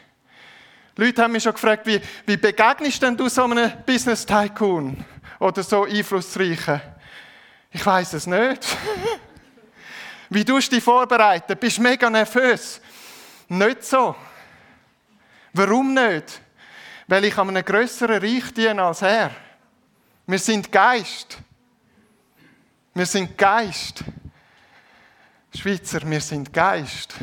Leute 0.96 1.22
haben 1.22 1.32
mich 1.32 1.42
schon 1.42 1.52
gefragt, 1.52 1.87
wie, 1.87 2.00
wie 2.24 2.38
begegnest 2.38 3.02
denn 3.02 3.16
du 3.16 3.28
so 3.28 3.44
einem 3.44 3.70
Business 3.85 4.24
Tycoon 4.24 5.05
oder 5.38 5.62
so 5.62 5.84
Einflussreichen? 5.84 6.80
Ich 7.70 7.84
weiß 7.84 8.14
es 8.14 8.26
nicht. 8.26 8.66
Wie 10.30 10.44
tust 10.44 10.72
du 10.72 10.76
dich 10.76 10.82
vorbereiten? 10.82 11.57
Bist 11.57 11.78
mega 11.78 12.11
nervös? 12.11 12.80
Nicht 13.49 13.84
so. 13.84 14.16
Warum 15.53 15.94
nicht? 15.94 16.40
Weil 17.07 17.26
ich 17.26 17.38
an 17.38 17.51
einem 17.51 17.64
grösseren 17.64 18.20
Reich 18.20 18.53
diene 18.53 18.82
als 18.82 19.03
er. 19.03 19.30
Wir 20.26 20.38
sind 20.38 20.72
Geist. 20.72 21.38
Wir 22.94 23.07
sind 23.07 23.38
Geist. 23.38 24.03
Schweizer, 25.55 26.01
wir 26.05 26.20
sind 26.20 26.53
Geist. 26.53 27.14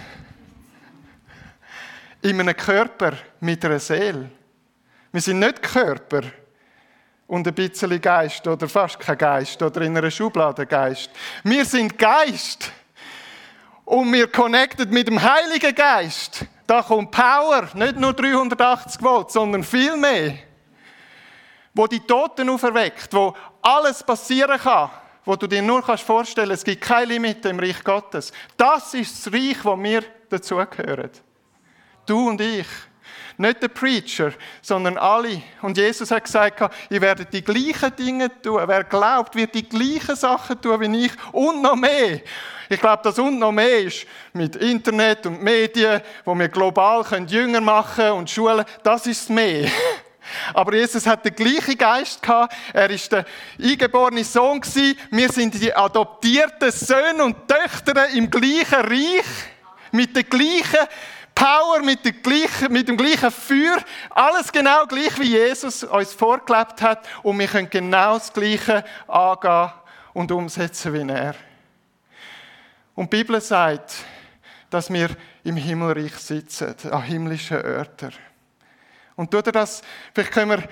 In 2.23 2.39
einem 2.39 2.55
Körper 2.55 3.17
mit 3.41 3.65
einer 3.65 3.79
Seele. 3.79 4.29
Wir 5.11 5.19
sind 5.19 5.39
nicht 5.39 5.61
Körper 5.61 6.21
und 7.27 7.45
ein 7.45 7.53
bisschen 7.53 7.99
Geist 7.99 8.47
oder 8.47 8.69
fast 8.69 8.97
kein 8.97 9.17
Geist 9.17 9.61
oder 9.61 9.81
in 9.81 9.97
einer 9.97 10.09
Schublade 10.09 10.65
Geist. 10.65 11.09
Wir 11.43 11.65
sind 11.65 11.99
Geist 11.99 12.71
und 13.83 14.13
wir 14.13 14.27
connected 14.27 14.89
mit 14.89 15.09
dem 15.09 15.21
Heiligen 15.21 15.75
Geist. 15.75 16.45
Da 16.65 16.81
kommt 16.81 17.11
Power, 17.11 17.67
nicht 17.73 17.97
nur 17.97 18.13
380 18.13 19.01
Volt, 19.01 19.29
sondern 19.29 19.61
viel 19.61 19.97
mehr. 19.97 20.35
Wo 21.73 21.87
die 21.87 21.99
Toten 21.99 22.49
auferweckt, 22.49 23.13
wo 23.13 23.35
alles 23.61 24.01
passieren 24.01 24.57
kann, 24.57 24.91
wo 25.25 25.35
du 25.35 25.45
dir 25.45 25.61
nur 25.61 25.83
kannst 25.83 26.05
vorstellen, 26.05 26.51
es 26.51 26.63
gibt 26.63 26.83
keine 26.83 27.07
Limite 27.07 27.49
im 27.49 27.59
Reich 27.59 27.83
Gottes. 27.83 28.31
Das 28.55 28.93
ist 28.93 29.25
das 29.25 29.33
Reich, 29.33 29.57
wo 29.65 29.77
wir 29.77 30.05
dazugehören. 30.29 31.11
Du 32.05 32.29
und 32.29 32.41
ich. 32.41 32.67
Nicht 33.37 33.63
der 33.63 33.67
Preacher, 33.67 34.31
sondern 34.61 34.97
alle. 34.97 35.41
Und 35.61 35.77
Jesus 35.77 36.11
hat 36.11 36.25
gesagt, 36.25 36.61
ihr 36.89 37.01
werdet 37.01 37.33
die 37.33 37.43
gleichen 37.43 37.95
Dinge 37.95 38.41
tun. 38.41 38.61
Wer 38.65 38.83
glaubt, 38.83 39.35
wird 39.35 39.55
die 39.55 39.67
gleichen 39.67 40.15
Sachen 40.15 40.61
tun 40.61 40.79
wie 40.81 41.05
ich 41.05 41.11
und 41.31 41.61
noch 41.61 41.75
mehr. 41.75 42.21
Ich 42.69 42.79
glaube, 42.79 43.01
das 43.03 43.17
und 43.17 43.39
noch 43.39 43.51
mehr 43.51 43.79
ist 43.79 44.05
mit 44.33 44.55
Internet 44.55 45.25
und 45.25 45.41
Medien, 45.41 46.01
wo 46.25 46.37
wir 46.37 46.47
global 46.47 47.03
können 47.03 47.27
Jünger 47.27 47.61
machen 47.61 48.11
und 48.11 48.29
Schulen. 48.29 48.65
Das 48.83 49.07
ist 49.07 49.29
mehr. 49.29 49.69
Aber 50.53 50.73
Jesus 50.73 51.05
hat 51.05 51.25
den 51.25 51.35
gleichen 51.35 51.77
Geist 51.77 52.21
gehabt. 52.21 52.55
Er 52.71 52.89
ist 52.89 53.11
der 53.11 53.25
eingeborene 53.61 54.23
Sohn 54.23 54.61
gewesen. 54.61 54.97
Wir 55.11 55.29
sind 55.29 55.61
die 55.61 55.75
adoptierten 55.75 56.71
Söhne 56.71 57.23
und 57.23 57.47
Töchter 57.47 58.09
im 58.09 58.29
gleichen 58.29 58.81
Reich. 58.81 59.25
Mit 59.91 60.15
der 60.15 60.23
gleichen 60.23 60.87
Power, 61.35 61.81
mit, 61.83 62.05
der 62.05 62.11
gleichen, 62.13 62.71
mit 62.71 62.87
dem 62.87 62.97
gleichen 62.97 63.31
Feuer. 63.31 63.77
Alles 64.09 64.51
genau 64.51 64.85
gleich, 64.85 65.17
wie 65.19 65.29
Jesus 65.31 65.83
uns 65.83 66.13
vorgelebt 66.13 66.81
hat. 66.81 67.07
Und 67.23 67.39
wir 67.39 67.47
können 67.47 67.69
genau 67.69 68.13
das 68.15 68.31
Gleiche 68.31 68.83
angehen 69.07 69.71
und 70.13 70.31
umsetzen 70.31 70.93
wie 70.93 71.11
er. 71.11 71.35
Und 72.95 73.11
die 73.11 73.17
Bibel 73.17 73.41
sagt, 73.41 73.95
dass 74.69 74.91
wir 74.91 75.09
im 75.43 75.55
Himmelreich 75.55 76.15
sitzen, 76.15 76.75
an 76.91 77.03
himmlischen 77.03 77.57
Örtern. 77.57 78.13
Und 79.15 79.31
tut 79.31 79.47
er 79.47 79.51
das, 79.51 79.81
vielleicht 80.13 80.31
können 80.31 80.51
wir 80.51 80.63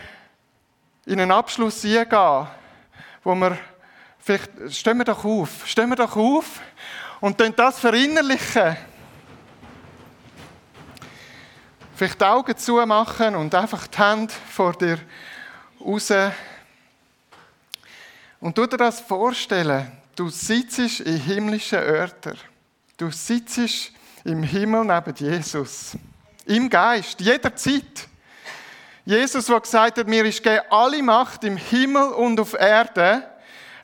in 1.05 1.19
einen 1.19 1.31
Abschluss 1.31 1.81
gehen, 1.81 2.07
wo 3.23 3.35
wir, 3.35 3.57
vielleicht, 4.19 4.51
stehen 4.69 4.97
wir 4.97 5.05
doch 5.05 5.23
auf, 5.23 5.67
stehen 5.67 5.89
wir 5.89 5.95
doch 5.95 6.15
auf 6.15 6.61
und 7.19 7.39
dann 7.39 7.55
das 7.55 7.79
verinnerlichen. 7.79 8.77
Vielleicht 12.01 12.19
die 12.19 12.25
Augen 12.25 12.57
zumachen 12.57 13.35
und 13.35 13.53
einfach 13.53 13.85
die 13.85 13.99
Hände 13.99 14.33
vor 14.49 14.73
dir 14.73 14.97
raus. 15.79 16.11
Und 18.39 18.57
du 18.57 18.65
dir 18.65 18.77
das 18.77 19.01
vorstellen, 19.01 19.91
du 20.15 20.27
sitzt 20.29 20.79
in 21.01 21.17
himmlischen 21.17 21.77
Örtern. 21.77 22.39
Du 22.97 23.11
sitzt 23.11 23.91
im 24.23 24.41
Himmel 24.41 24.83
neben 24.83 25.13
Jesus. 25.15 25.95
Im 26.47 26.71
Geist, 26.71 27.21
jederzeit. 27.21 28.07
Jesus, 29.05 29.45
der 29.45 29.59
gesagt 29.59 29.99
hat, 29.99 30.07
mir 30.07 30.25
ist 30.25 30.41
gegeben 30.41 30.65
alle 30.71 31.03
Macht 31.03 31.43
im 31.43 31.55
Himmel 31.55 32.13
und 32.13 32.39
auf 32.39 32.55
Erde, 32.55 33.29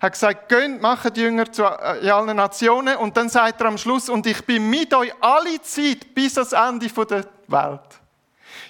hat 0.02 0.14
gesagt, 0.14 0.50
gönnt, 0.50 0.82
macht 0.82 1.16
Jünger 1.18 1.52
zu 1.52 1.62
äh, 1.62 2.10
allen 2.10 2.36
Nationen 2.36 2.98
und 2.98 3.16
dann 3.16 3.30
sagt 3.30 3.62
er 3.62 3.68
am 3.68 3.78
Schluss, 3.78 4.10
und 4.10 4.26
ich 4.26 4.44
bin 4.44 4.68
mit 4.72 4.92
euch 4.96 5.14
alle 5.22 5.62
Zeit 5.62 6.16
bis 6.16 6.36
ans 6.36 6.54
Ende 6.54 6.88
der 6.88 7.24
Welt. 7.48 8.07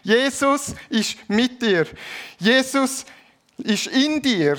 Jesus 0.07 0.73
ist 0.87 1.17
mit 1.29 1.61
dir. 1.61 1.85
Jesus 2.39 3.05
ist 3.57 3.87
in 3.87 4.21
dir. 4.21 4.57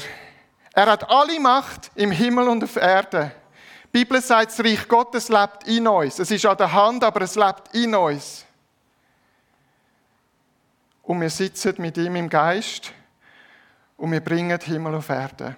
Er 0.74 0.86
hat 0.86 1.08
alle 1.08 1.40
Macht 1.40 1.90
im 1.94 2.10
Himmel 2.10 2.48
und 2.48 2.62
auf 2.64 2.76
Erde. 2.76 3.32
Die 3.84 4.04
Bibel 4.04 4.20
sagt, 4.20 4.50
das 4.50 4.60
Reich 4.60 4.86
Gottes 4.86 5.30
lebt 5.30 5.66
in 5.66 5.88
uns. 5.88 6.18
Es 6.18 6.30
ist 6.30 6.44
an 6.44 6.58
der 6.58 6.70
Hand, 6.70 7.02
aber 7.02 7.22
es 7.22 7.34
lebt 7.34 7.74
in 7.74 7.94
uns 7.94 8.44
und 11.08 11.22
wir 11.22 11.30
sitzen 11.30 11.76
mit 11.78 11.96
ihm 11.96 12.14
im 12.16 12.28
Geist 12.28 12.92
und 13.96 14.12
wir 14.12 14.20
bringen 14.20 14.60
Himmel 14.60 14.96
auf 14.96 15.08
Erde. 15.08 15.56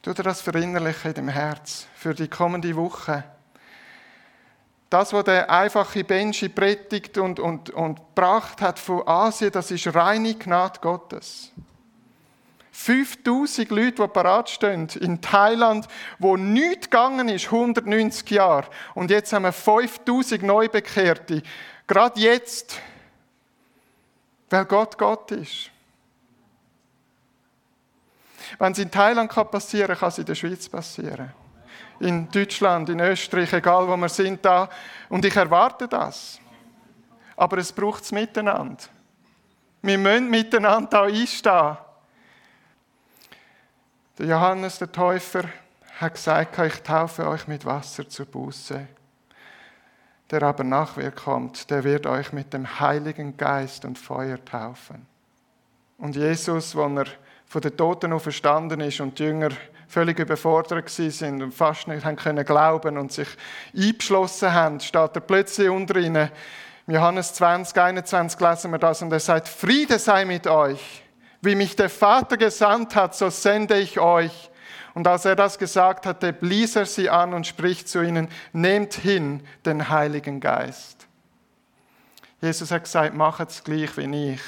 Tu 0.00 0.14
dir 0.14 0.22
das 0.22 0.40
verinnerlichen 0.40 1.10
in 1.10 1.14
dem 1.14 1.28
Herz 1.28 1.86
für 1.94 2.14
die 2.14 2.28
kommende 2.28 2.74
Woche. 2.74 3.24
Das, 4.90 5.12
was 5.12 5.24
der 5.24 5.50
einfache 5.50 6.04
Benji 6.04 6.48
predigt 6.48 7.18
und, 7.18 7.40
und, 7.40 7.70
und 7.70 7.98
gebracht 7.98 8.60
hat 8.62 8.78
von 8.78 9.06
Asien, 9.06 9.50
das 9.50 9.70
ist 9.70 9.94
reine 9.94 10.34
Gnade 10.34 10.80
Gottes. 10.80 11.50
5000 12.70 13.70
Leute, 13.70 14.02
die 14.02 14.08
parat 14.08 14.50
stehen 14.50 14.88
in 15.00 15.20
Thailand, 15.20 15.86
wo 16.18 16.36
nichts 16.36 16.90
gegangen 16.90 17.28
ist, 17.28 17.46
190 17.46 18.30
Jahre. 18.30 18.66
Und 18.94 19.10
jetzt 19.10 19.32
haben 19.32 19.44
wir 19.44 19.52
5000 19.52 20.42
Neubekehrte. 20.42 21.42
Gerade 21.86 22.20
jetzt 22.20 22.80
weil 24.54 24.64
Gott 24.66 24.96
Gott 24.96 25.30
ist. 25.32 25.70
Wenn 28.58 28.72
es 28.72 28.78
in 28.78 28.90
Thailand 28.90 29.32
passieren 29.50 29.88
kann, 29.88 29.98
kann 29.98 30.08
es 30.10 30.18
in 30.18 30.26
der 30.26 30.34
Schweiz 30.36 30.68
passieren. 30.68 31.32
In 32.06 32.30
Deutschland, 32.30 32.88
in 32.88 33.00
Österreich, 33.00 33.52
egal 33.52 33.88
wo 33.88 33.96
wir 33.96 34.08
sind 34.08 34.44
da. 34.44 34.68
Und 35.08 35.24
ich 35.24 35.34
erwarte 35.34 35.88
das. 35.88 36.38
Aber 37.36 37.58
es 37.58 37.72
braucht 37.72 38.04
es 38.04 38.12
miteinander. 38.12 38.84
Wir 39.82 39.98
müssen 39.98 40.30
miteinander 40.30 40.88
da 40.90 41.02
einstehen. 41.04 41.76
Der 44.18 44.26
Johannes 44.26 44.78
der 44.78 44.92
Täufer 44.92 45.44
hat 45.98 46.14
gesagt, 46.14 46.58
ich 46.58 46.82
taufe 46.82 47.26
euch 47.26 47.48
mit 47.48 47.64
Wasser 47.64 48.08
zur 48.08 48.26
Buße 48.26 48.86
der 50.30 50.42
aber 50.42 50.64
nach 50.64 50.96
mir 50.96 51.10
kommt, 51.10 51.70
der 51.70 51.84
wird 51.84 52.06
euch 52.06 52.32
mit 52.32 52.52
dem 52.52 52.80
Heiligen 52.80 53.36
Geist 53.36 53.84
und 53.84 53.98
Feuer 53.98 54.42
taufen. 54.44 55.06
Und 55.98 56.16
Jesus, 56.16 56.76
wenn 56.76 56.96
er 56.96 57.06
von 57.46 57.62
den 57.62 57.76
Toten 57.76 58.12
auferstanden 58.12 58.80
ist 58.80 59.00
und 59.00 59.18
die 59.18 59.24
Jünger 59.24 59.50
völlig 59.94 60.18
überfordert 60.18 60.90
sind 60.90 61.40
und 61.40 61.54
fast 61.54 61.86
nicht 61.86 62.04
haben 62.04 62.16
können 62.16 62.44
glauben 62.44 62.98
und 62.98 63.12
sich 63.12 63.28
eingeschlossen 63.76 64.52
haben, 64.52 64.80
steht 64.80 65.14
er 65.14 65.20
plötzlich 65.20 65.68
unter 65.68 65.96
ihnen. 66.00 66.30
Im 66.88 66.94
Johannes 66.94 67.32
20, 67.34 67.80
21 67.80 68.40
lesen 68.40 68.72
wir 68.72 68.78
das 68.78 69.02
und 69.02 69.12
er 69.12 69.20
sagt, 69.20 69.46
Friede 69.46 70.00
sei 70.00 70.24
mit 70.24 70.48
euch. 70.48 71.04
Wie 71.42 71.54
mich 71.54 71.76
der 71.76 71.88
Vater 71.88 72.36
gesandt 72.36 72.96
hat, 72.96 73.14
so 73.14 73.30
sende 73.30 73.78
ich 73.78 74.00
euch. 74.00 74.50
Und 74.94 75.06
als 75.06 75.26
er 75.26 75.36
das 75.36 75.58
gesagt 75.58 76.06
hatte, 76.06 76.32
blies 76.32 76.74
er 76.74 76.86
sie 76.86 77.08
an 77.08 77.32
und 77.32 77.46
spricht 77.46 77.88
zu 77.88 78.02
ihnen, 78.02 78.28
nehmt 78.52 78.94
hin 78.94 79.46
den 79.64 79.90
Heiligen 79.90 80.40
Geist. 80.40 81.06
Jesus 82.40 82.72
hat 82.72 82.82
gesagt, 82.82 83.14
macht 83.14 83.48
es 83.48 83.62
gleich 83.62 83.96
wie 83.96 84.32
ich. 84.32 84.42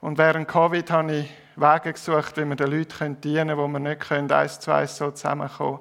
Und 0.00 0.18
während 0.18 0.48
Covid 0.48 0.90
habe 0.90 1.14
ich 1.14 1.30
Wege 1.60 1.92
gesucht, 1.92 2.36
wie 2.36 2.44
wir 2.44 2.56
den 2.56 2.70
Leuten 2.70 3.20
dienen 3.20 3.48
können, 3.48 3.58
wo 3.58 3.68
wir 3.68 3.78
nicht 3.78 4.00
können, 4.00 4.30
eins 4.30 4.60
zu 4.60 4.72
eins 4.72 4.96
so 4.96 5.10
zusammenkommen. 5.10 5.80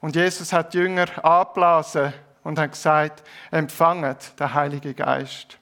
Und 0.00 0.16
Jesus 0.16 0.52
hat 0.52 0.74
die 0.74 0.78
Jünger 0.78 1.06
abblasen 1.24 2.12
und 2.42 2.58
hat 2.58 2.72
gesagt, 2.72 3.22
empfanget 3.50 4.38
den 4.38 4.52
Heiligen 4.52 4.96
Geist 4.96 5.58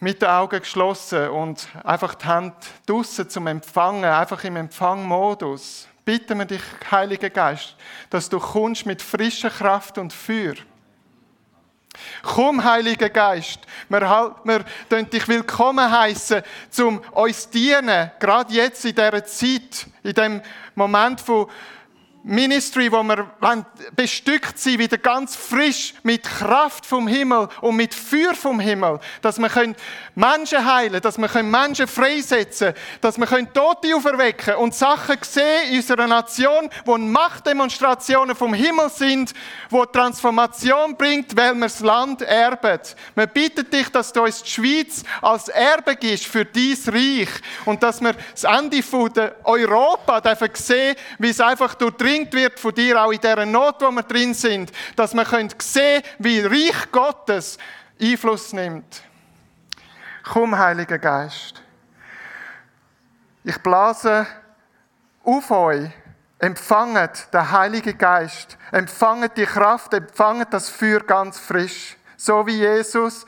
mit 0.00 0.22
den 0.22 0.28
Augen 0.28 0.60
geschlossen 0.60 1.28
und 1.28 1.68
einfach 1.82 2.14
die 2.14 2.26
Hand 2.26 2.54
draussen 2.86 3.28
zum 3.28 3.46
Empfangen, 3.46 4.04
einfach 4.04 4.42
im 4.44 4.56
Empfangmodus. 4.56 5.88
Bitten 6.04 6.38
wir 6.38 6.46
dich, 6.46 6.62
Heiliger 6.90 7.30
Geist, 7.30 7.76
dass 8.08 8.28
du 8.28 8.38
kommst 8.38 8.86
mit 8.86 9.02
frischer 9.02 9.50
Kraft 9.50 9.98
und 9.98 10.12
Feuer. 10.12 10.54
Komm, 12.22 12.62
Heiliger 12.62 13.10
Geist, 13.10 13.60
wir, 13.88 14.08
halt, 14.08 14.34
dich 15.12 15.28
willkommen 15.28 15.90
heißen, 15.90 16.42
zum 16.70 17.00
uns 17.12 17.48
dienen, 17.50 18.10
gerade 18.18 18.52
jetzt 18.52 18.84
in 18.84 18.94
dieser 18.94 19.24
Zeit, 19.24 19.86
in 20.02 20.14
dem 20.14 20.42
Moment 20.74 21.20
von 21.20 21.48
Ministry, 22.22 22.90
wo 22.92 23.02
wir 23.02 23.30
bestückt 23.96 24.58
sind, 24.58 24.78
wieder 24.78 24.98
ganz 24.98 25.36
frisch 25.36 25.94
mit 26.02 26.24
Kraft 26.24 26.84
vom 26.84 27.06
Himmel 27.08 27.48
und 27.60 27.76
mit 27.76 27.94
Feuer 27.94 28.34
vom 28.34 28.60
Himmel, 28.60 29.00
dass 29.22 29.38
wir 29.38 29.74
Menschen 30.14 30.64
heilen 30.64 31.00
dass 31.00 31.16
wir 31.16 31.42
Menschen 31.42 31.86
freisetzen 31.86 32.74
dass 33.00 33.18
wir 33.18 33.26
Tote 33.52 33.94
auferwecken 33.94 34.56
und 34.56 34.74
Sachen 34.74 35.16
sehen 35.22 35.70
in 35.70 35.76
unserer 35.76 36.06
Nation, 36.06 36.68
wo 36.84 36.98
Machtdemonstrationen 36.98 38.34
vom 38.34 38.52
Himmel 38.54 38.90
sind, 38.90 39.32
wo 39.70 39.84
Transformation 39.84 40.96
bringt, 40.96 41.36
weil 41.36 41.54
wir 41.54 41.62
das 41.62 41.80
Land 41.80 42.22
erben. 42.22 42.80
Wir 43.14 43.26
bitten 43.26 43.68
dich, 43.70 43.88
dass 43.90 44.12
du 44.12 44.22
uns 44.22 44.42
die 44.42 44.50
Schweiz 44.50 45.02
als 45.22 45.48
Erbe 45.48 45.96
gibst 45.96 46.26
für 46.26 46.44
dies 46.44 46.88
Reich 46.88 47.28
und 47.64 47.82
dass 47.82 48.00
wir 48.00 48.14
das 48.32 48.44
Ende 48.44 48.82
von 48.82 49.12
Europa 49.44 50.20
dürfen 50.20 50.50
sehen, 50.54 50.96
wie 51.18 51.30
es 51.30 51.40
einfach 51.40 51.74
durch 51.74 51.96
durchdringt 52.08 52.32
wird 52.32 52.58
von 52.58 52.74
dir, 52.74 53.00
auch 53.02 53.12
in 53.12 53.20
dieser 53.20 53.46
Not, 53.46 53.76
wo 53.80 53.90
wir 53.90 54.02
drin 54.02 54.34
sind, 54.34 54.72
dass 54.96 55.14
wir 55.14 55.24
sehen 55.24 55.48
können, 55.48 56.02
wie 56.18 56.40
Reich 56.40 56.90
Gottes 56.90 57.58
Einfluss 58.00 58.52
nimmt. 58.52 59.02
Komm, 60.24 60.56
Heiliger 60.56 60.98
Geist. 60.98 61.62
Ich 63.44 63.58
blase 63.58 64.26
auf 65.24 65.50
euch. 65.50 65.90
Empfanget 66.38 67.32
den 67.32 67.50
Heiligen 67.50 67.98
Geist. 67.98 68.56
Empfanget 68.70 69.36
die 69.36 69.46
Kraft, 69.46 69.92
empfanget 69.92 70.52
das 70.52 70.68
Feuer 70.68 71.00
ganz 71.00 71.38
frisch. 71.38 71.96
So 72.16 72.46
wie 72.46 72.58
Jesus. 72.58 73.26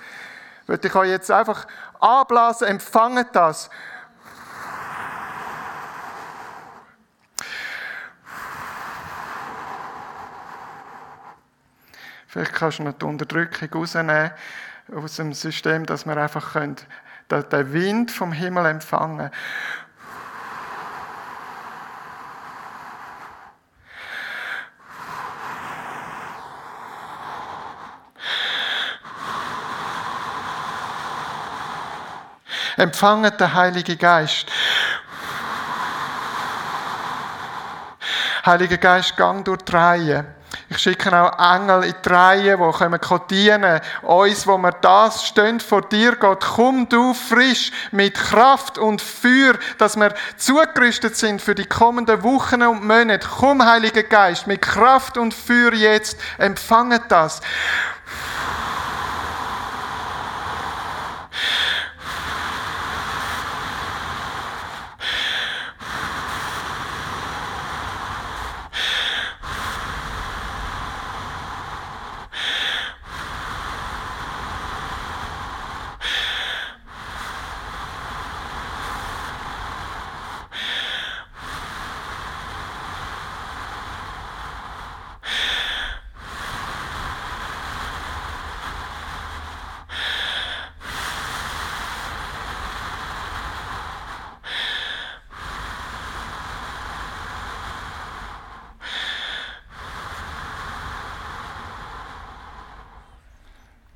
Würde 0.66 0.87
ich 0.87 0.95
euch 0.95 1.11
jetzt 1.11 1.31
einfach 1.31 1.66
anblasen, 1.99 2.68
empfanget 2.68 3.28
das. 3.33 3.68
Vielleicht 12.31 12.53
kannst 12.53 12.78
du 12.78 12.85
noch 12.85 12.93
die 12.93 13.05
Unterdrückung 13.05 13.68
rausnehmen 13.72 14.31
aus 14.95 15.16
dem 15.16 15.33
System, 15.33 15.85
dass 15.85 16.07
wir 16.07 16.16
einfach 16.16 16.53
können, 16.53 16.76
den 17.28 17.72
Wind 17.72 18.12
vom 18.12 18.31
Himmel 18.31 18.66
empfangen 18.66 19.33
Empfangen 32.76 33.37
den 33.37 33.53
Heiligen 33.53 33.99
Geist. 33.99 34.47
Heiliger 38.47 38.78
Geist, 38.78 39.16
gang 39.16 39.45
durch 39.45 39.62
die 39.62 39.72
Reihe. 39.72 40.39
Ich 40.68 40.78
schicke 40.78 41.16
auch 41.16 41.38
Engel 41.55 41.84
in 41.84 41.94
die 42.05 42.09
Reihe, 42.09 42.57
die 42.57 42.72
kommen 42.72 43.01
dienen 43.28 43.80
Uns, 44.03 44.46
wo 44.46 44.57
wir 44.59 44.72
das 44.72 45.24
stehen 45.24 45.61
vor 45.61 45.82
dir, 45.82 46.16
Gott, 46.16 46.44
komm 46.57 46.88
du 46.88 47.14
frisch 47.14 47.70
mit 47.92 48.14
Kraft 48.14 48.78
und 48.78 49.01
Feuer, 49.01 49.55
dass 49.78 49.96
wir 49.96 50.14
zugerüstet 50.36 51.16
sind 51.16 51.42
für 51.42 51.55
die 51.55 51.66
kommenden 51.66 52.22
Wochen 52.22 52.62
und 52.62 52.84
Monate. 52.84 53.28
Komm, 53.28 53.64
Heiliger 53.64 54.03
Geist, 54.03 54.46
mit 54.46 54.62
Kraft 54.62 55.18
und 55.18 55.34
Feuer 55.34 55.72
jetzt, 55.72 56.18
empfange 56.38 57.01
das. 57.09 57.40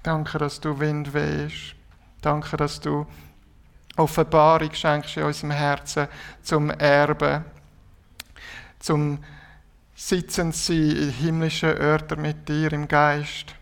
Danke, 0.05 0.37
dass 0.37 0.61
du 0.61 0.79
Wind 0.79 1.15
wehst. 1.15 1.75
Danke, 2.21 2.59
dass 2.59 2.79
du 2.79 3.07
Offenbarung 3.97 4.75
schenkst 4.75 5.17
in 5.17 5.23
unserem 5.23 5.51
Herzen 5.51 6.09
zum 6.43 6.69
Erben, 6.69 7.43
zum 8.81 9.25
Sitzen 9.95 10.53
sein 10.53 10.91
in 10.91 11.11
himmlischen 11.11 11.71
Örtern 11.71 12.21
mit 12.21 12.47
dir 12.47 12.71
im 12.75 12.87
Geist. 12.87 13.55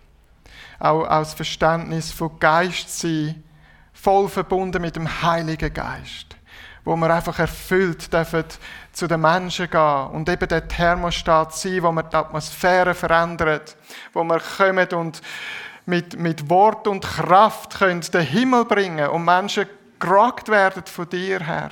Auch 0.80 1.06
aus 1.06 1.32
Verständnis 1.32 2.10
von 2.10 2.36
Geist 2.40 2.98
sein, 2.98 3.44
voll 3.92 4.28
verbunden 4.28 4.82
mit 4.82 4.96
dem 4.96 5.22
Heiligen 5.22 5.72
Geist 5.72 6.36
wo 6.84 6.96
wir 6.96 7.14
einfach 7.14 7.38
erfüllt 7.38 8.12
dürfen 8.12 8.44
zu 8.92 9.06
den 9.06 9.20
Menschen 9.20 9.70
gehen 9.70 10.06
und 10.08 10.28
eben 10.28 10.48
der 10.48 10.66
Thermostat 10.66 11.54
sein, 11.54 11.80
wo 11.80 11.92
wir 11.92 12.02
die 12.02 12.16
Atmosphäre 12.16 12.92
verändert, 12.92 13.76
wo 14.12 14.24
wir 14.24 14.40
kommen 14.40 14.88
und 14.88 15.22
mit, 15.86 16.18
mit 16.18 16.48
Wort 16.48 16.86
und 16.86 17.04
Kraft 17.04 17.78
können 17.78 18.00
den 18.00 18.22
Himmel 18.22 18.64
bringen 18.64 19.08
und 19.08 19.24
Menschen 19.24 19.66
gerockt 19.98 20.48
werden 20.48 20.84
von 20.86 21.08
dir 21.08 21.40
her. 21.40 21.70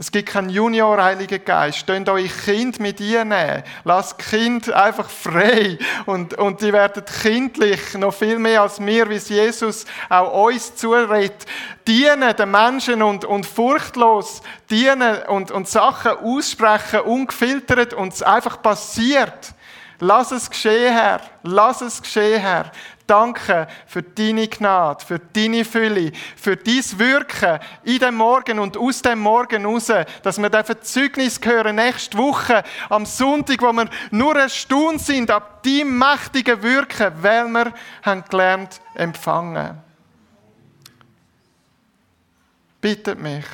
Es 0.00 0.12
gibt 0.12 0.28
keinen 0.28 0.48
Junior 0.48 1.02
Heiligen 1.02 1.44
Geist. 1.44 1.78
Stönt 1.78 2.08
euch 2.08 2.30
Kind 2.44 2.78
mit 2.78 3.00
ihr 3.00 3.24
nehmen. 3.24 3.64
Lasst 3.82 4.16
Kind 4.16 4.72
einfach 4.72 5.10
frei. 5.10 5.76
Und, 6.06 6.34
und 6.34 6.62
die 6.62 6.72
werden 6.72 7.04
kindlich, 7.04 7.94
noch 7.94 8.14
viel 8.14 8.38
mehr 8.38 8.62
als 8.62 8.78
mir, 8.78 9.10
wie 9.10 9.16
es 9.16 9.28
Jesus 9.28 9.86
auch 10.08 10.46
uns 10.46 10.76
zuredet. 10.76 11.46
Dienen 11.88 12.36
den 12.36 12.48
Menschen 12.48 13.02
und, 13.02 13.24
und 13.24 13.44
furchtlos 13.44 14.40
dienen 14.70 15.16
und, 15.26 15.50
und 15.50 15.66
Sachen 15.66 16.12
aussprechen, 16.12 17.00
ungefiltert 17.00 17.92
und 17.92 18.12
es 18.12 18.22
einfach 18.22 18.62
passiert. 18.62 19.52
Lass 19.98 20.30
es 20.30 20.48
geschehen, 20.48 20.92
Herr. 20.92 21.20
Lass 21.42 21.80
es 21.80 22.00
geschehen, 22.00 22.40
Herr. 22.40 22.70
Danke 23.08 23.66
für 23.86 24.02
deine 24.02 24.48
Gnade, 24.48 25.02
für 25.02 25.18
deine 25.18 25.64
Fülle, 25.64 26.12
für 26.36 26.56
dein 26.56 26.84
Wirken 26.98 27.58
in 27.82 27.98
dem 27.98 28.16
Morgen 28.16 28.58
und 28.58 28.76
aus 28.76 29.00
dem 29.00 29.20
Morgen 29.20 29.64
raus, 29.64 29.90
dass 30.22 30.38
wir 30.38 30.50
dürfen 30.50 30.82
Zeugnis 30.82 31.40
hören 31.42 31.76
nächste 31.76 32.18
Woche 32.18 32.62
am 32.90 33.06
Sonntag, 33.06 33.62
wo 33.62 33.72
wir 33.72 33.88
nur 34.10 34.36
erstaunt 34.36 35.00
sind 35.00 35.30
ab 35.30 35.62
deinem 35.62 35.96
mächtigen 35.96 36.62
Wirken, 36.62 37.14
weil 37.22 37.48
wir 37.48 37.72
haben 38.02 38.24
gelernt 38.28 38.78
empfangen. 38.94 39.78
Bittet 42.82 43.18
mich 43.18 43.46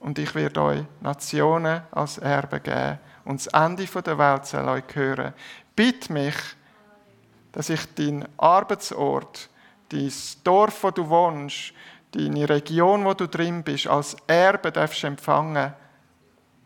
und 0.00 0.18
ich 0.18 0.34
werde 0.34 0.60
euch 0.60 0.84
Nationen 1.00 1.82
als 1.92 2.18
Erbe 2.18 2.58
geben 2.58 2.98
und 3.24 3.46
das 3.46 3.46
Ende 3.46 3.86
der 3.86 4.18
Welt 4.18 4.44
soll 4.44 4.68
euch 4.68 4.84
hören. 4.92 5.34
Bitt 5.76 6.10
mich, 6.10 6.34
dass 7.58 7.70
ich 7.70 7.92
deinen 7.96 8.24
Arbeitsort, 8.36 9.48
dein 9.88 10.12
Dorf, 10.44 10.80
wo 10.84 10.92
du 10.92 11.08
wohnst, 11.08 11.72
deine 12.12 12.48
Region, 12.48 13.04
wo 13.04 13.14
du 13.14 13.26
drin 13.26 13.64
bist, 13.64 13.88
als 13.88 14.16
Erbe 14.28 14.70
darfst 14.70 15.02
empfangen. 15.02 15.72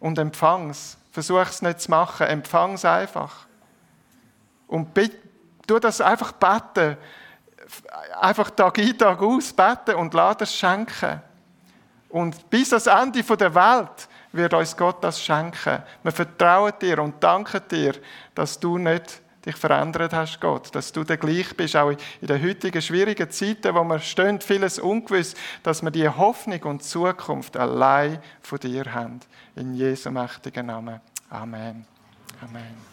Und 0.00 0.18
empfang's. 0.18 0.98
Versuch 1.10 1.48
es 1.48 1.62
nicht 1.62 1.80
zu 1.80 1.90
machen, 1.90 2.26
empfang's 2.26 2.84
einfach. 2.84 3.46
Und 4.66 4.88
tu 5.66 5.78
das 5.78 6.02
einfach 6.02 6.32
beten. 6.32 6.98
Einfach 8.20 8.50
Tag 8.50 8.78
ein, 8.78 8.98
Tag 8.98 9.22
aus 9.22 9.50
beten 9.50 9.94
und 9.94 10.12
lass 10.12 10.36
es 10.40 10.54
schenken. 10.54 11.22
Und 12.10 12.50
bis 12.50 12.68
das 12.68 12.86
Ende 12.86 13.22
der 13.22 13.54
Welt 13.54 14.08
wird 14.32 14.52
uns 14.52 14.76
Gott 14.76 15.02
das 15.02 15.22
schenken. 15.22 15.82
Wir 16.02 16.12
vertrauen 16.12 16.74
dir 16.78 16.98
und 16.98 17.24
danken 17.24 17.62
dir, 17.70 17.94
dass 18.34 18.60
du 18.60 18.76
nicht 18.76 19.21
dich 19.44 19.56
verändert 19.56 20.12
hast, 20.12 20.40
Gott. 20.40 20.74
Dass 20.74 20.92
du 20.92 21.04
der 21.04 21.16
gleich 21.16 21.56
bist, 21.56 21.76
auch 21.76 21.90
in 21.90 22.26
den 22.26 22.42
heutigen 22.42 22.82
schwierigen 22.82 23.30
Zeiten, 23.30 23.74
wo 23.74 23.84
wir 23.84 23.98
stehen, 23.98 24.40
vieles 24.40 24.78
ungewiss, 24.78 25.34
dass 25.62 25.82
wir 25.82 25.90
die 25.90 26.08
Hoffnung 26.08 26.62
und 26.62 26.82
Zukunft 26.82 27.56
allein 27.56 28.18
von 28.40 28.58
dir 28.58 28.92
haben. 28.92 29.20
In 29.56 29.74
Jesu 29.74 30.10
mächtigen 30.10 30.66
Namen. 30.66 31.00
Amen. 31.30 31.86
Amen. 32.40 32.91